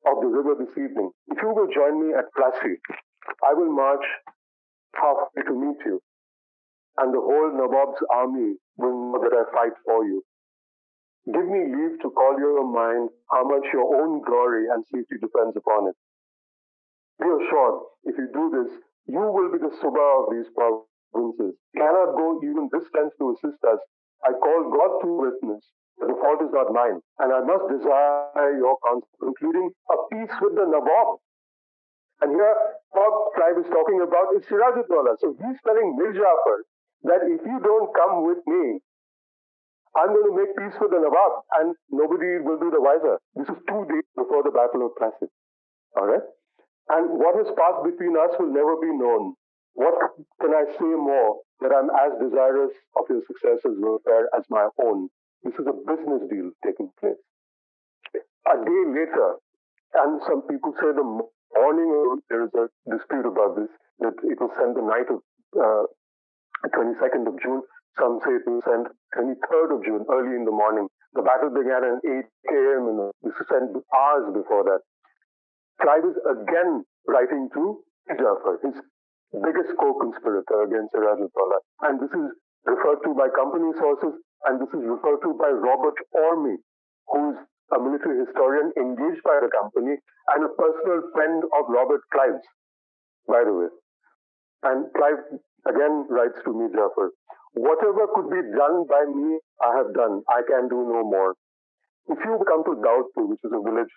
of 0.06 0.22
the 0.22 0.30
river 0.30 0.54
this 0.54 0.70
evening. 0.78 1.10
If 1.28 1.42
you 1.42 1.50
will 1.50 1.66
join 1.66 1.98
me 1.98 2.14
at 2.14 2.30
Plassey, 2.38 2.78
I 3.42 3.54
will 3.54 3.72
march 3.72 4.06
halfway 4.94 5.42
to 5.42 5.54
meet 5.54 5.82
you, 5.84 6.00
and 6.98 7.12
the 7.12 7.20
whole 7.20 7.50
Nawab's 7.50 8.00
army 8.14 8.54
will 8.76 9.12
know 9.12 9.18
that 9.18 9.34
I 9.34 9.50
fight 9.52 9.74
for 9.84 10.04
you. 10.04 10.22
Give 11.26 11.44
me 11.44 11.58
leave 11.74 11.98
to 12.02 12.10
call 12.10 12.38
your 12.38 12.62
mind 12.62 13.10
how 13.32 13.42
much 13.42 13.66
your 13.72 13.82
own 13.98 14.22
glory 14.22 14.66
and 14.70 14.84
safety 14.86 15.18
depends 15.20 15.56
upon 15.56 15.88
it. 15.88 15.96
Be 17.18 17.26
assured, 17.26 17.76
if 18.04 18.14
you 18.18 18.28
do 18.32 18.44
this, 18.52 18.70
you 19.06 19.20
will 19.20 19.50
be 19.52 19.58
the 19.58 19.72
Subha 19.80 20.06
of 20.20 20.34
these 20.34 20.50
provinces. 20.52 21.56
Cannot 21.76 22.16
go 22.16 22.40
even 22.44 22.68
this 22.72 22.84
length 22.92 23.16
to 23.18 23.32
assist 23.32 23.62
us, 23.64 23.80
I 24.24 24.32
call 24.32 24.70
God 24.72 25.00
to 25.04 25.08
witness 25.28 25.64
that 25.98 26.08
the 26.08 26.18
fault 26.20 26.40
is 26.44 26.52
not 26.52 26.72
mine, 26.72 27.00
and 27.20 27.32
I 27.32 27.40
must 27.40 27.72
desire 27.72 28.52
your 28.56 28.76
counsel, 28.84 29.08
including 29.22 29.72
a 29.88 29.96
peace 30.12 30.34
with 30.40 30.54
the 30.56 30.66
Nawab. 30.68 31.20
And 32.20 32.32
here, 32.32 32.56
Bob 32.92 33.12
Clive 33.36 33.60
is 33.60 33.68
talking 33.68 34.00
about 34.00 34.32
is 34.36 34.44
Sirajuddaula. 34.48 35.20
So 35.20 35.36
he's 35.36 35.60
telling 35.64 35.96
Mir 35.96 36.12
Jafar 36.12 36.58
that 37.04 37.22
if 37.28 37.40
you 37.44 37.58
don't 37.60 37.92
come 37.92 38.24
with 38.24 38.40
me, 38.46 38.80
I'm 39.96 40.12
going 40.12 40.28
to 40.28 40.36
make 40.36 40.52
peace 40.56 40.76
with 40.80 40.92
the 40.92 41.00
Nawab, 41.00 41.32
and 41.60 41.76
nobody 41.88 42.40
will 42.44 42.60
be 42.60 42.68
the 42.68 42.80
wiser. 42.80 43.16
This 43.36 43.48
is 43.48 43.56
two 43.68 43.84
days 43.88 44.04
before 44.16 44.44
the 44.44 44.52
Battle 44.52 44.84
of 44.84 44.92
Plassey. 45.00 45.28
All 45.96 46.08
right? 46.08 46.24
And 46.88 47.18
what 47.18 47.34
has 47.34 47.50
passed 47.58 47.82
between 47.82 48.14
us 48.14 48.36
will 48.38 48.52
never 48.52 48.78
be 48.78 48.92
known. 48.94 49.34
What 49.74 49.98
can 50.40 50.54
I 50.54 50.64
say 50.78 50.92
more 50.94 51.42
that 51.60 51.74
I'm 51.74 51.90
as 51.90 52.16
desirous 52.22 52.72
of 52.96 53.04
your 53.10 53.22
successor's 53.26 53.76
welfare 53.76 54.30
as 54.36 54.44
my 54.48 54.68
own? 54.80 55.08
This 55.42 55.54
is 55.58 55.66
a 55.66 55.76
business 55.84 56.22
deal 56.30 56.50
taking 56.64 56.90
place. 57.00 57.20
A 58.14 58.56
day 58.62 58.82
later, 58.88 59.36
and 59.94 60.22
some 60.26 60.42
people 60.48 60.72
say 60.78 60.94
the 60.94 61.04
morning 61.04 62.20
there 62.30 62.44
is 62.44 62.54
a 62.54 62.70
dispute 62.88 63.26
about 63.26 63.56
this, 63.56 63.70
that 64.00 64.14
it 64.22 64.38
was 64.40 64.50
sent 64.56 64.74
the 64.76 64.86
night 64.86 65.10
of 65.10 65.20
uh, 65.58 65.84
22nd 66.70 67.26
of 67.26 67.34
June. 67.42 67.62
Some 67.98 68.20
say 68.24 68.32
it 68.36 68.46
was 68.46 68.62
sent 68.64 68.88
23rd 69.16 69.76
of 69.76 69.84
June, 69.84 70.04
early 70.12 70.36
in 70.36 70.44
the 70.44 70.52
morning. 70.52 70.88
The 71.14 71.22
battle 71.22 71.50
began 71.50 71.80
at 71.80 72.00
8 72.04 72.24
a.m. 72.52 72.82
and 72.92 72.98
this 73.24 73.32
was 73.40 73.48
sent 73.48 73.72
hours 73.72 74.32
before 74.36 74.64
that. 74.68 74.80
Clive 75.80 76.04
is 76.08 76.16
again 76.24 76.84
writing 77.06 77.48
to 77.54 77.84
Jafar, 78.08 78.58
his 78.64 78.76
biggest 79.32 79.76
co-conspirator 79.76 80.62
against 80.64 80.94
Sirajuddaula. 80.94 81.58
And 81.82 82.00
this 82.00 82.10
is 82.10 82.26
referred 82.64 83.02
to 83.04 83.12
by 83.14 83.28
company 83.34 83.70
sources, 83.78 84.16
and 84.46 84.60
this 84.60 84.72
is 84.72 84.82
referred 84.86 85.20
to 85.22 85.34
by 85.36 85.50
Robert 85.52 85.98
Orme, 86.12 86.56
who's 87.12 87.36
a 87.74 87.78
military 87.82 88.24
historian 88.24 88.72
engaged 88.78 89.22
by 89.26 89.38
the 89.42 89.50
company 89.50 89.98
and 90.34 90.40
a 90.44 90.54
personal 90.54 91.02
friend 91.12 91.42
of 91.44 91.62
Robert 91.68 92.00
Clive's, 92.14 92.46
by 93.26 93.42
the 93.44 93.52
way. 93.52 93.68
And 94.62 94.86
Clive 94.94 95.22
again 95.66 96.06
writes 96.08 96.38
to 96.46 96.54
me, 96.54 96.70
Jafar, 96.72 97.10
whatever 97.54 98.06
could 98.14 98.30
be 98.30 98.42
done 98.54 98.86
by 98.88 99.02
me, 99.10 99.38
I 99.60 99.76
have 99.76 99.92
done. 99.94 100.22
I 100.30 100.40
can 100.46 100.68
do 100.68 100.78
no 100.88 101.02
more. 101.04 101.34
If 102.08 102.18
you 102.22 102.38
come 102.46 102.62
to 102.64 102.78
Daudpur, 102.78 103.26
which 103.28 103.42
is 103.42 103.50
a 103.50 103.62
village 103.62 103.90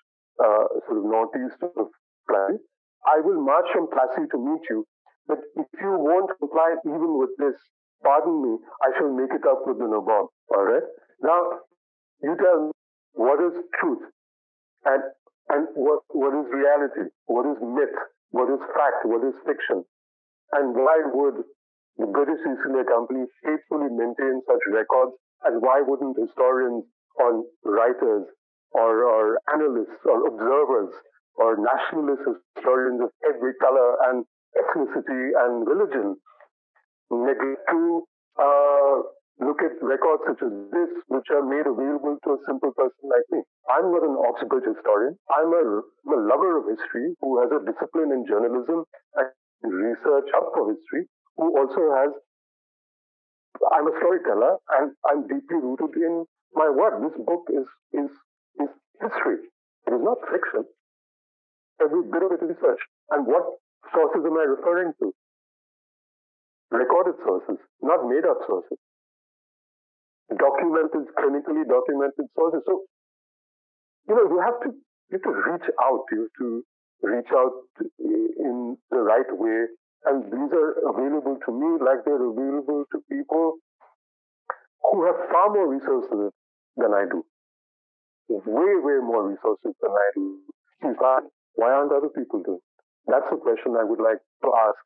uh, 0.43 0.65
sort 0.87 0.97
of 0.99 1.05
northeast 1.05 1.59
of 1.63 1.87
Plassey, 2.29 2.57
I 3.05 3.21
will 3.21 3.41
march 3.43 3.67
from 3.73 3.87
Plassey 3.87 4.25
to 4.31 4.37
meet 4.37 4.63
you 4.69 4.85
but 5.29 5.45
if 5.53 5.69
you 5.77 5.93
won't 5.93 6.33
comply 6.41 6.73
even 6.81 7.13
with 7.21 7.29
this, 7.37 7.53
pardon 8.01 8.41
me, 8.41 8.57
I 8.81 8.97
shall 8.97 9.13
make 9.13 9.29
it 9.29 9.45
up 9.45 9.61
with 9.69 9.77
the 9.77 9.85
Nawab. 9.85 10.25
All 10.49 10.65
right? 10.65 10.87
Now, 11.21 11.61
You 12.25 12.35
tell 12.35 12.67
me 12.67 12.71
what 13.13 13.39
is 13.39 13.55
truth 13.79 14.03
and, 14.83 15.03
and 15.53 15.67
what, 15.77 16.01
what 16.09 16.33
is 16.33 16.49
reality, 16.51 17.13
what 17.29 17.45
is 17.45 17.61
myth, 17.61 17.95
what 18.31 18.49
is 18.51 18.59
fact, 18.73 19.05
what 19.05 19.23
is 19.23 19.37
fiction, 19.45 19.85
and 20.51 20.75
why 20.75 20.97
would 21.13 21.45
the 22.01 22.07
British 22.09 22.41
East 22.43 22.65
India 22.65 22.83
Company 22.89 23.23
faithfully 23.45 23.87
maintain 23.93 24.41
such 24.49 24.63
records, 24.73 25.15
and 25.45 25.61
why 25.61 25.79
wouldn't 25.85 26.17
historians 26.19 26.83
or 27.15 27.45
writers 27.63 28.27
or, 28.71 29.03
or 29.03 29.39
analysts 29.53 30.01
or 30.05 30.27
observers 30.27 30.93
or 31.35 31.57
nationalist 31.57 32.21
historians 32.55 33.01
of 33.01 33.09
every 33.27 33.53
color 33.61 33.95
and 34.09 34.25
ethnicity 34.57 35.31
and 35.35 35.67
religion 35.67 36.15
neglect 37.11 37.63
to 37.69 38.03
uh, 38.37 38.95
look 39.39 39.63
at 39.63 39.71
records 39.81 40.23
such 40.27 40.41
as 40.43 40.51
this, 40.71 40.91
which 41.07 41.27
are 41.31 41.45
made 41.45 41.63
available 41.63 42.17
to 42.23 42.29
a 42.35 42.39
simple 42.45 42.71
person 42.75 43.05
like 43.07 43.23
me. 43.31 43.39
I'm 43.71 43.87
not 43.91 44.03
an 44.03 44.15
Oxbridge 44.19 44.67
historian. 44.67 45.15
I'm 45.31 45.49
a, 45.53 45.63
I'm 45.79 46.11
a 46.11 46.21
lover 46.27 46.59
of 46.59 46.67
history 46.67 47.15
who 47.21 47.39
has 47.39 47.49
a 47.55 47.63
discipline 47.63 48.11
in 48.11 48.27
journalism 48.27 48.83
and 49.15 49.29
research 49.63 50.27
up 50.35 50.51
for 50.53 50.69
history, 50.75 51.07
who 51.37 51.55
also 51.55 51.81
has, 51.95 52.11
I'm 53.71 53.87
a 53.87 53.95
storyteller 53.95 54.59
and 54.75 54.91
I'm 55.07 55.23
deeply 55.23 55.59
rooted 55.63 55.95
in 55.95 56.25
my 56.53 56.69
work. 56.69 56.99
This 56.99 57.15
book 57.23 57.47
is, 57.49 57.67
is, 57.95 58.11
is 58.57 58.71
history. 59.01 59.45
It 59.87 59.91
is 59.93 60.03
not 60.03 60.17
fiction. 60.29 60.65
Every 61.81 62.03
bit 62.09 62.23
of 62.23 62.31
it 62.35 62.43
is 62.43 62.55
research. 62.55 62.81
And 63.11 63.25
what 63.25 63.61
sources 63.93 64.23
am 64.25 64.35
I 64.35 64.45
referring 64.45 64.93
to? 64.99 65.13
Recorded 66.71 67.15
sources, 67.25 67.57
not 67.81 68.05
made 68.05 68.25
up 68.25 68.37
sources. 68.45 68.77
Documented, 70.29 71.09
clinically 71.17 71.65
documented 71.65 72.29
sources. 72.37 72.61
So, 72.67 72.85
you 74.07 74.13
know, 74.15 74.25
you 74.29 74.39
have 74.45 74.61
to, 74.61 74.69
you 75.09 75.17
have 75.17 75.25
to 75.25 75.33
reach 75.33 75.67
out. 75.81 76.05
You 76.11 76.29
have 76.29 76.35
to 76.37 76.63
reach 77.01 77.31
out 77.33 77.53
in 77.97 78.77
the 78.91 78.99
right 78.99 79.29
way. 79.31 79.65
And 80.05 80.23
these 80.25 80.51
are 80.53 80.71
available 80.93 81.37
to 81.45 81.51
me 81.51 81.69
like 81.83 82.05
they're 82.05 82.21
available 82.21 82.85
to 82.91 82.97
people 83.09 83.57
who 84.91 85.05
have 85.05 85.15
far 85.31 85.49
more 85.49 85.67
resources 85.67 86.31
than 86.77 86.93
I 86.93 87.05
do. 87.09 87.25
Way, 88.29 88.77
way 88.77 89.01
more 89.01 89.27
resources 89.27 89.73
than 89.81 89.91
I 89.91 90.07
do. 90.13 90.37
In 90.83 90.93
fact, 90.95 91.33
why 91.55 91.71
aren't 91.71 91.91
other 91.91 92.09
people 92.09 92.43
doing? 92.45 92.61
That's 93.07 93.25
a 93.31 93.37
question 93.37 93.73
I 93.73 93.83
would 93.83 93.99
like 93.99 94.21
to 94.43 94.49
ask 94.53 94.79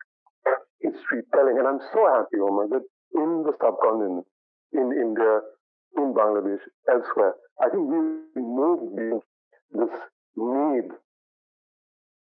history 0.80 1.22
telling. 1.36 1.60
And 1.60 1.68
I'm 1.68 1.80
so 1.92 2.08
happy, 2.08 2.40
Omar, 2.40 2.68
that 2.72 2.88
in 3.16 3.44
the 3.44 3.52
subcontinent, 3.60 4.26
in 4.72 4.88
India, 4.96 5.44
in 5.98 6.14
Bangladesh, 6.16 6.64
elsewhere, 6.90 7.36
I 7.62 7.70
think 7.70 7.84
we 7.84 8.00
moved 8.42 8.96
beyond 8.96 9.22
this 9.72 9.94
need, 10.38 10.90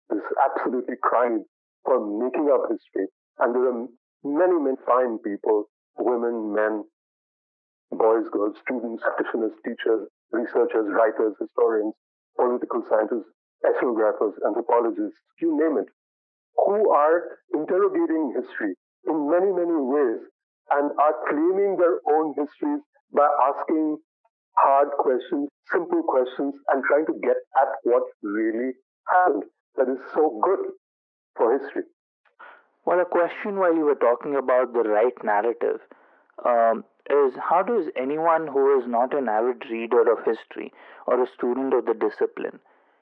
this 0.08 0.24
absolutely 0.40 0.96
crying 1.02 1.44
for 1.84 2.00
making 2.00 2.48
up 2.48 2.64
history. 2.70 3.06
And 3.38 3.54
there 3.54 3.68
are 3.68 3.86
many, 4.24 4.56
many 4.58 4.76
fine 4.86 5.18
people, 5.18 5.64
women, 5.98 6.54
men, 6.54 6.84
boys, 7.92 8.24
girls, 8.32 8.56
students, 8.64 9.02
practitioners, 9.02 9.52
teachers, 9.64 10.08
researchers, 10.32 10.86
writers, 10.90 11.34
historians, 11.40 11.94
political 12.36 12.82
scientists, 12.88 13.30
ethnographers, 13.64 14.34
anthropologists, 14.46 15.18
you 15.40 15.56
name 15.58 15.78
it, 15.78 15.88
who 16.56 16.90
are 16.90 17.38
interrogating 17.54 18.34
history 18.36 18.74
in 19.06 19.30
many, 19.30 19.52
many 19.52 19.76
ways 19.76 20.20
and 20.70 20.90
are 20.98 21.14
claiming 21.28 21.76
their 21.76 21.98
own 22.08 22.34
histories 22.36 22.80
by 23.12 23.26
asking 23.50 23.98
hard 24.56 24.88
questions, 24.98 25.48
simple 25.72 26.02
questions, 26.02 26.54
and 26.72 26.84
trying 26.84 27.06
to 27.06 27.14
get 27.22 27.36
at 27.60 27.68
what 27.82 28.02
really 28.22 28.72
happened. 29.08 29.44
That 29.76 29.88
is 29.88 29.98
so 30.14 30.40
good 30.42 30.60
for 31.36 31.58
history. 31.58 31.82
Well, 32.84 33.00
a 33.00 33.04
question 33.04 33.58
while 33.58 33.74
you 33.74 33.84
were 33.84 33.94
talking 33.94 34.36
about 34.36 34.72
the 34.72 34.88
right 34.88 35.12
narrative 35.22 35.80
um, 36.44 36.84
is 37.11 37.34
how 37.48 37.62
does 37.62 37.86
anyone 37.96 38.46
who 38.46 38.78
is 38.78 38.86
not 38.86 39.14
an 39.14 39.28
avid 39.28 39.64
reader 39.70 40.02
of 40.11 40.24
history 40.24 40.72
or 41.06 41.22
a 41.22 41.26
student 41.26 41.74
of 41.74 41.86
the 41.86 41.94
discipline, 41.94 42.61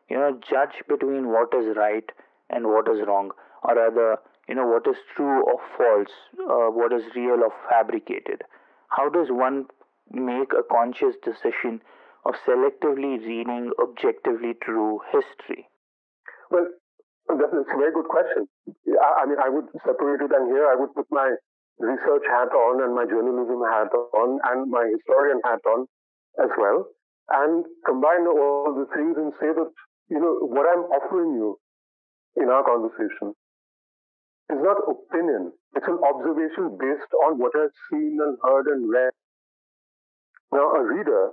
you 0.08 0.16
know, 0.16 0.38
judge 0.48 0.82
between 0.88 1.28
what 1.28 1.52
is 1.54 1.76
right 1.76 2.10
and 2.50 2.66
what 2.66 2.88
is 2.88 3.06
wrong, 3.06 3.30
or 3.62 3.76
rather, 3.76 4.16
you 4.48 4.54
know, 4.54 4.66
what 4.66 4.86
is 4.86 4.96
true 5.14 5.44
or 5.44 5.60
false, 5.76 6.14
uh, 6.40 6.70
what 6.72 6.92
is 6.92 7.02
real 7.14 7.42
or 7.44 7.52
fabricated? 7.68 8.42
How 8.88 9.08
does 9.10 9.28
one 9.30 9.66
make 10.10 10.52
a 10.52 10.62
conscious 10.62 11.14
decision 11.22 11.82
of 12.24 12.34
selectively 12.46 13.20
reading 13.20 13.72
objectively 13.82 14.54
true 14.62 15.00
history? 15.12 15.68
Well, 16.50 16.66
that's 17.28 17.52
a 17.52 17.76
very 17.76 17.92
good 17.92 18.08
question. 18.08 18.48
I 19.20 19.26
mean, 19.26 19.36
I 19.38 19.50
would 19.50 19.66
separate 19.84 20.22
it, 20.22 20.32
and 20.32 20.48
here 20.48 20.66
I 20.66 20.76
would 20.76 20.94
put 20.94 21.06
my 21.10 21.36
research 21.78 22.26
hat 22.26 22.50
on 22.50 22.82
and 22.82 22.94
my 22.94 23.06
journalism 23.06 23.62
hat 23.70 23.90
on 23.94 24.38
and 24.50 24.70
my 24.70 24.84
historian 24.90 25.40
hat 25.44 25.62
on 25.66 25.86
as 26.42 26.50
well, 26.58 26.86
and 27.30 27.64
combine 27.86 28.26
all 28.26 28.74
the 28.74 28.86
things 28.94 29.16
and 29.16 29.32
say 29.40 29.50
that, 29.54 29.70
you 30.10 30.18
know, 30.18 30.46
what 30.46 30.66
I'm 30.66 30.84
offering 30.90 31.34
you 31.34 31.58
in 32.36 32.48
our 32.48 32.62
conversation 32.64 33.34
is 34.50 34.60
not 34.62 34.78
opinion. 34.86 35.52
It's 35.76 35.86
an 35.86 35.98
observation 36.02 36.78
based 36.80 37.12
on 37.26 37.38
what 37.38 37.52
I've 37.54 37.74
seen 37.90 38.18
and 38.22 38.38
heard 38.42 38.66
and 38.66 38.88
read. 38.88 39.12
Now, 40.52 40.72
a 40.72 40.82
reader, 40.82 41.30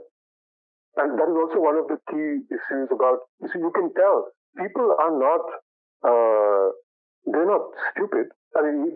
and 0.98 1.18
that 1.18 1.30
is 1.30 1.38
also 1.40 1.60
one 1.64 1.78
of 1.78 1.88
the 1.88 1.98
key 2.12 2.44
issues 2.52 2.90
about, 2.92 3.20
you 3.42 3.48
see, 3.48 3.60
you 3.60 3.72
can 3.74 3.94
tell 3.96 4.28
people 4.58 4.96
are 5.00 5.16
not, 5.16 5.44
uh, 6.04 6.72
they're 7.26 7.48
not 7.48 7.62
stupid. 7.92 8.28
I 8.56 8.60
mean, 8.64 8.96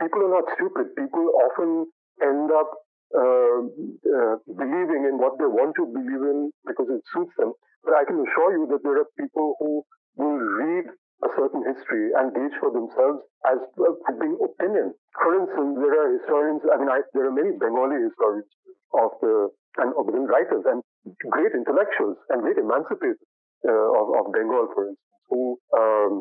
people 0.00 0.20
are 0.24 0.34
not 0.38 0.46
stupid. 0.54 0.94
People 0.94 1.26
often 1.50 1.90
end 2.22 2.50
up 2.54 2.70
uh, 3.14 3.60
uh, 3.66 4.34
believing 4.46 5.06
in 5.10 5.18
what 5.18 5.38
they 5.38 5.46
want 5.46 5.74
to 5.76 5.86
believe 5.86 6.22
in 6.22 6.50
because 6.66 6.86
it 6.90 7.02
suits 7.12 7.34
them. 7.38 7.52
But 7.84 7.94
I 7.94 8.04
can 8.04 8.18
assure 8.22 8.58
you 8.58 8.66
that 8.70 8.82
there 8.82 8.98
are 8.98 9.10
people 9.18 9.54
who 9.58 9.82
will 10.18 10.38
read 10.38 10.86
a 11.24 11.28
certain 11.38 11.62
history 11.64 12.12
and 12.12 12.34
gauge 12.34 12.56
for 12.60 12.70
themselves 12.70 13.24
as 13.48 13.58
well, 13.78 13.96
being 14.20 14.36
opinion. 14.36 14.92
For 15.16 15.32
instance, 15.38 15.80
there 15.80 15.94
are 15.96 16.08
historians, 16.18 16.60
I 16.68 16.76
mean, 16.76 16.90
I, 16.92 17.00
there 17.14 17.26
are 17.30 17.32
many 17.32 17.56
Bengali 17.56 18.04
historians 18.04 18.50
of 18.92 19.10
the, 19.22 19.48
and 19.80 19.90
of 19.96 20.04
the 20.06 20.18
writers 20.28 20.64
and 20.68 20.82
great 21.30 21.52
intellectuals 21.56 22.18
and 22.28 22.42
great 22.42 22.58
emancipators 22.60 23.22
uh, 23.64 23.88
of, 23.96 24.06
of 24.18 24.24
Bengal, 24.32 24.68
for 24.74 24.92
instance, 24.92 25.16
who, 25.30 25.56
um, 25.72 26.12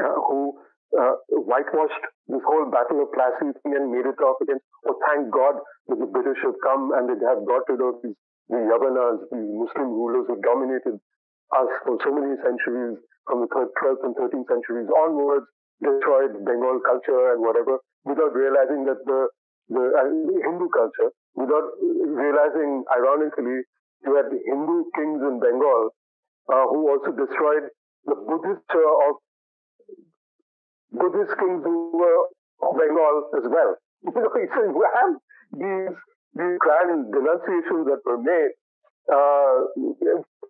uh, 0.00 0.16
who 0.16 0.56
uh, 0.98 1.16
whitewashed 1.28 2.04
this 2.28 2.42
whole 2.44 2.68
battle 2.70 3.02
of 3.02 3.08
Plassey 3.12 3.52
and 3.64 3.90
made 3.90 4.06
it 4.06 4.20
off 4.20 4.36
against, 4.42 4.64
oh, 4.88 4.96
thank 5.08 5.32
God 5.32 5.56
that 5.88 5.98
the 5.98 6.08
British 6.08 6.40
have 6.44 6.56
come 6.62 6.92
and 6.96 7.08
they 7.08 7.18
have 7.24 7.42
got 7.48 7.64
rid 7.68 7.80
of 7.80 8.00
these, 8.04 8.16
the 8.48 8.60
Yavanas, 8.60 9.24
the 9.30 9.40
Muslim 9.40 9.88
rulers 9.92 10.26
who 10.28 10.36
dominated 10.44 11.00
us 11.56 11.70
for 11.84 11.96
so 12.04 12.10
many 12.12 12.36
centuries 12.44 12.96
from 13.26 13.44
the 13.44 13.48
12th 13.48 14.02
and 14.04 14.14
13th 14.16 14.48
centuries 14.48 14.88
onwards, 14.92 15.46
destroyed 15.80 16.32
Bengal 16.44 16.80
culture 16.84 17.32
and 17.34 17.40
whatever, 17.42 17.78
without 18.04 18.34
realizing 18.34 18.84
that 18.86 19.00
the, 19.06 19.20
the 19.68 19.84
uh, 19.94 20.08
Hindu 20.44 20.68
culture, 20.70 21.10
without 21.34 21.66
realizing, 21.80 22.84
ironically, 22.90 23.62
you 24.04 24.12
had 24.18 24.26
Hindu 24.30 24.90
kings 24.94 25.22
in 25.22 25.38
Bengal 25.38 25.94
uh, 26.50 26.66
who 26.70 26.90
also 26.90 27.14
destroyed 27.14 27.70
the 28.04 28.18
Buddhist 28.18 28.66
uh, 28.74 29.08
of 29.08 29.22
Buddhist 30.92 31.34
kings 31.38 31.62
who 31.64 31.96
were 31.96 32.20
Bengal 32.60 33.30
as 33.38 33.46
well. 33.48 33.76
You 34.02 34.12
know, 34.14 34.30
so 34.34 34.38
you 34.38 34.86
have 34.98 35.14
these 35.52 35.96
these 36.34 36.56
grand 36.58 37.12
denunciations 37.12 37.86
that 37.86 38.00
were 38.04 38.18
made 38.18 38.52
uh, 39.10 39.68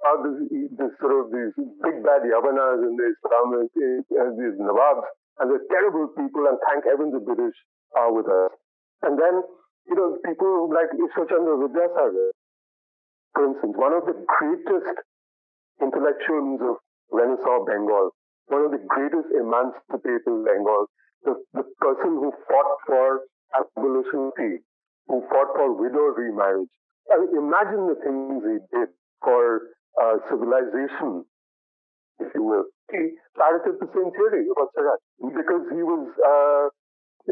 are 0.02 0.18
this, 0.22 0.38
this, 0.76 0.92
sort 1.00 1.14
of 1.14 1.32
these 1.32 1.54
big 1.82 2.02
bad 2.04 2.22
Yavanas 2.26 2.84
and 2.84 2.94
the 2.98 3.06
Islamic, 3.16 3.70
uh, 4.14 4.30
these 4.36 4.56
Nawabs, 4.60 5.06
and 5.40 5.50
they're 5.50 5.66
terrible 5.70 6.08
people, 6.14 6.46
and 6.46 6.58
thank 6.68 6.84
heaven 6.84 7.10
the 7.10 7.20
British 7.20 7.56
are 7.96 8.12
with 8.12 8.26
us. 8.26 8.52
And 9.02 9.18
then, 9.18 9.42
you 9.88 9.94
know, 9.96 10.18
people 10.24 10.68
like 10.70 10.90
Ishwar 10.94 11.28
Chandra 11.28 11.56
Vidyasagar, 11.58 12.30
for 13.34 13.42
instance, 13.46 13.74
one 13.76 13.94
of 13.94 14.04
the 14.06 14.14
greatest 14.14 14.96
intellectuals 15.80 16.60
of 16.60 16.76
Renaissance 17.10 17.64
Bengal, 17.66 18.10
one 18.52 18.68
of 18.68 18.70
the 18.76 18.84
greatest 18.84 19.32
emancipators 19.32 20.28
of 20.28 20.44
Bengal, 20.44 20.84
the, 21.24 21.32
the 21.56 21.64
person 21.80 22.20
who 22.20 22.28
fought 22.44 22.72
for 22.84 23.24
abolition, 23.56 24.28
who 25.08 25.16
fought 25.32 25.50
for 25.56 25.72
widow 25.72 26.12
remarriage, 26.12 26.68
I 27.10 27.18
mean, 27.18 27.32
imagine 27.32 27.88
the 27.88 27.98
things 28.04 28.44
he 28.44 28.58
did 28.70 28.88
for 29.24 29.72
uh, 29.96 30.20
civilization, 30.28 31.24
if 32.20 32.28
you 32.36 32.44
will. 32.44 32.68
He 32.92 33.16
started 33.34 33.80
the 33.80 33.88
same 33.90 34.12
theory 34.12 34.44
about 34.52 34.68
Siraj 34.76 35.00
because 35.32 35.64
he 35.72 35.82
was 35.82 36.04
uh, 36.20 36.66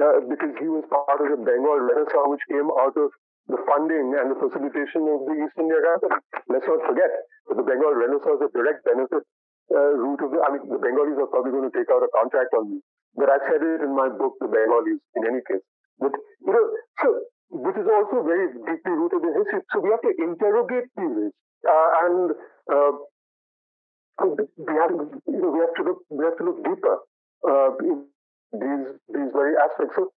uh, 0.01 0.25
because 0.25 0.57
he 0.57 0.69
was 0.73 0.89
part 0.89 1.21
of 1.21 1.29
the 1.29 1.41
Bengal 1.45 1.85
Renaissance, 1.85 2.29
which 2.33 2.47
came 2.49 2.71
out 2.81 2.97
of 2.97 3.13
the 3.51 3.61
funding 3.69 4.15
and 4.17 4.33
the 4.33 4.39
facilitation 4.39 5.05
of 5.11 5.27
the 5.29 5.35
East 5.37 5.57
India 5.59 5.79
Company. 5.85 6.17
Let's 6.49 6.67
not 6.67 6.81
forget 6.87 7.11
that 7.51 7.57
the 7.61 7.67
Bengal 7.67 7.93
Renaissance, 7.93 8.41
a 8.41 8.49
direct 8.55 8.87
benefit 8.87 9.27
uh, 9.71 9.93
route 9.97 10.23
of 10.23 10.31
the, 10.35 10.39
I 10.43 10.49
mean, 10.53 10.67
the 10.69 10.79
Bengalis 10.79 11.19
are 11.19 11.31
probably 11.31 11.55
going 11.55 11.69
to 11.71 11.75
take 11.75 11.91
out 11.91 12.03
a 12.03 12.11
contract 12.15 12.55
on 12.59 12.71
me. 12.71 12.79
But 13.15 13.31
I 13.31 13.39
said 13.47 13.63
it 13.63 13.83
in 13.83 13.95
my 13.95 14.09
book, 14.11 14.39
The 14.39 14.47
Bengalis, 14.47 15.03
in 15.19 15.23
any 15.27 15.43
case. 15.47 15.65
But, 15.99 16.15
you 16.15 16.53
know, 16.55 16.67
so 17.03 17.09
this 17.51 17.77
is 17.77 17.89
also 17.91 18.23
very 18.23 18.55
deeply 18.55 18.95
rooted 18.95 19.23
in 19.27 19.33
history. 19.35 19.63
So 19.75 19.83
we 19.83 19.91
have 19.91 20.03
to 20.07 20.13
interrogate 20.19 20.87
these 20.97 21.35
uh, 21.69 21.89
and 22.05 22.31
uh, 22.73 22.93
we 24.25 24.75
have, 24.81 24.91
you 25.27 25.41
know, 25.41 25.51
we 25.51 25.61
have 25.61 25.75
to 25.77 25.83
look, 25.83 25.99
we 26.09 26.25
have 26.25 26.37
to 26.39 26.45
look 26.45 26.65
deeper 26.65 26.97
uh, 27.49 27.71
in 27.85 28.07
these 28.53 28.87
these 29.09 29.31
very 29.33 29.55
aspects. 29.57 29.97
So 29.97 30.13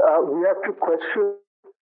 uh, 0.00 0.20
we 0.22 0.46
have 0.46 0.62
to 0.64 0.72
question 0.72 1.36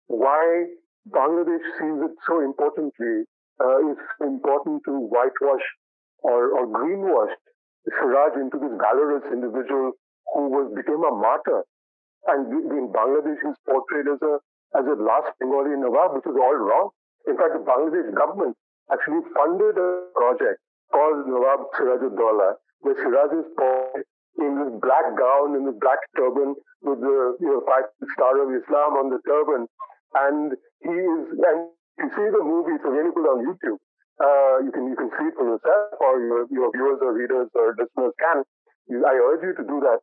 why 0.08 0.66
Bangladesh 1.10 1.66
sees 1.78 1.98
it 2.02 2.16
so 2.26 2.42
importantly. 2.42 3.26
Uh, 3.60 3.92
it's 3.92 4.08
important 4.22 4.82
to 4.86 4.92
whitewash 4.92 5.66
or, 6.24 6.52
or 6.58 6.68
greenwash 6.68 7.34
Siraj 7.88 8.36
into 8.36 8.60
this 8.60 8.76
valorous 8.76 9.24
individual 9.32 9.96
who 10.34 10.52
was 10.52 10.68
became 10.76 11.00
a 11.08 11.14
martyr. 11.16 11.64
And 12.28 12.52
in 12.52 12.92
Bangladesh, 12.92 13.40
he's 13.40 13.56
portrayed 13.64 14.12
as 14.12 14.20
a 14.20 14.44
as 14.76 14.84
a 14.84 14.96
last 15.00 15.32
Bengali 15.40 15.80
Nawab, 15.80 16.20
which 16.20 16.28
is 16.28 16.36
all 16.36 16.58
wrong. 16.60 16.92
In 17.28 17.40
fact, 17.40 17.56
the 17.56 17.64
Bangladesh 17.64 18.12
government 18.12 18.56
actually 18.92 19.24
funded 19.32 19.80
a 19.80 20.12
project 20.12 20.60
called 20.92 21.24
Nawab 21.28 21.72
Sirajuddaula, 21.80 22.60
where 22.84 22.96
Siraj 23.00 23.32
is 23.32 23.48
portrayed 23.56 24.04
in 24.44 24.52
this 24.60 24.72
black 24.84 25.08
gown, 25.16 25.56
in 25.56 25.64
this 25.64 25.80
black 25.80 26.04
turban, 26.20 26.56
with 26.84 27.00
the 27.00 27.40
you 27.40 27.48
know 27.48 27.64
five 27.64 27.88
star 28.20 28.36
of 28.44 28.52
Islam 28.52 29.00
on 29.00 29.08
the 29.16 29.24
turban, 29.24 29.64
and 30.28 30.52
he 30.84 30.92
is. 30.92 31.24
And 31.40 31.72
you 32.04 32.08
see 32.12 32.28
the 32.36 32.44
movie; 32.44 32.76
it's 32.76 32.84
available 32.84 33.26
on 33.32 33.48
YouTube. 33.48 33.80
Uh, 34.18 34.66
you 34.66 34.72
can 34.74 34.90
you 34.90 34.98
can 34.98 35.10
see 35.14 35.30
it 35.30 35.36
for 35.38 35.46
yourself, 35.46 35.94
or 36.02 36.18
your, 36.20 36.42
your 36.50 36.70
viewers 36.74 37.00
or 37.06 37.14
readers 37.14 37.50
or 37.54 37.76
listeners 37.78 38.14
can. 38.18 38.42
I 38.90 39.14
urge 39.14 39.44
you 39.44 39.54
to 39.54 39.66
do 39.68 39.78
that. 39.84 40.00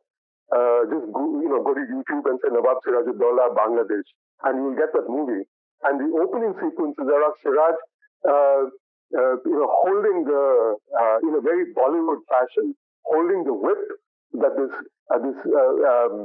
Uh, 0.53 0.85
just 0.87 1.09
go, 1.11 1.41
you 1.41 1.49
know, 1.49 1.59
go 1.65 1.73
to 1.73 1.83
YouTube 1.89 2.23
and 2.29 2.37
say 2.39 2.53
Nawab 2.53 2.77
Sirajuddaula, 2.85 3.57
Bangladesh, 3.57 4.07
and 4.45 4.61
you 4.61 4.63
will 4.69 4.77
get 4.77 4.93
that 4.93 5.09
movie. 5.09 5.43
And 5.83 5.99
the 5.99 6.09
opening 6.21 6.53
sequences 6.61 7.01
are 7.01 7.23
of 7.25 7.33
Siraj, 7.41 7.75
uh, 8.29 8.63
uh, 9.17 9.35
you 9.41 9.57
know, 9.57 9.69
holding 9.83 10.23
the, 10.23 10.75
uh, 11.01 11.17
in 11.27 11.33
a 11.35 11.41
very 11.41 11.73
Bollywood 11.73 12.21
fashion, 12.29 12.77
holding 13.03 13.43
the 13.43 13.53
whip 13.53 13.81
that 14.37 14.53
this 14.53 14.73
uh, 15.13 15.19
this 15.19 15.37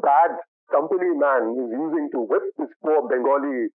bad 0.04 0.32
company 0.70 1.10
man 1.16 1.56
is 1.56 1.68
using 1.72 2.08
to 2.12 2.20
whip 2.28 2.44
this 2.58 2.68
poor 2.84 3.08
Bengali 3.08 3.68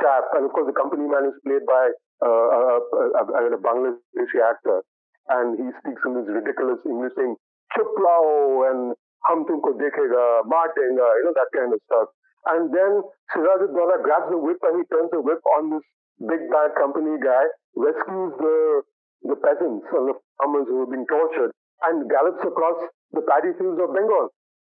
chap. 0.00 0.24
And 0.36 0.46
of 0.46 0.52
course, 0.52 0.68
the 0.68 0.76
company 0.76 1.08
man 1.08 1.28
is 1.28 1.36
played 1.44 1.64
by 1.66 1.92
uh, 2.24 2.28
a, 2.28 3.22
a, 3.22 3.22
a, 3.52 3.60
Bangladeshi 3.60 4.40
actor, 4.40 4.80
and 5.28 5.58
he 5.60 5.68
speaks 5.84 6.00
in 6.06 6.16
this 6.16 6.28
ridiculous 6.28 6.80
English 6.88 7.12
saying 7.16 7.36
"chuplao" 7.76 8.70
and 8.72 8.80
"hum 9.28 9.44
tumko 9.44 9.76
dekhega," 9.76 10.48
"maar 10.48 10.72
you 10.76 10.96
know 10.96 11.34
that 11.34 11.50
kind 11.52 11.72
of 11.72 11.80
stuff. 11.84 12.08
And 12.46 12.72
then 12.72 13.02
Sirajuddaula 13.34 14.02
grabs 14.06 14.30
the 14.30 14.38
whip 14.38 14.62
and 14.62 14.78
he 14.78 14.84
turns 14.86 15.10
the 15.10 15.20
whip 15.20 15.42
on 15.58 15.70
this 15.74 15.82
big 16.24 16.46
bad 16.48 16.72
company 16.78 17.18
guy, 17.18 17.44
rescues 17.74 18.32
the 18.38 18.82
the 19.26 19.36
peasants 19.42 19.86
and 19.90 20.08
the 20.08 20.16
farmers 20.38 20.68
who 20.70 20.86
have 20.86 20.90
been 20.90 21.06
tortured, 21.10 21.50
and 21.84 22.08
gallops 22.08 22.40
across 22.46 22.78
the 23.12 23.22
paddy 23.26 23.52
fields 23.58 23.80
of 23.82 23.92
Bengal. 23.92 24.30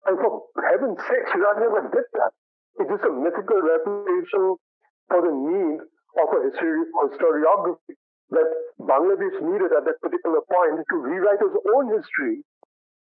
And 0.08 0.18
for 0.18 0.48
heaven's 0.58 1.00
sake, 1.08 1.28
Siraj 1.32 1.60
never 1.60 1.88
did 1.92 2.08
that. 2.20 2.32
It 2.80 2.88
is 2.88 2.98
just 2.98 3.06
a 3.06 3.14
mythical 3.14 3.60
reputation 3.62 4.56
for 5.10 5.20
the 5.26 5.34
need 5.34 5.80
of 6.22 6.28
a 6.34 6.40
history, 6.50 6.86
historiography 7.10 7.94
that 8.30 8.50
Bangladesh 8.78 9.42
needed 9.42 9.74
at 9.74 9.84
that 9.90 9.98
particular 10.02 10.42
point 10.46 10.86
to 10.86 10.96
rewrite 11.02 11.42
its 11.42 11.58
own 11.74 11.90
history 11.98 12.46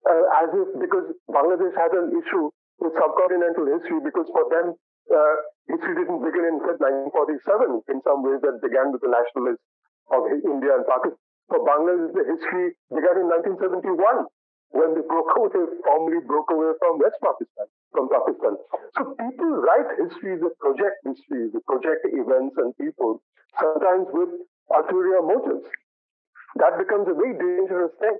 uh, 0.04 0.24
as 0.44 0.48
if 0.52 0.68
because 0.76 1.08
Bangladesh 1.32 1.72
had 1.72 1.92
an 1.96 2.12
issue 2.12 2.52
with 2.78 2.92
subcontinental 3.00 3.64
history 3.80 4.00
because 4.04 4.28
for 4.28 4.44
them 4.52 4.76
uh, 5.08 5.36
history 5.72 5.94
didn't 5.96 6.20
begin 6.20 6.44
in 6.52 6.56
1947 6.60 7.80
in 7.88 7.98
some 8.04 8.20
ways 8.20 8.44
that 8.44 8.60
began 8.60 8.92
with 8.92 9.00
the 9.00 9.10
nationalists 9.10 9.64
of 10.12 10.20
India 10.28 10.76
and 10.76 10.84
Pakistan. 10.84 11.18
For 11.48 11.62
Bangladesh, 11.62 12.12
the 12.12 12.24
history 12.26 12.74
began 12.92 13.22
in 13.22 13.26
1971 13.32 14.28
when 14.70 14.94
they 14.94 15.04
broke 15.06 15.30
away, 15.36 15.50
formally 15.84 16.20
broke 16.26 16.50
away 16.50 16.72
from 16.78 16.98
West 16.98 17.18
Pakistan, 17.22 17.66
from 17.92 18.08
Pakistan. 18.10 18.54
So 18.98 19.14
people 19.14 19.50
write 19.62 19.90
histories, 19.98 20.42
they 20.42 20.52
project 20.58 20.96
histories, 21.06 21.52
they 21.54 21.62
project 21.66 22.02
events 22.10 22.54
and 22.58 22.76
people, 22.76 23.22
sometimes 23.58 24.10
with 24.10 24.30
ulterior 24.70 25.22
motives. 25.22 25.66
That 26.56 26.78
becomes 26.78 27.06
a 27.08 27.14
very 27.14 27.36
dangerous 27.36 27.92
thing, 28.00 28.16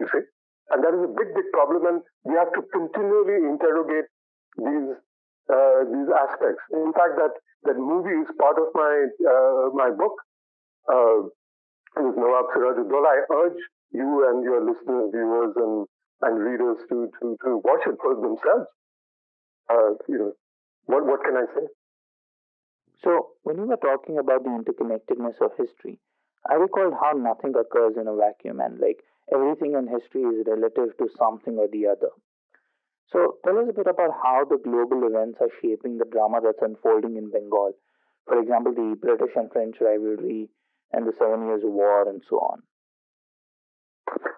you 0.00 0.06
see. 0.10 0.24
And 0.72 0.82
that 0.82 0.96
is 0.96 1.02
a 1.04 1.12
big, 1.12 1.28
big 1.36 1.48
problem, 1.52 1.84
and 1.86 1.98
we 2.24 2.34
have 2.34 2.48
to 2.56 2.62
continually 2.72 3.44
interrogate 3.44 4.08
these 4.56 4.96
uh, 5.52 5.84
these 5.92 6.08
aspects. 6.08 6.64
In 6.72 6.88
fact, 6.96 7.20
that 7.20 7.36
that 7.68 7.76
movie 7.76 8.16
is 8.16 8.28
part 8.40 8.56
of 8.56 8.72
my 8.72 8.94
uh, 9.28 9.68
my 9.76 9.90
book. 9.92 10.16
Uh, 10.88 11.28
it 11.96 12.04
is 12.04 12.16
Nawab 12.16 12.46
Sirajuddaula. 12.54 13.06
I 13.06 13.20
urge 13.32 13.60
you 13.92 14.28
and 14.28 14.42
your 14.42 14.60
listeners, 14.60 15.10
viewers, 15.12 15.54
and 15.56 15.86
and 16.22 16.38
readers 16.42 16.78
to 16.88 17.10
to 17.20 17.36
to 17.44 17.60
watch 17.64 17.86
it 17.86 17.96
for 18.02 18.14
themselves. 18.14 18.68
Uh, 19.70 19.94
you 20.08 20.18
know, 20.18 20.32
what 20.86 21.06
what 21.06 21.22
can 21.24 21.36
I 21.36 21.46
say? 21.54 21.66
So, 23.02 23.36
when 23.42 23.56
you 23.56 23.66
were 23.66 23.76
talking 23.76 24.18
about 24.18 24.44
the 24.44 24.50
interconnectedness 24.50 25.40
of 25.40 25.52
history, 25.56 25.98
I 26.48 26.54
recalled 26.54 26.94
how 27.00 27.12
nothing 27.12 27.54
occurs 27.54 27.96
in 28.00 28.08
a 28.08 28.16
vacuum, 28.16 28.60
and 28.60 28.78
like 28.78 29.04
everything 29.32 29.74
in 29.74 29.86
history 29.86 30.22
is 30.22 30.46
relative 30.46 30.96
to 30.98 31.08
something 31.18 31.58
or 31.58 31.68
the 31.68 31.86
other. 31.86 32.10
So, 33.12 33.38
tell 33.44 33.58
us 33.58 33.68
a 33.68 33.72
bit 33.72 33.86
about 33.86 34.10
how 34.22 34.44
the 34.44 34.58
global 34.58 35.06
events 35.06 35.38
are 35.40 35.50
shaping 35.62 35.98
the 35.98 36.04
drama 36.06 36.40
that's 36.42 36.62
unfolding 36.62 37.16
in 37.16 37.30
Bengal. 37.30 37.72
For 38.26 38.40
example, 38.40 38.72
the 38.74 38.96
British 39.00 39.36
and 39.36 39.52
French 39.52 39.76
rivalry 39.80 40.48
and 40.94 41.06
the 41.06 41.12
Seven 41.18 41.46
Years' 41.46 41.62
War, 41.64 42.08
and 42.08 42.22
so 42.30 42.36
on. 42.38 42.62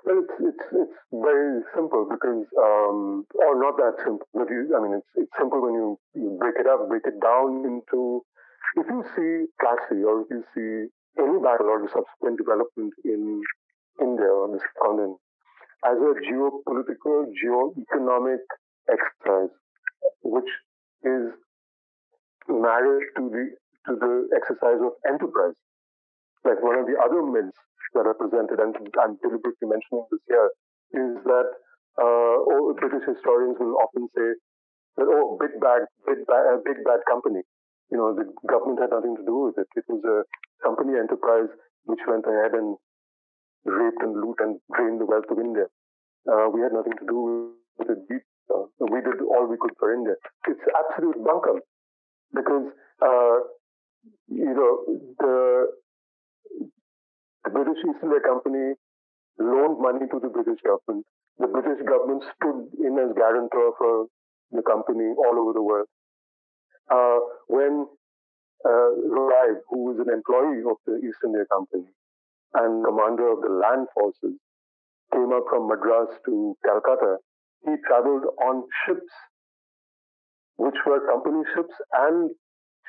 Well, 0.07 0.23
it's 0.25 0.37
it's 0.41 0.67
it's 0.73 0.99
very 1.13 1.61
simple 1.75 2.07
because, 2.09 2.47
um, 2.57 3.27
or 3.35 3.61
not 3.61 3.77
that 3.77 3.99
simple, 3.99 4.27
but 4.33 4.49
you, 4.49 4.73
I 4.73 4.81
mean, 4.81 4.95
it's 4.97 5.11
it's 5.17 5.33
simple 5.37 5.61
when 5.61 5.75
you, 5.75 5.99
you 6.15 6.37
break 6.41 6.55
it 6.59 6.67
up, 6.67 6.89
break 6.89 7.05
it 7.05 7.21
down 7.21 7.65
into. 7.67 8.23
If 8.77 8.87
you 8.89 9.03
see 9.17 9.31
Plassey 9.61 10.05
or 10.05 10.23
if 10.23 10.29
you 10.31 10.43
see 10.55 10.71
any 11.23 11.39
battle 11.41 11.69
or 11.69 11.81
the 11.81 11.89
subsequent 11.89 12.37
development 12.37 12.93
in 13.05 13.41
India 14.01 14.29
or 14.29 14.53
this 14.53 14.63
continent 14.81 15.17
as 15.85 15.97
a 15.97 16.13
geopolitical, 16.29 17.27
geo-economic 17.41 18.41
exercise, 18.91 19.55
which 20.23 20.51
is 21.05 21.33
married 22.49 23.07
to 23.17 23.31
the 23.31 23.45
to 23.87 23.97
the 23.97 24.29
exercise 24.37 24.81
of 24.83 24.93
enterprise. 25.09 25.55
Like 26.47 26.63
one 26.63 26.79
of 26.79 26.87
the 26.87 26.95
other 27.03 27.27
myths 27.27 27.59
that 27.99 28.07
are 28.07 28.15
presented, 28.15 28.63
and 28.63 28.71
I'm 29.03 29.19
deliberately 29.19 29.67
mentioning 29.67 30.07
this 30.15 30.23
here, 30.31 30.51
is 30.95 31.19
that 31.27 31.49
uh, 31.99 32.37
British 32.79 33.03
historians 33.09 33.59
will 33.59 33.75
often 33.83 34.07
say 34.15 34.29
that 34.97 35.09
oh, 35.11 35.37
big 35.41 35.59
bad, 35.59 35.91
big 36.07 36.23
bad, 36.31 36.45
uh, 36.55 36.59
big 36.63 36.79
bad 36.85 37.01
company. 37.09 37.43
You 37.91 37.99
know, 37.99 38.15
the 38.15 38.31
government 38.47 38.79
had 38.79 38.91
nothing 38.95 39.17
to 39.17 39.25
do 39.25 39.51
with 39.51 39.59
it. 39.59 39.69
It 39.75 39.85
was 39.89 40.03
a 40.07 40.23
company 40.63 40.99
enterprise 40.99 41.51
which 41.85 42.01
went 42.07 42.27
ahead 42.27 42.55
and 42.55 42.77
raped 43.65 44.03
and 44.03 44.15
looted 44.15 44.39
and 44.47 44.61
drained 44.75 45.01
the 45.01 45.07
wealth 45.07 45.31
of 45.31 45.39
India. 45.39 45.67
Uh, 46.27 46.51
we 46.53 46.61
had 46.63 46.73
nothing 46.73 46.95
to 46.99 47.07
do 47.07 47.55
with 47.79 47.91
it. 47.91 47.99
We, 48.11 48.17
uh, 48.51 48.67
we 48.91 49.01
did 49.03 49.23
all 49.23 49.47
we 49.47 49.57
could 49.59 49.75
for 49.79 49.95
India. 49.95 50.15
It's 50.47 50.63
absolute 50.71 51.19
bunkum 51.23 51.63
because 52.35 52.67
uh, 53.03 53.37
you 54.29 54.55
know 54.55 54.73
the 55.19 55.71
the 57.47 57.55
British 57.55 57.79
East 57.79 58.03
India 58.03 58.19
Company 58.27 58.75
loaned 59.39 59.79
money 59.79 60.03
to 60.11 60.19
the 60.19 60.29
British 60.35 60.59
government. 60.67 61.07
The 61.39 61.47
British 61.47 61.79
government 61.87 62.27
stood 62.35 62.75
in 62.83 62.99
as 62.99 63.15
guarantor 63.15 63.71
for 63.79 64.07
the 64.51 64.63
company 64.67 65.15
all 65.15 65.39
over 65.39 65.53
the 65.55 65.63
world. 65.63 65.87
Uh, 66.91 67.19
when 67.47 67.87
uh, 68.67 68.91
Rai, 68.99 69.63
who 69.71 69.95
was 69.95 69.99
an 70.03 70.11
employee 70.11 70.67
of 70.67 70.83
the 70.87 70.99
East 71.07 71.23
India 71.23 71.47
Company 71.47 71.87
and 72.55 72.83
commander 72.83 73.31
of 73.31 73.39
the 73.43 73.53
land 73.55 73.87
forces, 73.95 74.35
came 75.15 75.31
up 75.31 75.47
from 75.47 75.69
Madras 75.71 76.19
to 76.27 76.57
Calcutta, 76.67 77.19
he 77.63 77.79
traveled 77.87 78.27
on 78.43 78.65
ships, 78.87 79.13
which 80.57 80.79
were 80.87 80.99
company 81.07 81.47
ships 81.55 81.75
and 81.95 82.31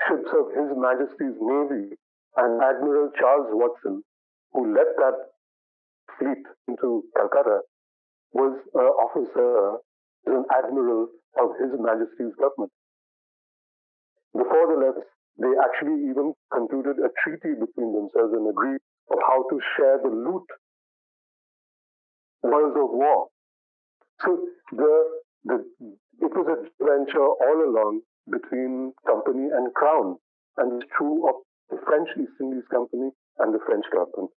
ships 0.08 0.30
of 0.34 0.50
His 0.50 0.74
Majesty's 0.74 1.38
Navy. 1.38 1.94
And 2.38 2.62
Admiral 2.62 3.10
Charles 3.18 3.50
Watson 3.50 4.04
who 4.54 4.74
led 4.74 4.88
that 4.98 5.18
fleet 6.18 6.44
into 6.68 7.04
Calcutta 7.16 7.62
was 8.34 8.58
an 8.74 8.90
officer, 9.06 9.76
uh, 9.76 10.34
an 10.34 10.46
admiral 10.52 11.08
of 11.40 11.50
His 11.60 11.72
Majesty's 11.80 12.36
government. 12.40 12.72
Before 14.34 14.68
they 14.70 14.86
left 14.86 15.08
they 15.38 15.54
actually 15.62 16.10
even 16.10 16.34
concluded 16.52 16.98
a 16.98 17.14
treaty 17.22 17.54
between 17.54 17.94
themselves 17.94 18.34
and 18.34 18.50
agreed 18.50 18.82
of 19.12 19.20
how 19.22 19.46
to 19.50 19.60
share 19.78 20.00
the 20.02 20.10
loot 20.10 20.48
spoils 22.42 22.74
of 22.74 22.90
war. 22.90 23.28
So 24.26 24.48
the, 24.72 24.94
the, 25.46 25.56
it 26.22 26.34
was 26.34 26.48
a 26.50 26.58
venture 26.84 27.22
all 27.22 27.60
along 27.70 28.02
between 28.30 28.94
company 29.06 29.50
and 29.54 29.74
crown, 29.74 30.18
and 30.58 30.82
it's 30.82 30.92
true 30.98 31.30
of 31.30 31.36
the 31.70 31.78
French 31.86 32.10
East 32.18 32.34
Indies 32.42 32.66
Company 32.72 33.12
and 33.40 33.54
the 33.54 33.62
French 33.66 33.86
government, 33.94 34.32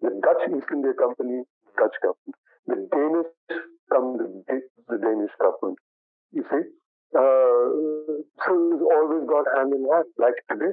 the 0.00 0.10
Dutch 0.22 0.48
East 0.48 0.68
India 0.72 0.94
Company, 0.96 1.44
Dutch 1.76 1.96
government, 2.00 2.36
the 2.66 2.78
Danish 2.90 3.30
company, 3.92 4.60
the 4.88 4.98
Danish 4.98 5.34
government. 5.40 5.78
You 6.32 6.44
see, 6.48 6.64
uh, 7.16 7.64
so 8.46 8.50
it's 8.72 8.86
always 8.86 9.24
gone 9.26 9.48
hand 9.56 9.72
in 9.74 9.84
hand, 9.88 10.08
like 10.18 10.38
today. 10.48 10.72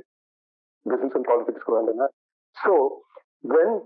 Business 0.87 1.11
and 1.15 1.25
politics 1.25 1.59
go 1.65 1.75
hand 1.75 1.89
in 1.91 1.97
hand. 1.99 2.13
So 2.63 3.01
when 3.41 3.81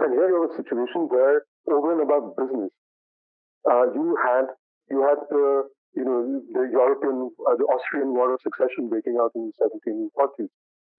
and 0.00 0.14
here 0.16 0.28
you 0.32 0.40
have 0.40 0.50
a 0.50 0.56
situation 0.56 1.12
where 1.12 1.44
over 1.68 1.92
and 1.92 2.00
above 2.00 2.32
business, 2.36 2.72
uh, 3.68 3.92
you 3.92 4.16
had 4.16 4.48
you 4.88 5.04
had 5.04 5.20
the 5.28 5.68
you 5.92 6.04
know 6.04 6.40
the 6.56 6.64
European 6.72 7.28
uh, 7.44 7.56
the 7.60 7.68
Austrian 7.68 8.14
War 8.16 8.32
of 8.32 8.40
Succession 8.40 8.88
breaking 8.88 9.20
out 9.20 9.32
in 9.34 9.52
the 9.52 9.54
1740s. 9.60 10.48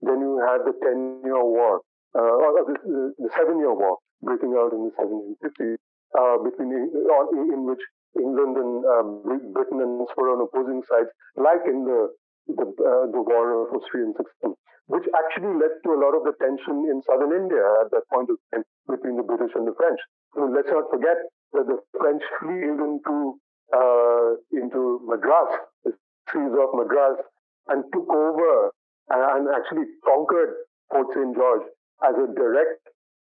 Then 0.01 0.19
you 0.19 0.41
had 0.41 0.65
the 0.65 0.73
Ten 0.81 1.21
Year 1.23 1.43
War, 1.43 1.81
uh, 2.15 2.19
or 2.19 2.49
the, 2.65 3.13
the 3.17 3.29
Seven 3.35 3.59
Year 3.59 3.73
War 3.73 3.97
breaking 4.21 4.53
out 4.57 4.73
in 4.73 4.85
the 4.85 4.93
1750s, 4.97 5.77
uh, 6.17 6.37
between 6.43 6.73
in, 6.73 7.65
which 7.65 7.81
England 8.17 8.57
and 8.57 8.85
um, 8.85 9.53
Britain 9.53 9.81
and 9.81 10.05
were 10.17 10.29
on 10.29 10.41
opposing 10.41 10.81
sides, 10.89 11.09
like 11.35 11.63
in 11.65 11.85
the 11.85 12.09
the, 12.47 12.65
uh, 12.65 13.05
the 13.13 13.21
War 13.21 13.65
of 13.65 13.73
Austrian 13.73 14.13
Succession 14.17 14.57
which 14.91 15.07
actually 15.15 15.55
led 15.55 15.71
to 15.87 15.95
a 15.95 15.99
lot 16.03 16.11
of 16.11 16.27
the 16.27 16.35
tension 16.43 16.83
in 16.91 16.99
southern 17.07 17.31
India 17.31 17.63
at 17.79 17.87
that 17.95 18.03
point 18.11 18.27
of 18.27 18.35
time 18.51 18.67
between 18.91 19.15
the 19.15 19.23
British 19.23 19.55
and 19.55 19.63
the 19.63 19.71
French. 19.79 19.99
So 20.35 20.51
let's 20.51 20.67
not 20.67 20.91
forget 20.91 21.15
that 21.55 21.63
the 21.63 21.79
French 21.95 22.19
fled 22.39 22.75
into 22.75 23.39
uh, 23.71 24.35
into 24.51 24.99
Madras, 25.07 25.63
the 25.87 25.95
trees 26.27 26.51
of 26.51 26.75
Madras, 26.75 27.23
and 27.71 27.87
took 27.95 28.03
over 28.11 28.75
and 29.11 29.47
actually 29.51 29.85
conquered 30.05 30.55
Fort 30.89 31.07
St. 31.13 31.35
George 31.35 31.67
as 32.07 32.15
a 32.15 32.27
direct 32.33 32.81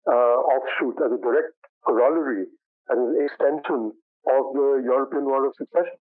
uh, 0.09 0.37
offshoot, 0.57 0.97
as 1.05 1.13
a 1.13 1.21
direct 1.21 1.53
corollary, 1.85 2.47
as 2.91 2.99
an 2.99 3.15
extension 3.21 3.93
of 4.27 4.43
the 4.55 4.83
European 4.85 5.25
War 5.27 5.47
of 5.47 5.53
Succession. 5.57 5.99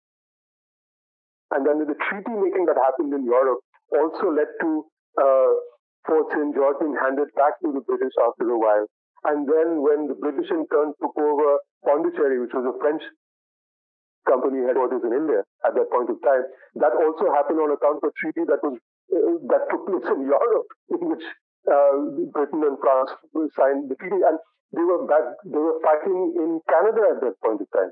And 1.52 1.68
then 1.68 1.84
the 1.84 1.98
treaty 2.08 2.36
making 2.36 2.66
that 2.68 2.80
happened 2.80 3.14
in 3.14 3.26
Europe 3.26 3.60
also 3.92 4.32
led 4.32 4.48
to 4.62 4.70
uh, 5.20 5.52
Fort 6.08 6.32
St. 6.32 6.56
George 6.56 6.80
being 6.80 6.96
handed 6.96 7.28
back 7.36 7.60
to 7.62 7.72
the 7.76 7.84
British 7.84 8.16
after 8.24 8.48
a 8.50 8.60
while. 8.60 8.88
And 9.28 9.46
then 9.46 9.84
when 9.84 10.08
the 10.08 10.18
British 10.18 10.50
in 10.50 10.66
turn 10.72 10.94
took 10.98 11.14
over 11.14 11.60
Pondicherry, 11.86 12.40
which 12.40 12.56
was 12.56 12.66
a 12.66 12.76
French 12.80 13.04
company 14.26 14.66
headquarters 14.66 15.02
in 15.04 15.14
India 15.14 15.44
at 15.66 15.74
that 15.76 15.90
point 15.92 16.10
of 16.10 16.18
time, 16.24 16.46
that 16.82 16.94
also 16.94 17.30
happened 17.34 17.60
on 17.60 17.70
account 17.74 18.02
of 18.02 18.10
a 18.10 18.14
treaty 18.18 18.48
that 18.48 18.62
was 18.64 18.80
that 19.12 19.68
took 19.70 19.86
place 19.88 20.08
in 20.08 20.24
Europe, 20.24 20.70
in 20.90 21.02
which 21.10 21.26
uh, 21.68 21.96
Britain 22.32 22.64
and 22.64 22.78
France 22.80 23.12
signed 23.56 23.90
the 23.92 23.96
treaty, 23.96 24.24
and 24.24 24.40
they 24.72 24.84
were 24.84 25.06
back, 25.06 25.36
they 25.46 25.60
were 25.60 25.80
fighting 25.84 26.34
in 26.40 26.60
Canada 26.70 27.16
at 27.16 27.22
that 27.22 27.36
point 27.44 27.62
of 27.62 27.68
time. 27.76 27.92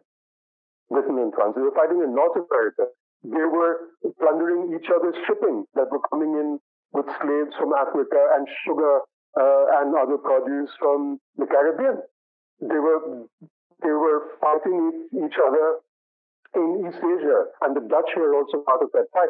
Britain 0.90 1.20
and 1.20 1.34
France, 1.34 1.54
they 1.56 1.62
were 1.62 1.76
fighting 1.76 2.02
in 2.02 2.16
North 2.16 2.34
America. 2.40 2.90
They 3.24 3.46
were 3.46 3.94
plundering 4.18 4.74
each 4.74 4.90
other's 4.90 5.16
shipping 5.28 5.66
that 5.76 5.92
were 5.92 6.02
coming 6.10 6.34
in 6.34 6.58
with 6.94 7.06
slaves 7.22 7.54
from 7.60 7.74
Africa 7.74 8.18
and 8.36 8.48
sugar 8.66 9.02
uh, 9.38 9.66
and 9.84 9.94
other 9.94 10.18
produce 10.18 10.72
from 10.80 11.20
the 11.38 11.46
Caribbean. 11.46 12.02
They 12.62 12.80
were 12.80 13.28
they 13.84 13.92
were 13.92 14.36
fighting 14.42 15.08
each 15.14 15.38
other 15.40 15.80
in 16.56 16.88
East 16.88 17.00
Asia, 17.00 17.46
and 17.62 17.76
the 17.76 17.88
Dutch 17.88 18.10
were 18.18 18.36
also 18.36 18.64
part 18.66 18.82
of 18.82 18.90
that 18.94 19.06
fight. 19.14 19.30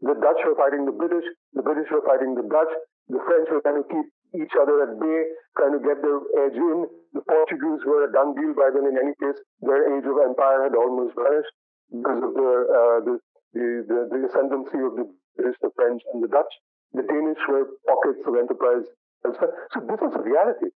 The 0.00 0.14
Dutch 0.14 0.40
were 0.46 0.54
fighting 0.54 0.86
the 0.86 0.94
British, 0.94 1.26
the 1.54 1.62
British 1.62 1.90
were 1.90 2.04
fighting 2.06 2.34
the 2.38 2.46
Dutch, 2.46 2.70
the 3.10 3.18
French 3.26 3.48
were 3.50 3.62
trying 3.62 3.82
to 3.82 3.88
keep 3.88 4.06
each 4.36 4.54
other 4.60 4.84
at 4.84 5.00
bay, 5.00 5.20
trying 5.56 5.74
to 5.74 5.82
get 5.82 5.98
their 6.04 6.20
edge 6.44 6.54
in. 6.54 6.86
The 7.16 7.24
Portuguese 7.24 7.82
were 7.88 8.04
a 8.04 8.10
done 8.12 8.36
deal 8.36 8.52
by 8.52 8.68
then. 8.70 8.84
In 8.84 8.94
any 8.94 9.16
case, 9.16 9.40
their 9.64 9.80
age 9.96 10.04
of 10.04 10.16
empire 10.20 10.68
had 10.68 10.76
almost 10.76 11.16
vanished 11.16 11.54
because 11.88 12.20
of 12.20 12.32
the 12.36 12.50
uh, 12.68 12.98
the, 13.08 13.14
the, 13.56 13.66
the, 13.88 13.98
the 14.12 14.20
ascendancy 14.28 14.80
of 14.84 14.92
the 15.00 15.06
British, 15.34 15.56
the 15.64 15.72
French, 15.74 16.04
and 16.12 16.22
the 16.22 16.28
Dutch. 16.28 16.52
The 16.92 17.02
Danish 17.02 17.40
were 17.48 17.64
pockets 17.88 18.22
of 18.28 18.36
enterprise. 18.36 18.86
So 19.24 19.80
this 19.82 20.00
was 20.00 20.14
a 20.14 20.22
reality. 20.22 20.70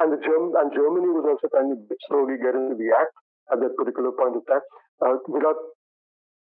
And, 0.00 0.12
the 0.12 0.20
Germ- 0.20 0.54
and 0.58 0.68
Germany 0.74 1.10
was 1.10 1.26
also 1.26 1.46
trying 1.50 1.70
to 1.70 1.78
slowly 2.08 2.36
get 2.38 2.54
into 2.54 2.74
the 2.74 2.90
act 2.90 3.14
at 3.52 3.60
that 3.60 3.76
particular 3.76 4.12
point 4.12 4.36
of 4.36 4.42
time 4.46 4.64
uh, 5.04 5.16
without 5.28 5.56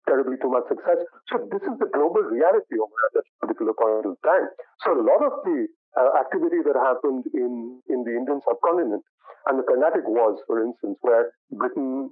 terribly 0.09 0.39
too 0.41 0.51
much 0.51 0.67
success. 0.71 1.03
So 1.29 1.45
this 1.51 1.63
is 1.63 1.77
the 1.79 1.91
global 1.91 2.23
reality 2.23 2.79
over 2.79 2.99
at 3.11 3.13
that 3.19 3.27
particular 3.43 3.75
point 3.75 4.07
of 4.07 4.17
time. 4.23 4.47
So 4.87 4.95
a 4.95 5.05
lot 5.05 5.23
of 5.27 5.43
the 5.45 5.67
uh, 5.99 6.11
activity 6.21 6.63
that 6.63 6.77
happened 6.79 7.25
in, 7.35 7.83
in 7.89 7.99
the 8.05 8.15
Indian 8.15 8.41
subcontinent 8.47 9.03
and 9.47 9.59
the 9.59 9.67
Carnatic 9.67 10.05
Wars, 10.07 10.39
for 10.47 10.63
instance, 10.63 10.99
where 11.03 11.33
Britain 11.51 12.11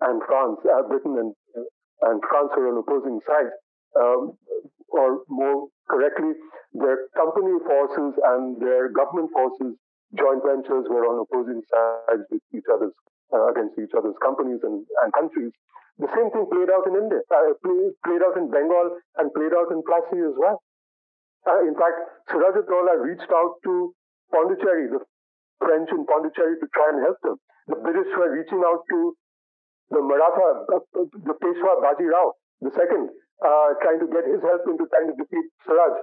and 0.00 0.22
France, 0.26 0.58
uh, 0.64 0.86
Britain 0.88 1.18
and, 1.18 1.30
and 2.02 2.22
France 2.28 2.50
were 2.56 2.70
on 2.70 2.78
opposing 2.78 3.18
sides, 3.26 3.54
um, 3.98 4.38
or 4.88 5.22
more 5.28 5.68
correctly, 5.88 6.32
their 6.72 7.08
company 7.16 7.58
forces 7.66 8.14
and 8.36 8.60
their 8.60 8.88
government 8.92 9.30
forces, 9.32 9.74
joint 10.14 10.42
ventures 10.46 10.86
were 10.88 11.04
on 11.10 11.26
opposing 11.26 11.60
sides 11.66 12.22
with 12.30 12.42
each 12.54 12.68
other's, 12.72 12.94
uh, 13.34 13.50
against 13.50 13.74
each 13.78 13.92
other's 13.96 14.16
companies 14.22 14.60
and, 14.62 14.86
and 15.02 15.12
countries. 15.12 15.52
The 15.98 16.08
same 16.12 16.28
thing 16.28 16.44
played 16.52 16.68
out 16.68 16.84
in 16.84 16.92
India, 16.92 17.24
uh, 17.32 17.56
play, 17.64 17.88
played 18.04 18.20
out 18.20 18.36
in 18.36 18.52
Bengal 18.52 19.00
and 19.16 19.32
played 19.32 19.56
out 19.56 19.72
in 19.72 19.80
Plassey 19.80 20.20
as 20.20 20.36
well. 20.36 20.60
Uh, 21.48 21.64
in 21.64 21.72
fact, 21.72 21.96
Sirajuddaula 22.28 23.00
reached 23.00 23.32
out 23.32 23.56
to 23.64 23.94
Pondicherry, 24.28 24.92
the 24.92 25.00
French 25.62 25.88
in 25.88 26.04
Pondicherry, 26.04 26.60
to 26.60 26.66
try 26.74 26.92
and 26.92 27.00
help 27.00 27.16
them. 27.22 27.36
The 27.68 27.80
British 27.80 28.12
were 28.12 28.28
reaching 28.28 28.60
out 28.60 28.84
to 28.92 29.16
the 29.88 30.02
Maratha, 30.02 30.68
uh, 30.74 30.80
the 31.00 31.34
Peshwa 31.40 31.80
Baji 31.80 32.04
Rao, 32.12 32.34
the 32.60 32.70
second, 32.76 33.08
uh, 33.40 33.68
trying 33.80 34.00
to 34.02 34.08
get 34.12 34.28
his 34.28 34.42
help 34.42 34.68
into 34.68 34.84
trying 34.92 35.08
to 35.08 35.16
defeat 35.16 35.46
Siraj, 35.64 35.96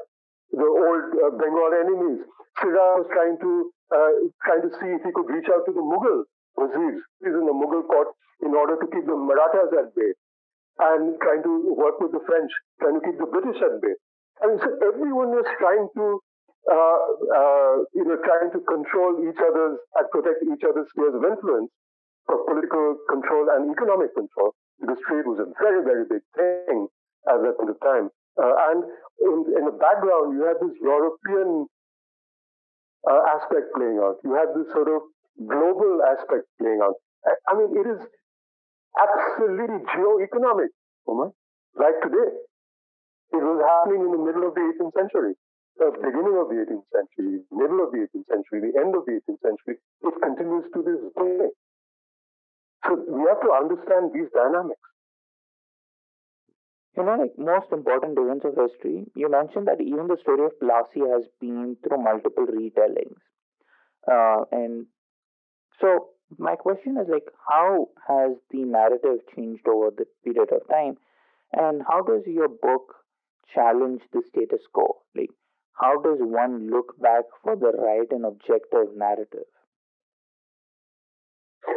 the 0.57 0.69
old 0.69 1.05
uh, 1.21 1.31
Bengal 1.37 1.71
enemies. 1.75 2.25
Siraj 2.57 3.03
was 3.03 3.07
trying 3.13 3.37
to 3.37 3.51
uh, 3.93 4.11
trying 4.41 4.63
to 4.65 4.71
see 4.81 4.89
if 4.89 5.05
he 5.05 5.11
could 5.13 5.29
reach 5.29 5.49
out 5.53 5.67
to 5.69 5.73
the 5.73 5.85
Mughal 5.85 6.25
wazirs, 6.57 7.01
he's 7.19 7.33
in 7.33 7.45
the 7.45 7.55
Mughal 7.55 7.85
court, 7.87 8.09
in 8.41 8.53
order 8.53 8.75
to 8.75 8.85
keep 8.91 9.05
the 9.05 9.15
Marathas 9.15 9.71
at 9.77 9.95
bay, 9.95 10.11
and 10.79 11.15
trying 11.21 11.43
to 11.43 11.73
work 11.75 11.99
with 12.01 12.11
the 12.11 12.23
French, 12.25 12.51
trying 12.81 12.99
to 12.99 13.03
keep 13.05 13.17
the 13.17 13.29
British 13.29 13.61
at 13.61 13.79
bay. 13.81 13.95
I 14.41 14.47
mean, 14.49 14.59
so 14.59 14.69
everyone 14.81 15.31
was 15.31 15.45
trying 15.61 15.87
to, 15.93 16.05
uh, 16.67 17.01
uh, 17.37 17.75
you 17.93 18.03
know, 18.03 18.17
trying 18.25 18.49
to 18.51 18.59
control 18.65 19.21
each 19.21 19.39
other's 19.39 19.77
and 19.95 20.05
protect 20.09 20.41
each 20.43 20.65
other's 20.65 20.89
spheres 20.91 21.13
of 21.13 21.23
influence 21.23 21.69
for 22.25 22.41
political 22.49 22.97
control 23.07 23.47
and 23.53 23.69
economic 23.69 24.11
control, 24.17 24.55
because 24.81 24.97
trade 25.07 25.27
was 25.29 25.39
a 25.39 25.47
very, 25.61 25.83
very 25.85 26.05
big 26.09 26.23
thing 26.35 26.87
at 27.29 27.39
that 27.39 27.53
point 27.55 27.69
of 27.69 27.79
time. 27.79 28.09
Uh, 28.33 28.73
and 28.73 28.81
in, 29.21 29.37
in, 29.61 29.63
the 29.69 29.77
background, 29.77 30.33
you 30.33 30.41
have 30.41 30.57
this 30.57 30.73
European 30.81 31.69
uh, 33.05 33.21
aspect 33.37 33.69
playing 33.77 34.01
out. 34.01 34.17
You 34.25 34.33
have 34.33 34.57
this 34.57 34.73
sort 34.73 34.89
of 34.89 35.05
global 35.39 36.01
aspect 36.05 36.45
playing 36.59 36.81
out. 36.83 36.97
I, 37.25 37.55
mean, 37.55 37.71
it 37.73 37.87
is 37.87 38.01
absolutely 38.99 39.79
geo-economic, 39.95 40.69
like 41.07 41.97
today. 42.03 42.29
It 43.33 43.41
was 43.41 43.59
happening 43.65 44.05
in 44.05 44.11
the 44.13 44.21
middle 44.21 44.45
of 44.45 44.53
the 44.53 44.61
18th 44.61 44.93
century, 44.93 45.33
the 45.81 45.89
beginning 45.97 46.37
of 46.37 46.53
the 46.53 46.61
18th 46.61 46.85
century, 46.93 47.41
middle 47.49 47.81
of 47.81 47.89
the 47.89 48.05
18th 48.05 48.27
century, 48.29 48.69
the 48.69 48.77
end 48.77 48.93
of 48.93 49.05
the 49.09 49.17
18th 49.17 49.41
century. 49.41 49.75
It 50.05 50.15
continues 50.21 50.65
to 50.69 50.79
this 50.85 51.01
day. 51.17 51.49
So 52.85 52.99
we 53.09 53.25
have 53.25 53.41
to 53.41 53.51
understand 53.57 54.11
these 54.13 54.29
dynamics. 54.35 54.85
You 56.95 57.03
know, 57.03 57.17
like 57.17 57.33
most 57.39 57.71
important 57.71 58.19
events 58.19 58.45
of 58.45 58.53
history, 58.53 59.09
you 59.15 59.29
mentioned 59.31 59.65
that 59.65 59.81
even 59.81 60.05
the 60.05 60.17
story 60.21 60.45
of 60.45 60.53
Plassey 60.61 61.01
has 61.09 61.25
been 61.41 61.75
through 61.81 62.03
multiple 62.03 62.45
retellings. 62.45 63.17
Uh, 64.05 64.45
and 64.51 64.85
so 65.79 66.09
my 66.37 66.55
question 66.55 66.97
is 66.97 67.07
like, 67.09 67.27
how 67.47 67.87
has 68.07 68.31
the 68.51 68.63
narrative 68.63 69.19
changed 69.35 69.67
over 69.67 69.91
the 69.95 70.05
period 70.23 70.49
of 70.51 70.67
time? 70.69 70.97
And 71.51 71.81
how 71.87 72.01
does 72.01 72.23
your 72.25 72.47
book 72.49 72.95
challenge 73.53 74.01
the 74.11 74.23
status 74.29 74.61
quo? 74.73 75.01
Like, 75.15 75.29
how 75.73 76.01
does 76.01 76.17
one 76.19 76.69
look 76.69 76.99
back 76.99 77.25
for 77.43 77.55
the 77.55 77.71
right 77.77 78.07
and 78.11 78.25
objective 78.25 78.95
narrative? 78.95 79.49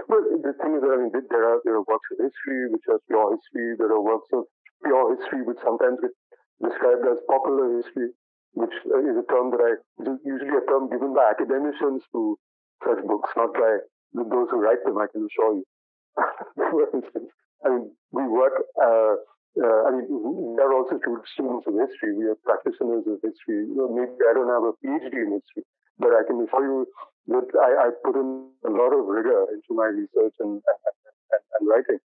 Well, 0.09 0.22
the 0.42 0.55
thing 0.62 0.76
is 0.76 0.82
that 0.82 0.94
I 0.94 0.99
mean, 1.03 1.12
there 1.12 1.47
are 1.47 1.61
there 1.64 1.76
are 1.76 1.86
works 1.86 2.09
of 2.12 2.18
history 2.18 2.70
which 2.70 2.86
are 2.90 3.01
pure 3.09 3.34
history. 3.34 3.74
There 3.78 3.90
are 3.90 4.03
works 4.03 4.28
of 4.32 4.44
pure 4.84 5.16
history, 5.16 5.42
which 5.42 5.59
sometimes 5.62 5.99
get 6.01 6.14
described 6.62 7.07
as 7.07 7.18
popular 7.26 7.82
history, 7.82 8.11
which 8.55 8.74
is 8.86 9.16
a 9.18 9.26
term 9.30 9.51
that 9.51 9.62
I, 9.62 9.72
usually 10.24 10.57
a 10.59 10.66
term 10.66 10.90
given 10.90 11.14
by 11.14 11.30
academicians 11.30 12.03
to 12.12 12.38
such 12.84 13.00
books, 13.06 13.30
not 13.36 13.52
by 13.54 13.78
those 14.14 14.48
who 14.50 14.60
write 14.60 14.82
them, 14.84 14.98
I 14.98 15.06
can 15.12 15.26
assure 15.26 15.60
you. 15.60 15.66
I 17.64 17.68
mean, 17.70 17.90
we 18.12 18.24
work, 18.28 18.52
uh, 18.80 19.14
uh, 19.56 19.80
I 19.88 19.90
mean, 19.92 20.06
we 20.08 20.60
are 20.60 20.72
also 20.72 21.00
students 21.00 21.66
of 21.66 21.74
history. 21.74 22.16
We 22.16 22.28
are 22.28 22.36
practitioners 22.44 23.04
of 23.08 23.20
history. 23.24 23.64
Maybe 23.68 24.16
I 24.28 24.32
don't 24.36 24.52
have 24.52 24.64
a 24.68 24.74
PhD 24.80 25.14
in 25.16 25.40
history, 25.40 25.64
but 25.98 26.12
I 26.12 26.22
can 26.28 26.40
assure 26.44 26.64
you 26.64 26.86
that 27.28 27.48
I, 27.56 27.88
I 27.88 27.96
put 28.04 28.16
in 28.16 28.48
a 28.64 28.70
lot 28.70 28.92
of 28.92 29.04
rigor 29.06 29.48
into 29.50 29.72
my 29.72 29.88
research 29.90 30.36
and, 30.40 30.60
and, 30.60 31.42
and 31.58 31.62
writing. 31.64 32.00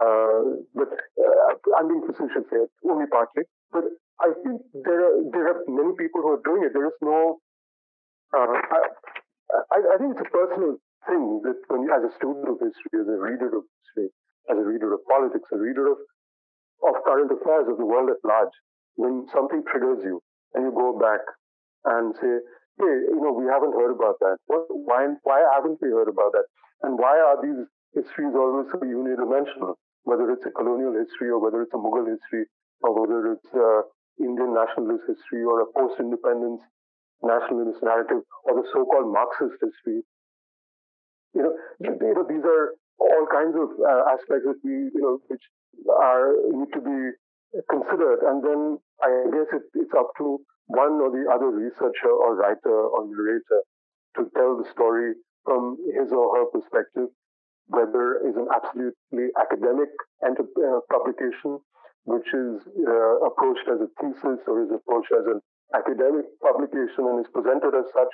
Uh, 0.00 0.64
but 0.74 0.88
uh, 0.88 1.52
I'm 1.76 1.88
being 1.88 2.04
facetious 2.06 2.48
here, 2.48 2.68
only 2.88 3.06
partly. 3.10 3.44
But 3.72 3.84
I 4.20 4.32
think 4.44 4.62
there 4.84 5.00
are 5.00 5.16
there 5.32 5.48
are 5.48 5.60
many 5.68 5.92
people 5.96 6.22
who 6.22 6.36
are 6.36 6.44
doing 6.44 6.64
it. 6.64 6.72
There 6.72 6.86
is 6.86 6.96
no. 7.02 7.40
Uh, 8.32 8.46
I, 9.72 9.78
I, 9.94 9.96
think 9.98 10.14
it's 10.14 10.26
a 10.26 10.30
personal 10.30 10.78
thing 11.06 11.40
that 11.42 11.58
when 11.68 11.82
you, 11.82 11.90
as 11.90 12.04
a 12.06 12.12
student 12.16 12.46
of 12.46 12.58
history, 12.60 13.00
as 13.00 13.08
a 13.08 13.18
reader 13.18 13.50
of 13.50 13.64
history, 13.66 14.08
as 14.50 14.56
a 14.58 14.66
reader 14.66 14.94
of 14.94 15.00
politics, 15.08 15.48
a 15.52 15.58
reader 15.58 15.90
of 15.90 15.98
of 16.80 16.96
current 17.04 17.30
affairs 17.30 17.68
of 17.68 17.76
the 17.76 17.84
world 17.84 18.08
at 18.08 18.20
large, 18.24 18.54
when 18.96 19.26
something 19.32 19.62
triggers 19.68 20.00
you 20.02 20.20
and 20.54 20.64
you 20.64 20.72
go 20.72 20.96
back 20.96 21.20
and 21.84 22.14
say, 22.16 22.40
hey, 22.80 22.94
you 23.12 23.20
know, 23.20 23.32
we 23.32 23.44
haven't 23.44 23.76
heard 23.76 23.92
about 23.92 24.16
that. 24.20 24.36
What, 24.46 24.64
why, 24.68 25.08
why 25.22 25.44
haven't 25.54 25.78
we 25.80 25.88
heard 25.92 26.08
about 26.08 26.32
that? 26.32 26.48
And 26.82 26.98
why 26.98 27.20
are 27.20 27.36
these 27.40 27.68
histories 27.92 28.32
always 28.32 28.72
so 28.72 28.80
unidimensional? 28.80 29.76
Whether 30.04 30.32
it's 30.32 30.46
a 30.46 30.50
colonial 30.50 30.96
history 30.96 31.28
or 31.28 31.38
whether 31.40 31.60
it's 31.60 31.74
a 31.74 31.80
Mughal 31.80 32.08
history 32.08 32.48
or 32.80 32.96
whether 32.96 33.36
it's 33.36 33.52
Indian 34.18 34.54
nationalist 34.56 35.04
history 35.06 35.44
or 35.44 35.60
a 35.60 35.68
post-independence 35.76 36.62
nationalist 37.22 37.82
narrative 37.82 38.22
or 38.44 38.54
the 38.56 38.66
so-called 38.72 39.12
Marxist 39.12 39.60
history. 39.60 40.02
You 41.34 41.42
know, 41.42 41.54
you 41.80 42.14
know 42.14 42.26
these 42.26 42.44
are 42.44 42.74
all 42.98 43.26
kinds 43.30 43.56
of 43.56 43.68
uh, 43.80 44.02
aspects 44.12 44.44
that 44.44 44.60
we, 44.64 44.90
you 44.92 45.00
know, 45.00 45.18
which 45.28 45.42
are 45.88 46.34
need 46.52 46.72
to 46.74 46.80
be 46.80 46.98
considered. 47.70 48.20
And 48.26 48.44
then 48.44 48.78
I 49.02 49.08
guess 49.32 49.48
it, 49.52 49.64
it's 49.74 49.94
up 49.96 50.10
to 50.18 50.40
one 50.66 51.00
or 51.02 51.10
the 51.10 51.26
other 51.32 51.50
researcher 51.50 52.10
or 52.12 52.36
writer 52.36 52.70
or 52.70 53.06
narrator 53.06 53.62
to 54.16 54.30
tell 54.36 54.56
the 54.58 54.68
story 54.70 55.14
from 55.44 55.76
his 55.94 56.12
or 56.12 56.36
her 56.36 56.46
perspective, 56.52 57.08
whether 57.66 58.22
it's 58.26 58.36
an 58.36 58.48
absolutely 58.54 59.30
academic 59.40 59.90
enter- 60.24 60.46
uh, 60.58 60.80
publication, 60.90 61.58
which 62.04 62.26
is 62.34 62.62
uh, 62.86 63.14
approached 63.26 63.66
as 63.66 63.80
a 63.80 63.90
thesis 63.98 64.40
or 64.46 64.62
is 64.62 64.70
approached 64.70 65.12
as 65.12 65.26
an 65.26 65.40
academic 65.74 66.26
publication 66.42 67.06
and 67.06 67.22
is 67.22 67.30
presented 67.32 67.74
as 67.74 67.86
such, 67.94 68.12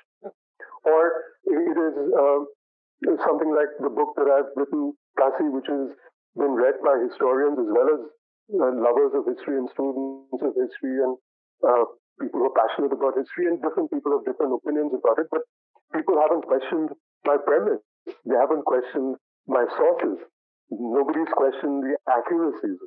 or 0.84 1.02
it 1.46 1.76
is 1.76 1.94
uh, 2.14 2.40
something 3.24 3.52
like 3.52 3.70
the 3.80 3.92
book 3.92 4.14
that 4.16 4.28
I've 4.28 4.52
written, 4.57 4.92
Plassey, 5.18 5.48
which 5.52 5.68
has 5.68 5.92
been 6.36 6.52
read 6.52 6.76
by 6.84 7.00
historians 7.00 7.57
as 7.57 7.68
well 7.68 7.88
as 7.92 8.00
uh, 8.54 8.72
lovers 8.76 9.12
of 9.16 9.24
history 9.26 9.57
and 9.59 9.68
students 9.72 10.42
of 10.44 10.52
history 10.54 11.00
and 11.00 11.16
uh, 11.64 11.84
people 12.20 12.40
who 12.40 12.46
are 12.48 12.57
passionate 12.57 12.92
about 12.92 13.16
history 13.16 13.48
and 13.48 13.61
different 13.61 13.90
people 13.90 14.12
have 14.12 14.24
different 14.24 14.52
opinions 14.52 14.92
about 14.92 15.18
it, 15.18 15.26
but 15.32 15.42
people 15.96 16.16
haven't 16.20 16.44
questioned 16.44 16.90
my 17.24 17.36
premise. 17.40 17.80
They 18.07 18.36
haven't 18.38 18.64
questioned 18.64 19.16
my 19.48 19.64
sources. 19.76 20.20
Nobody's 20.70 21.32
questioned 21.34 21.82
the 21.84 21.96
accuracies. 22.07 22.80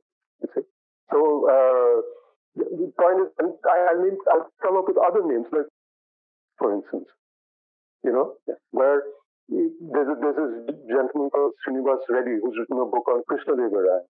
So 1.12 1.20
uh, 1.50 1.96
the 2.60 2.92
point 3.00 3.18
is, 3.24 3.30
and 3.40 3.56
I, 3.64 3.96
mean, 3.96 4.18
I'll 4.28 4.52
come 4.62 4.76
up 4.76 4.88
with 4.88 5.00
other 5.00 5.24
names, 5.24 5.48
like, 5.52 5.70
for 6.58 6.76
instance, 6.76 7.08
you 8.04 8.12
know, 8.12 8.36
where 8.72 9.04
there's, 9.48 10.10
a, 10.12 10.16
there's 10.20 10.38
this 10.68 10.76
gentleman 10.92 11.32
called 11.32 11.56
Srinivas 11.64 12.04
Reddy 12.10 12.38
who's 12.38 12.56
written 12.60 12.84
a 12.84 12.86
book 12.86 13.08
on 13.08 13.24
Krishna 13.28 13.56
Deva 13.56 13.80
Raya. 13.80 14.04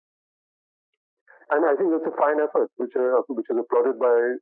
And 1.51 1.65
I 1.65 1.77
think 1.77 1.93
that's 1.93 2.09
a 2.09 2.17
fine 2.17 2.41
effort, 2.41 2.69
which, 2.77 2.93
uh, 2.97 3.25
which 3.29 3.49
is 3.49 3.57
applauded 3.57 3.97
by 3.97 4.37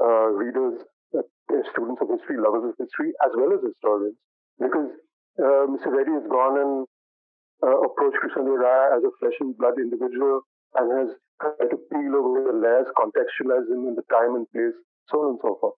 uh, 0.00 0.28
readers, 0.36 0.84
uh, 1.16 1.24
students 1.72 2.00
of 2.02 2.08
history, 2.12 2.36
lovers 2.36 2.72
of 2.72 2.76
history, 2.76 3.12
as 3.24 3.32
well 3.36 3.52
as 3.56 3.64
historians, 3.64 4.16
because 4.60 4.92
uh, 5.40 5.64
Mr. 5.72 5.88
Reddy 5.88 6.12
has 6.12 6.28
gone 6.28 6.60
and 6.60 6.72
uh, 7.64 7.80
approached 7.88 8.20
Krishnadeva 8.20 8.60
Raya 8.60 8.96
as 8.98 9.02
a 9.04 9.12
flesh 9.20 9.36
and 9.40 9.56
blood 9.56 9.80
individual 9.80 10.44
and 10.76 10.86
has 10.92 11.16
tried 11.40 11.68
to 11.70 11.78
peel 11.90 12.12
away 12.16 12.42
the 12.44 12.56
layers, 12.56 12.88
contextualize 12.96 13.66
him 13.68 13.88
in 13.88 13.94
the 13.94 14.06
time 14.10 14.34
and 14.36 14.46
place, 14.50 14.76
so 15.08 15.20
on 15.22 15.36
and 15.36 15.40
so 15.42 15.56
forth. 15.60 15.76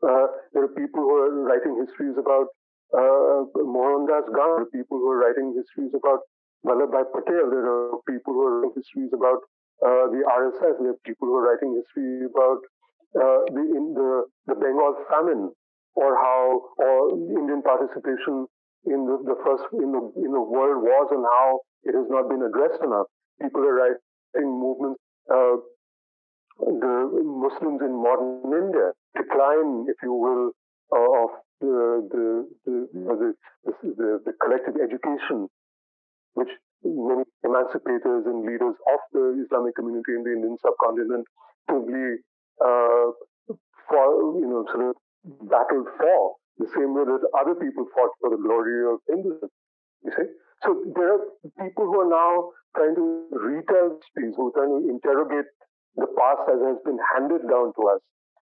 Uh, 0.00 0.26
there 0.52 0.64
are 0.64 0.74
people 0.74 1.04
who 1.04 1.12
are 1.12 1.44
writing 1.44 1.76
histories 1.76 2.16
about 2.16 2.48
uh, 2.96 3.44
Mohandas 3.60 4.26
Gandhi, 4.32 4.70
people 4.72 4.98
who 4.98 5.08
are 5.12 5.20
writing 5.20 5.52
histories 5.54 5.92
about 5.92 6.24
Vallabhbhai 6.64 7.04
Patel, 7.12 7.50
there 7.50 7.66
are 7.66 8.00
people 8.08 8.32
who 8.34 8.42
are 8.42 8.60
writing 8.60 8.74
histories 8.76 9.12
about 9.12 9.40
uh, 9.80 10.12
the 10.12 10.20
RSS, 10.24 10.76
there 10.80 10.92
are 10.92 11.02
people 11.04 11.28
who 11.28 11.34
are 11.36 11.46
writing 11.48 11.72
history 11.72 12.28
about 12.28 12.60
uh, 13.16 13.40
the, 13.52 13.64
in 13.64 13.94
the, 13.96 14.24
the 14.46 14.54
Bengal 14.54 14.94
famine 15.08 15.50
or 15.94 16.14
how 16.16 16.62
or 16.78 17.16
Indian 17.16 17.62
participation 17.62 18.46
in 18.86 19.04
the, 19.04 19.16
the 19.24 19.36
first 19.44 19.64
in 19.72 19.92
the 19.92 20.02
in 20.20 20.30
the 20.32 20.40
world 20.40 20.80
wars 20.80 21.08
and 21.10 21.24
how 21.24 21.60
it 21.84 21.92
has 21.92 22.06
not 22.08 22.28
been 22.28 22.40
addressed 22.44 22.80
enough. 22.84 23.08
People 23.40 23.60
are 23.64 23.76
writing 24.34 24.50
movements. 24.50 25.00
Uh, 25.30 25.56
the 26.60 27.22
Muslims 27.24 27.80
in 27.80 28.02
modern 28.02 28.44
India 28.52 28.92
decline, 29.16 29.86
if 29.88 29.96
you 30.02 30.12
will, 30.12 30.52
uh, 30.92 31.24
of 31.24 31.30
the 31.60 32.08
the 32.10 32.48
the, 32.66 32.88
the 32.92 33.72
the, 33.82 34.20
the 34.26 34.32
collective 34.42 34.74
education, 34.76 35.48
which 36.34 36.48
many 36.84 37.24
emancipators 37.44 38.24
and 38.26 38.44
leaders 38.44 38.74
of 38.92 39.00
the 39.12 39.44
Islamic 39.44 39.74
community 39.76 40.12
in 40.16 40.22
the 40.24 40.32
Indian 40.32 40.56
subcontinent 40.60 41.26
probably 41.68 42.16
uh, 42.60 43.12
for, 43.88 44.04
you 44.40 44.48
know, 44.48 44.64
sort 44.72 44.88
of 44.90 44.96
battled 45.48 45.88
for 45.98 46.34
the 46.58 46.66
same 46.74 46.94
way 46.94 47.04
that 47.04 47.20
other 47.38 47.54
people 47.54 47.84
fought 47.94 48.10
for 48.20 48.30
the 48.30 48.40
glory 48.40 48.92
of 48.92 49.00
Hinduism. 49.08 49.48
You 50.04 50.12
see? 50.16 50.28
So 50.64 50.84
there 50.94 51.14
are 51.14 51.22
people 51.58 51.86
who 51.88 52.00
are 52.04 52.10
now 52.10 52.52
trying 52.76 52.94
to 52.94 53.04
retell 53.32 53.96
history, 53.96 54.32
who 54.36 54.48
are 54.48 54.56
trying 54.56 54.74
to 54.76 54.88
interrogate 54.88 55.48
the 55.96 56.06
past 56.16 56.44
as 56.52 56.60
has 56.60 56.78
been 56.84 56.98
handed 57.16 57.48
down 57.48 57.72
to 57.74 57.82
us, 57.88 58.00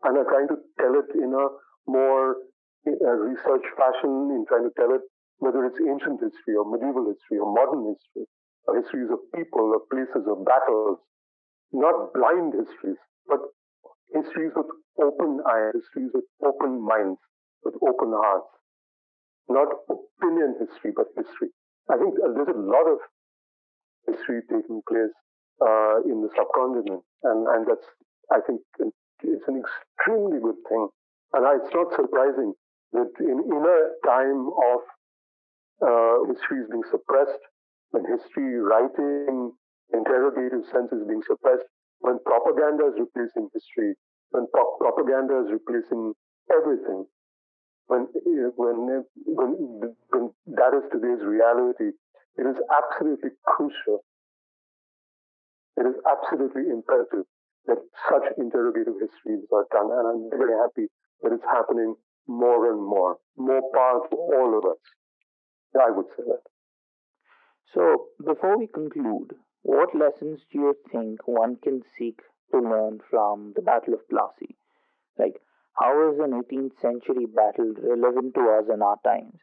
and 0.04 0.18
are 0.18 0.28
trying 0.28 0.48
to 0.50 0.58
tell 0.80 0.94
it 1.00 1.10
in 1.16 1.32
a 1.34 1.46
more 1.88 2.36
uh, 2.88 3.16
research 3.16 3.66
fashion, 3.78 4.36
in 4.36 4.46
trying 4.48 4.68
to 4.68 4.74
tell 4.78 4.92
it 4.94 5.02
whether 5.40 5.66
it's 5.66 5.80
ancient 5.82 6.20
history 6.22 6.54
or 6.54 6.70
medieval 6.70 7.08
history 7.10 7.40
or 7.40 7.50
modern 7.50 7.96
history, 7.96 8.28
or 8.68 8.76
histories 8.78 9.10
of 9.10 9.20
people, 9.34 9.74
of 9.74 9.88
places, 9.90 10.28
of 10.28 10.46
battles, 10.46 11.00
not 11.72 12.14
blind 12.14 12.54
histories, 12.54 13.00
but 13.28 13.40
histories 14.14 14.52
with 14.56 14.68
open 15.02 15.40
eyes, 15.50 15.74
histories 15.74 16.12
with 16.14 16.28
open 16.46 16.84
minds, 16.84 17.20
with 17.64 17.76
open 17.82 18.12
hearts. 18.12 18.52
Not 19.50 19.68
opinion 19.90 20.56
history, 20.60 20.92
but 20.96 21.08
history. 21.16 21.50
I 21.90 21.98
think 21.98 22.16
uh, 22.20 22.32
there's 22.36 22.54
a 22.54 22.60
lot 22.60 22.86
of 22.88 23.00
history 24.08 24.42
taking 24.50 24.82
place 24.88 25.16
uh, 25.62 26.02
in 26.06 26.22
the 26.22 26.30
subcontinent, 26.36 27.04
and, 27.24 27.40
and 27.48 27.62
that's, 27.68 27.88
I 28.32 28.40
think, 28.46 28.62
it's 29.24 29.48
an 29.48 29.62
extremely 29.62 30.40
good 30.42 30.58
thing. 30.70 30.88
And 31.34 31.46
it's 31.62 31.74
not 31.74 31.94
surprising 31.96 32.54
that 32.94 33.12
in, 33.20 33.38
in 33.40 33.62
a 33.64 33.80
time 34.06 34.50
of 34.50 34.80
uh, 35.82 36.16
history 36.34 36.60
is 36.62 36.68
being 36.70 36.84
suppressed, 36.92 37.40
when 37.92 38.04
history 38.06 38.60
writing, 38.60 39.52
interrogative 39.94 40.66
sense 40.72 40.92
is 40.92 41.04
being 41.08 41.24
suppressed, 41.28 41.66
when 42.00 42.18
propaganda 42.26 42.88
is 42.88 43.00
replacing 43.00 43.50
history, 43.54 43.94
when 44.32 44.48
pro- 44.54 44.78
propaganda 44.80 45.44
is 45.46 45.52
replacing 45.52 46.14
everything, 46.52 47.06
when, 47.92 48.08
when, 48.56 49.04
when, 49.28 49.52
when 50.10 50.32
that 50.48 50.72
is 50.80 50.88
today's 50.96 51.20
reality, 51.28 51.92
it 52.40 52.46
is 52.48 52.56
absolutely 52.72 53.32
crucial. 53.44 54.06
It 55.76 55.84
is 55.84 56.00
absolutely 56.08 56.72
imperative 56.72 57.28
that 57.68 57.84
such 58.08 58.24
interrogative 58.38 58.96
histories 58.96 59.44
are 59.52 59.68
done. 59.72 59.92
And 59.92 60.08
I'm 60.08 60.40
very 60.40 60.56
happy 60.56 60.88
that 61.22 61.34
it's 61.34 61.44
happening 61.44 61.96
more 62.28 62.72
and 62.72 62.80
more. 62.82 63.18
More 63.36 63.62
power 63.76 64.08
to 64.10 64.16
all 64.16 64.58
of 64.58 64.64
us. 64.72 64.80
I 65.76 65.92
would 65.92 66.08
say 66.16 66.24
that. 66.28 66.44
So, 67.74 68.08
before 68.26 68.58
we 68.58 68.68
conclude, 68.68 69.36
what 69.64 69.96
lessons 69.96 70.40
do 70.52 70.60
you 70.60 70.76
think 70.92 71.28
one 71.28 71.58
can 71.62 71.82
seek 71.98 72.20
to 72.52 72.60
learn 72.60 73.00
from 73.10 73.54
the 73.56 73.62
Battle 73.62 73.94
of 73.94 74.08
Plassey? 74.12 74.56
Like, 75.18 75.42
how 75.74 76.12
is 76.12 76.20
an 76.20 76.32
18th 76.32 76.80
century 76.82 77.26
battle 77.26 77.74
relevant 77.82 78.34
to 78.36 78.42
us 78.60 78.66
in 78.74 78.82
our 78.82 78.98
times? 79.04 79.40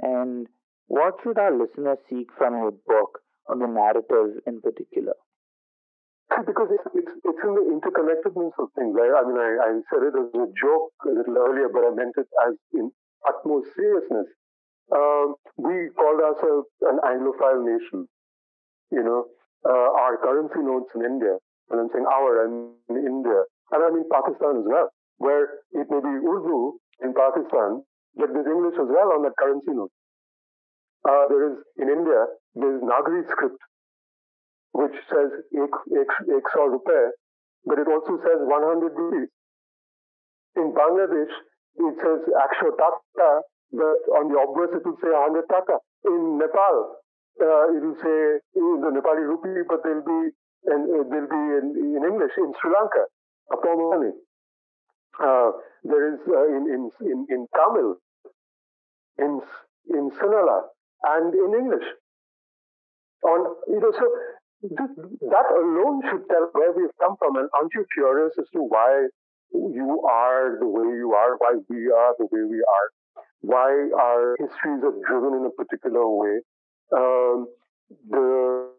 And 0.00 0.46
what 0.86 1.14
should 1.22 1.38
our 1.38 1.56
listeners 1.56 1.98
seek 2.08 2.28
from 2.36 2.54
your 2.54 2.72
book 2.72 3.20
on 3.48 3.58
the 3.58 3.66
narrative 3.66 4.42
in 4.46 4.60
particular? 4.60 5.14
because 6.46 6.68
it's, 6.70 6.86
it's, 6.94 7.12
it's 7.24 7.42
in 7.42 7.52
the 7.58 7.66
interconnectedness 7.74 8.54
of 8.58 8.70
things. 8.78 8.94
I, 8.94 9.06
I 9.18 9.22
mean, 9.26 9.38
I, 9.38 9.50
I 9.58 9.70
said 9.90 10.06
it 10.06 10.14
as 10.14 10.30
a 10.30 10.46
joke 10.54 10.94
a 11.02 11.10
little 11.10 11.36
earlier, 11.36 11.68
but 11.68 11.82
I 11.82 11.90
meant 11.90 12.14
it 12.16 12.30
as 12.46 12.54
in 12.72 12.90
utmost 13.26 13.74
seriousness. 13.74 14.26
Um, 14.94 15.34
we 15.58 15.90
called 15.94 16.22
ourselves 16.22 16.68
an 16.82 16.98
Anglophile 17.02 17.62
nation. 17.66 18.06
You 18.90 19.02
know, 19.02 19.26
uh, 19.66 19.90
our 19.94 20.18
currency 20.18 20.62
notes 20.62 20.90
in 20.94 21.04
India, 21.04 21.38
and 21.70 21.80
I'm 21.80 21.88
saying 21.92 22.06
our, 22.06 22.46
in 22.46 22.74
India, 22.90 23.46
and 23.70 23.84
I 23.84 23.90
mean 23.90 24.04
Pakistan 24.10 24.58
as 24.58 24.66
well, 24.66 24.90
where 25.20 25.60
it 25.76 25.86
may 25.92 26.00
be 26.00 26.14
Urdu 26.24 26.80
in 27.04 27.12
Pakistan, 27.12 27.84
but 28.16 28.32
there's 28.32 28.48
English 28.48 28.80
as 28.80 28.88
well 28.88 29.12
on 29.12 29.22
that 29.28 29.36
currency 29.36 29.76
note. 29.76 29.92
Uh, 31.04 31.28
there 31.28 31.52
is 31.52 31.56
in 31.76 31.88
India, 31.92 32.24
there's 32.56 32.80
Nagari 32.80 33.20
script, 33.28 33.60
which 34.72 34.96
says 35.12 35.28
ek, 35.52 35.74
ek, 35.92 36.12
ek 36.24 36.48
rupee, 36.56 37.12
but 37.68 37.78
it 37.78 37.88
also 37.88 38.16
says 38.24 38.40
100 38.40 38.96
rupees. 38.96 39.28
In 40.56 40.72
Bangladesh, 40.72 41.34
it 41.76 41.94
says 42.00 42.20
aksho 42.32 42.72
taka, 42.80 43.30
but 43.76 44.00
on 44.16 44.32
the 44.32 44.36
obverse 44.40 44.72
it 44.72 44.84
will 44.88 44.98
say 45.04 45.12
100 45.12 45.44
taka. 45.52 45.76
In 46.08 46.40
Nepal, 46.40 46.96
uh, 47.44 47.76
it 47.76 47.80
will 47.84 48.00
say 48.00 48.40
in 48.56 48.80
the 48.80 48.88
Nepali 48.88 49.24
rupee, 49.28 49.68
but 49.68 49.84
they'll 49.84 50.04
be 50.04 50.32
and 50.64 50.88
uh, 50.88 51.04
they'll 51.08 51.28
be 51.28 51.44
in, 51.60 51.96
in, 51.96 52.02
English. 52.04 52.32
In 52.36 52.52
Sri 52.60 52.72
Lanka, 52.72 53.04
a 53.52 53.56
form 53.62 53.80
of 53.80 54.00
money. 54.00 54.12
Uh, 55.18 55.50
there 55.84 56.14
is 56.14 56.20
uh, 56.28 56.46
in, 56.56 56.62
in 56.68 56.90
in 57.00 57.26
in 57.28 57.46
Tamil, 57.56 57.96
in 59.18 59.40
in 59.88 60.10
Sinhala, 60.10 60.68
and 61.04 61.34
in 61.34 61.54
English. 61.58 61.88
On 63.24 63.40
you 63.68 63.80
know, 63.80 63.92
so 63.92 64.06
that 64.62 65.46
alone 65.56 66.02
should 66.08 66.28
tell 66.28 66.48
where 66.52 66.72
we've 66.72 66.96
come 67.00 67.16
from. 67.18 67.36
And 67.36 67.48
aren't 67.54 67.74
you 67.74 67.84
curious 67.92 68.32
as 68.38 68.48
to 68.52 68.60
why 68.60 69.08
you 69.52 70.02
are 70.08 70.58
the 70.60 70.66
way 70.66 70.94
you 70.96 71.12
are, 71.12 71.36
why 71.38 71.54
we 71.68 71.90
are 71.90 72.14
the 72.18 72.26
way 72.30 72.44
we 72.48 72.62
are, 72.62 73.24
why 73.40 73.70
our 73.98 74.36
histories 74.38 74.84
are 74.84 74.96
driven 75.08 75.40
in 75.40 75.46
a 75.46 75.50
particular 75.50 76.08
way? 76.08 76.40
Um, 76.96 77.48
the 78.08 78.70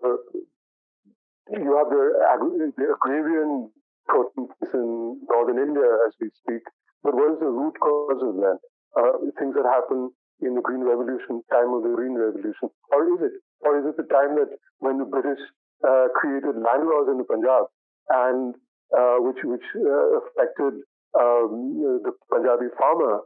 you 1.52 1.76
have 1.76 1.90
the, 1.90 2.72
the 2.78 2.96
agrarian 2.96 3.70
proteins 4.08 4.52
in 4.74 5.20
northern 5.30 5.60
India 5.60 5.88
as 6.08 6.14
we 6.20 6.30
speak, 6.44 6.64
but 7.04 7.14
what 7.16 7.34
is 7.34 7.40
the 7.40 7.50
root 7.50 7.76
cause 7.80 8.22
of 8.22 8.36
that? 8.42 8.60
Uh, 8.98 9.14
things 9.40 9.56
that 9.56 9.66
happen 9.66 10.12
in 10.42 10.56
the 10.56 10.62
Green 10.62 10.84
Revolution, 10.84 11.42
time 11.52 11.72
of 11.74 11.84
the 11.84 11.94
Green 11.96 12.18
Revolution, 12.18 12.70
or 12.92 13.06
is 13.14 13.22
it? 13.22 13.34
Or 13.62 13.78
is 13.78 13.86
it 13.86 13.96
the 13.98 14.10
time 14.10 14.36
that 14.36 14.50
when 14.80 14.98
the 14.98 15.06
British 15.06 15.40
uh, 15.86 16.10
created 16.16 16.58
land 16.58 16.90
laws 16.90 17.08
in 17.10 17.18
the 17.18 17.24
Punjab 17.24 17.70
and 18.10 18.56
uh, 18.92 19.18
which 19.22 19.38
which 19.46 19.66
uh, 19.78 20.18
affected 20.20 20.82
um, 21.18 22.02
the 22.04 22.12
Punjabi 22.30 22.74
farmer 22.78 23.22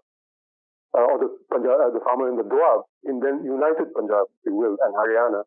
uh, 0.93 1.05
or 1.07 1.17
the 1.19 1.29
Punjab, 1.51 1.75
uh, 1.79 1.89
the 1.91 2.03
farmer 2.03 2.29
in 2.29 2.35
the 2.35 2.43
Doab 2.43 2.83
in 3.05 3.19
then 3.19 3.43
united 3.43 3.93
Punjab, 3.95 4.27
if 4.39 4.51
you 4.51 4.55
will, 4.55 4.77
and 4.83 4.93
Haryana, 4.93 5.43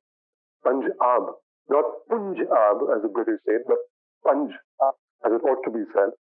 Punjab, 0.65 1.37
not 1.69 1.85
Punjab 2.09 2.77
as 2.97 3.03
the 3.03 3.13
British 3.13 3.41
said, 3.45 3.63
but 3.69 3.79
Punj 4.27 4.51
as 5.27 5.33
it 5.33 5.43
ought 5.43 5.63
to 5.65 5.71
be 5.71 5.85
said. 5.95 6.11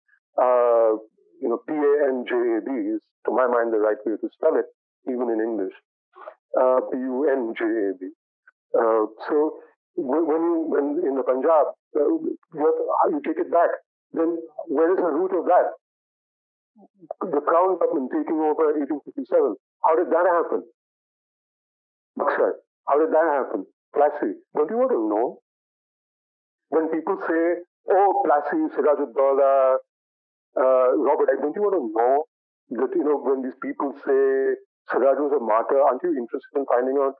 you 1.42 1.48
know, 1.48 1.60
P-A-N-J-A-B 1.66 2.70
is, 2.94 3.00
to 3.26 3.30
my 3.30 3.46
mind, 3.46 3.72
the 3.72 3.78
right 3.78 3.98
way 4.06 4.16
to 4.18 4.28
spell 4.34 4.56
it 4.58 4.66
even 5.06 5.30
in 5.30 5.40
English. 5.40 5.74
Uh, 6.58 6.80
P-U-N-J-A-B. 6.90 8.02
Uh, 8.74 9.04
so 9.28 9.60
when 9.96 10.42
you 10.42 10.64
when 10.68 10.86
in 11.02 11.16
the 11.16 11.24
Punjab, 11.26 11.74
uh, 11.98 12.06
you, 13.10 13.20
take 13.26 13.38
it 13.38 13.50
back. 13.50 13.70
Then 14.12 14.38
where 14.68 14.92
is 14.92 14.98
the 14.98 15.10
root 15.10 15.32
of 15.34 15.44
that? 15.46 15.74
The 17.20 17.40
Crown 17.42 17.78
government 17.78 18.12
taking 18.14 18.38
over 18.38 18.78
1857. 18.78 19.56
How 19.82 19.96
did 19.96 20.10
that 20.10 20.26
happen? 20.26 20.62
Buxar, 22.18 22.62
how 22.86 22.98
did 22.98 23.10
that 23.10 23.26
happen? 23.26 23.66
Plassey, 23.94 24.38
don't 24.54 24.70
you 24.70 24.78
want 24.78 24.90
to 24.94 25.02
know? 25.02 25.42
When 26.70 26.88
people 26.90 27.18
say, 27.26 27.64
oh, 27.90 28.22
Plassey, 28.24 28.60
Sirajuddaula, 28.74 29.76
uh, 30.56 30.88
Robert, 30.96 31.28
don't 31.40 31.54
you 31.54 31.62
want 31.62 31.76
to 31.78 31.84
know 31.92 32.24
that, 32.80 32.90
you 32.94 33.04
know, 33.04 33.18
when 33.22 33.42
these 33.42 33.56
people 33.62 33.92
say 34.04 34.56
Siraj 34.90 35.20
was 35.20 35.32
a 35.36 35.42
martyr. 35.44 35.80
Aren't 35.80 36.02
you 36.02 36.16
interested 36.16 36.54
in 36.56 36.64
finding 36.64 36.96
out 36.96 37.14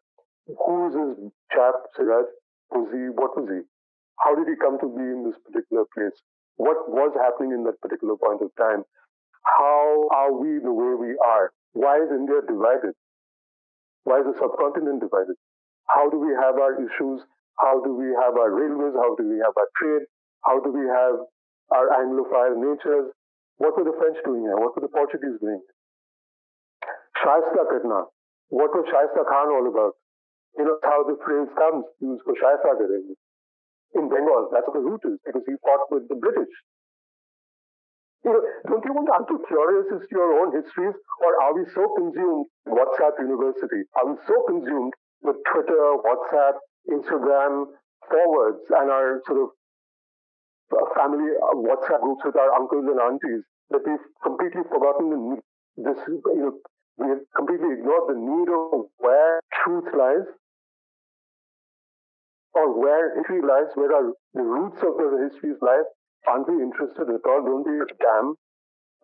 who 0.49 0.89
is 0.89 0.93
this 0.97 1.31
chap, 1.53 1.77
Siraj? 1.97 2.25
Was 2.73 2.89
he, 2.93 3.13
what 3.13 3.37
was 3.37 3.49
he? 3.49 3.61
How 4.21 4.35
did 4.35 4.49
he 4.49 4.57
come 4.57 4.81
to 4.81 4.89
be 4.89 5.05
in 5.05 5.25
this 5.25 5.37
particular 5.45 5.85
place? 5.95 6.17
What 6.57 6.89
was 6.89 7.13
happening 7.15 7.53
in 7.53 7.63
that 7.65 7.81
particular 7.81 8.17
point 8.17 8.43
of 8.43 8.51
time? 8.59 8.83
How 9.45 10.09
are 10.13 10.33
we 10.33 10.59
the 10.59 10.73
way 10.73 10.93
we 10.97 11.17
are? 11.25 11.53
Why 11.73 12.01
is 12.03 12.11
India 12.11 12.43
divided? 12.45 12.97
Why 14.05 14.21
is 14.21 14.27
the 14.27 14.37
subcontinent 14.41 15.01
divided? 15.01 15.37
How 15.89 16.11
do 16.11 16.19
we 16.19 16.33
have 16.35 16.57
our 16.57 16.77
issues? 16.81 17.23
How 17.61 17.81
do 17.85 17.95
we 17.95 18.09
have 18.17 18.37
our 18.37 18.51
railways? 18.51 18.97
How 18.97 19.15
do 19.17 19.29
we 19.29 19.39
have 19.45 19.55
our 19.57 19.71
trade? 19.77 20.09
How 20.45 20.61
do 20.61 20.71
we 20.71 20.87
have 20.87 21.17
our 21.75 21.87
Anglophile 21.99 22.57
natures? 22.57 23.13
What 23.59 23.77
were 23.77 23.85
the 23.85 23.97
French 23.99 24.19
doing 24.25 24.43
here? 24.43 24.57
What 24.57 24.75
were 24.77 24.83
the 24.83 24.93
Portuguese 24.95 25.39
doing? 25.41 25.61
Shaista 27.19 27.67
Karna. 27.67 28.07
What 28.49 28.71
was 28.73 28.87
Shaista 28.87 29.27
Khan 29.27 29.51
all 29.51 29.67
about? 29.67 29.99
You 30.57 30.65
know 30.65 30.79
how 30.83 31.03
the 31.05 31.19
phrase 31.21 31.51
comes, 31.59 31.85
used 32.01 32.23
for 32.25 32.35
Shaista 32.39 32.79
Karenge. 32.79 33.15
In 33.95 34.09
Bengal, 34.09 34.49
that's 34.53 34.67
what 34.69 34.77
the 34.77 34.85
root 34.85 35.01
is, 35.05 35.19
because 35.25 35.43
he 35.47 35.55
fought 35.65 35.91
with 35.91 36.09
the 36.09 36.17
British. 36.17 36.53
You 38.25 38.33
know, 38.33 38.43
don't 38.69 38.85
you 38.85 38.93
want 38.93 39.09
to 39.09 39.25
be 39.27 39.41
curious 39.49 39.87
as 39.95 40.03
to 40.07 40.13
your 40.13 40.45
own 40.45 40.53
histories, 40.53 40.95
or 41.25 41.31
are 41.43 41.55
we 41.55 41.65
so 41.73 41.83
consumed 41.97 42.47
WhatsApp 42.69 43.17
University? 43.19 43.87
Are 43.97 44.07
we 44.07 44.17
so 44.27 44.37
consumed 44.47 44.93
with 45.23 45.37
Twitter, 45.51 45.83
WhatsApp, 46.05 46.57
Instagram 46.91 47.73
forwards, 48.11 48.65
and 48.71 48.91
our 48.91 49.23
sort 49.27 49.41
of 49.43 49.49
family 50.97 51.31
WhatsApp 51.65 52.01
groups 52.03 52.23
with 52.25 52.37
our 52.37 52.53
uncles 52.55 52.85
and 52.87 53.01
aunties 53.01 53.45
that 53.71 53.83
we've 53.87 54.07
completely 54.23 54.63
forgotten 54.69 55.11
the 55.11 55.17
need. 55.17 55.43
this 55.77 55.99
you 56.09 56.21
know 56.25 56.55
we 56.99 57.07
have 57.09 57.23
completely 57.37 57.79
ignored 57.79 58.11
the 58.11 58.19
need 58.19 58.49
of 58.51 58.91
where 58.99 59.41
truth 59.63 59.87
lies 59.95 60.27
or 62.59 62.75
where 62.75 63.15
history 63.15 63.41
lies, 63.41 63.71
where 63.79 63.95
are 63.95 64.11
the 64.35 64.43
roots 64.43 64.83
of 64.83 64.99
the 64.99 65.31
histories 65.31 65.63
lies. 65.63 65.87
Aren't 66.27 66.51
we 66.51 66.59
interested 66.59 67.07
at 67.07 67.23
all? 67.23 67.47
Don't 67.47 67.63
we 67.63 67.79
damn? 68.03 68.35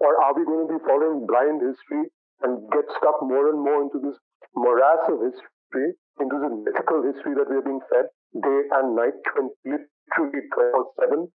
Or 0.03 0.19
are 0.27 0.35
we 0.35 0.45
going 0.45 0.67
to 0.67 0.75
be 0.75 0.83
following 0.83 1.23
blind 1.23 1.63
history 1.63 2.11
and 2.43 2.67
get 2.75 2.83
stuck 2.99 3.23
more 3.23 3.49
and 3.49 3.63
more 3.63 3.87
into 3.87 4.03
this 4.03 4.19
morass 4.59 5.07
of 5.07 5.23
history, 5.23 5.95
into 6.19 6.37
this 6.43 6.55
mythical 6.67 7.07
history 7.07 7.39
that 7.39 7.47
we 7.47 7.63
are 7.63 7.67
being 7.67 7.81
fed 7.87 8.11
day 8.43 8.61
and 8.75 8.99
night, 8.99 9.15
literally 9.63 10.43
12 10.51 10.99
7 10.99 11.31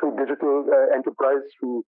through 0.00 0.16
digital 0.16 0.64
uh, 0.68 0.94
enterprise, 0.94 1.42
through 1.58 1.84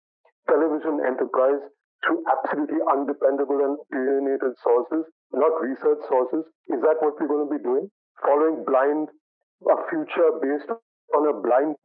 television 0.48 1.00
enterprise, 1.04 1.60
through 2.06 2.22
absolutely 2.30 2.80
undependable 2.88 3.58
and 3.60 3.74
alienated 3.92 4.54
sources, 4.62 5.04
not 5.32 5.52
research 5.60 6.00
sources. 6.08 6.44
Is 6.72 6.80
that 6.82 7.00
what 7.00 7.18
we're 7.20 7.28
going 7.28 7.46
to 7.48 7.52
be 7.52 7.62
doing? 7.62 7.90
Following 8.22 8.64
blind, 8.64 9.08
a 9.66 9.76
future 9.90 10.30
based 10.40 10.70
on 10.70 11.22
a 11.28 11.34
blind, 11.42 11.76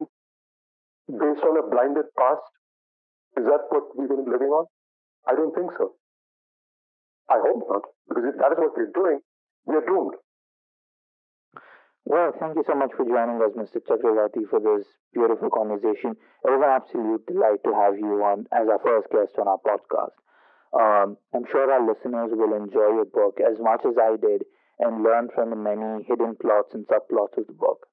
based 1.08 1.44
on 1.44 1.54
a 1.58 1.66
blinded 1.68 2.06
past? 2.18 2.46
Is 3.36 3.44
that 3.44 3.66
what 3.70 3.90
we're 3.96 4.06
going 4.08 4.24
to 4.24 4.28
be 4.30 4.32
living 4.32 4.54
on? 4.54 4.66
I 5.28 5.34
don't 5.34 5.54
think 5.54 5.70
so. 5.76 5.94
I 7.30 7.40
hope 7.40 7.64
not, 7.68 7.82
because 8.08 8.24
if 8.30 8.36
that 8.38 8.52
is 8.52 8.58
what 8.58 8.76
we're 8.76 8.92
doing, 8.94 9.18
we're 9.66 9.84
doomed. 9.84 10.14
Well, 12.06 12.32
thank 12.38 12.56
you 12.56 12.64
so 12.66 12.74
much 12.74 12.92
for 12.94 13.04
joining 13.04 13.42
us, 13.42 13.54
Mr. 13.56 13.78
Chakravarti, 13.78 14.48
for 14.48 14.58
this 14.58 14.86
beautiful 15.12 15.50
conversation. 15.50 16.12
It 16.44 16.50
was 16.50 16.62
an 16.62 16.70
absolute 16.70 17.26
delight 17.26 17.62
to 17.64 17.74
have 17.74 17.98
you 17.98 18.24
on 18.24 18.46
as 18.52 18.68
our 18.68 18.78
first 18.78 19.10
guest 19.10 19.38
on 19.38 19.48
our 19.48 19.58
podcast. 19.58 20.16
Um, 20.72 21.18
I'm 21.34 21.44
sure 21.46 21.70
our 21.70 21.86
listeners 21.86 22.30
will 22.32 22.54
enjoy 22.54 22.88
your 22.94 23.04
book 23.04 23.38
as 23.40 23.58
much 23.60 23.84
as 23.84 23.98
I 23.98 24.16
did 24.16 24.44
and 24.78 25.02
learn 25.02 25.28
from 25.34 25.50
the 25.50 25.56
many 25.56 26.02
hidden 26.04 26.36
plots 26.36 26.74
and 26.74 26.86
subplots 26.86 27.36
of 27.36 27.46
the 27.46 27.52
book. 27.52 27.86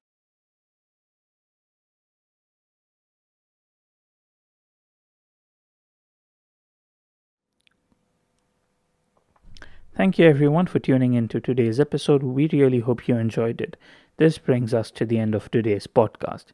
Thank 9.94 10.18
you 10.18 10.26
everyone 10.26 10.66
for 10.66 10.78
tuning 10.78 11.14
in 11.14 11.28
to 11.28 11.40
today's 11.40 11.78
episode. 11.80 12.22
We 12.22 12.48
really 12.52 12.80
hope 12.80 13.08
you 13.08 13.16
enjoyed 13.16 13.60
it. 13.60 13.76
This 14.16 14.38
brings 14.38 14.74
us 14.74 14.90
to 14.92 15.04
the 15.04 15.18
end 15.18 15.34
of 15.34 15.50
today's 15.50 15.86
podcast. 15.86 16.46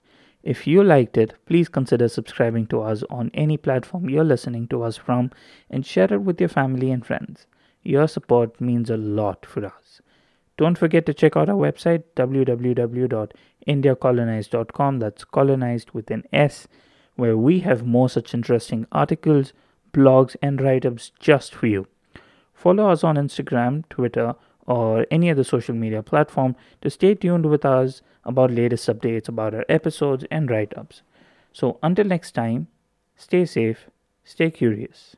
If 0.43 0.67
you 0.67 0.83
liked 0.83 1.17
it, 1.17 1.35
please 1.47 1.69
consider 1.69 2.09
subscribing 2.09 2.67
to 2.69 2.81
us 2.83 3.03
on 3.11 3.31
any 3.35 3.57
platform 3.57 4.09
you're 4.09 4.25
listening 4.25 4.69
to 4.69 4.83
us 4.83 4.97
from 4.97 5.31
and 5.69 5.85
share 5.85 6.13
it 6.13 6.23
with 6.23 6.41
your 6.41 6.49
family 6.49 6.91
and 6.91 7.05
friends. 7.05 7.47
Your 7.83 8.09
support 8.09 8.61
means 8.61 8.91
a 8.91 8.97
lot 8.97 9.45
for 9.45 9.65
us. 9.65 10.01
Don't 10.57 10.79
forget 10.79 11.07
to 11.07 11.15
check 11.15 11.37
out 11.37 11.49
our 11.49 11.57
website 11.57 12.03
www 12.17 13.31
indiacolonized.com, 13.69 14.99
that's 14.99 15.25
colonized 15.25 15.91
with 15.93 16.11
an 16.11 16.25
S, 16.33 16.67
where 17.17 17.37
we 17.37 17.61
have 17.61 17.87
more 17.87 18.09
such 18.09 18.33
interesting 18.35 18.87
articles, 18.91 19.53
blogs, 19.93 20.37
and 20.43 20.61
write 20.61 20.87
ups 20.87 21.13
just 21.21 21.55
for 21.55 21.67
you. 21.67 21.87
Follow 22.55 22.91
us 22.91 23.05
on 23.05 23.17
Instagram, 23.17 23.89
Twitter, 23.89 24.35
or 24.69 25.07
any 25.11 25.31
other 25.31 25.43
social 25.45 25.75
media 25.75 26.03
platform 26.03 26.55
to 26.83 26.91
stay 26.91 27.15
tuned 27.15 27.47
with 27.47 27.65
us 27.65 28.03
about 28.25 28.51
latest 28.53 28.89
updates 28.89 29.29
about 29.29 29.55
our 29.55 29.65
episodes 29.69 30.25
and 30.31 30.51
write 30.51 30.77
ups. 30.77 31.03
So 31.53 31.79
until 31.83 32.05
next 32.05 32.33
time, 32.33 32.69
stay 33.17 33.47
safe, 33.47 33.89
stay 34.25 34.51
curious. 34.51 35.17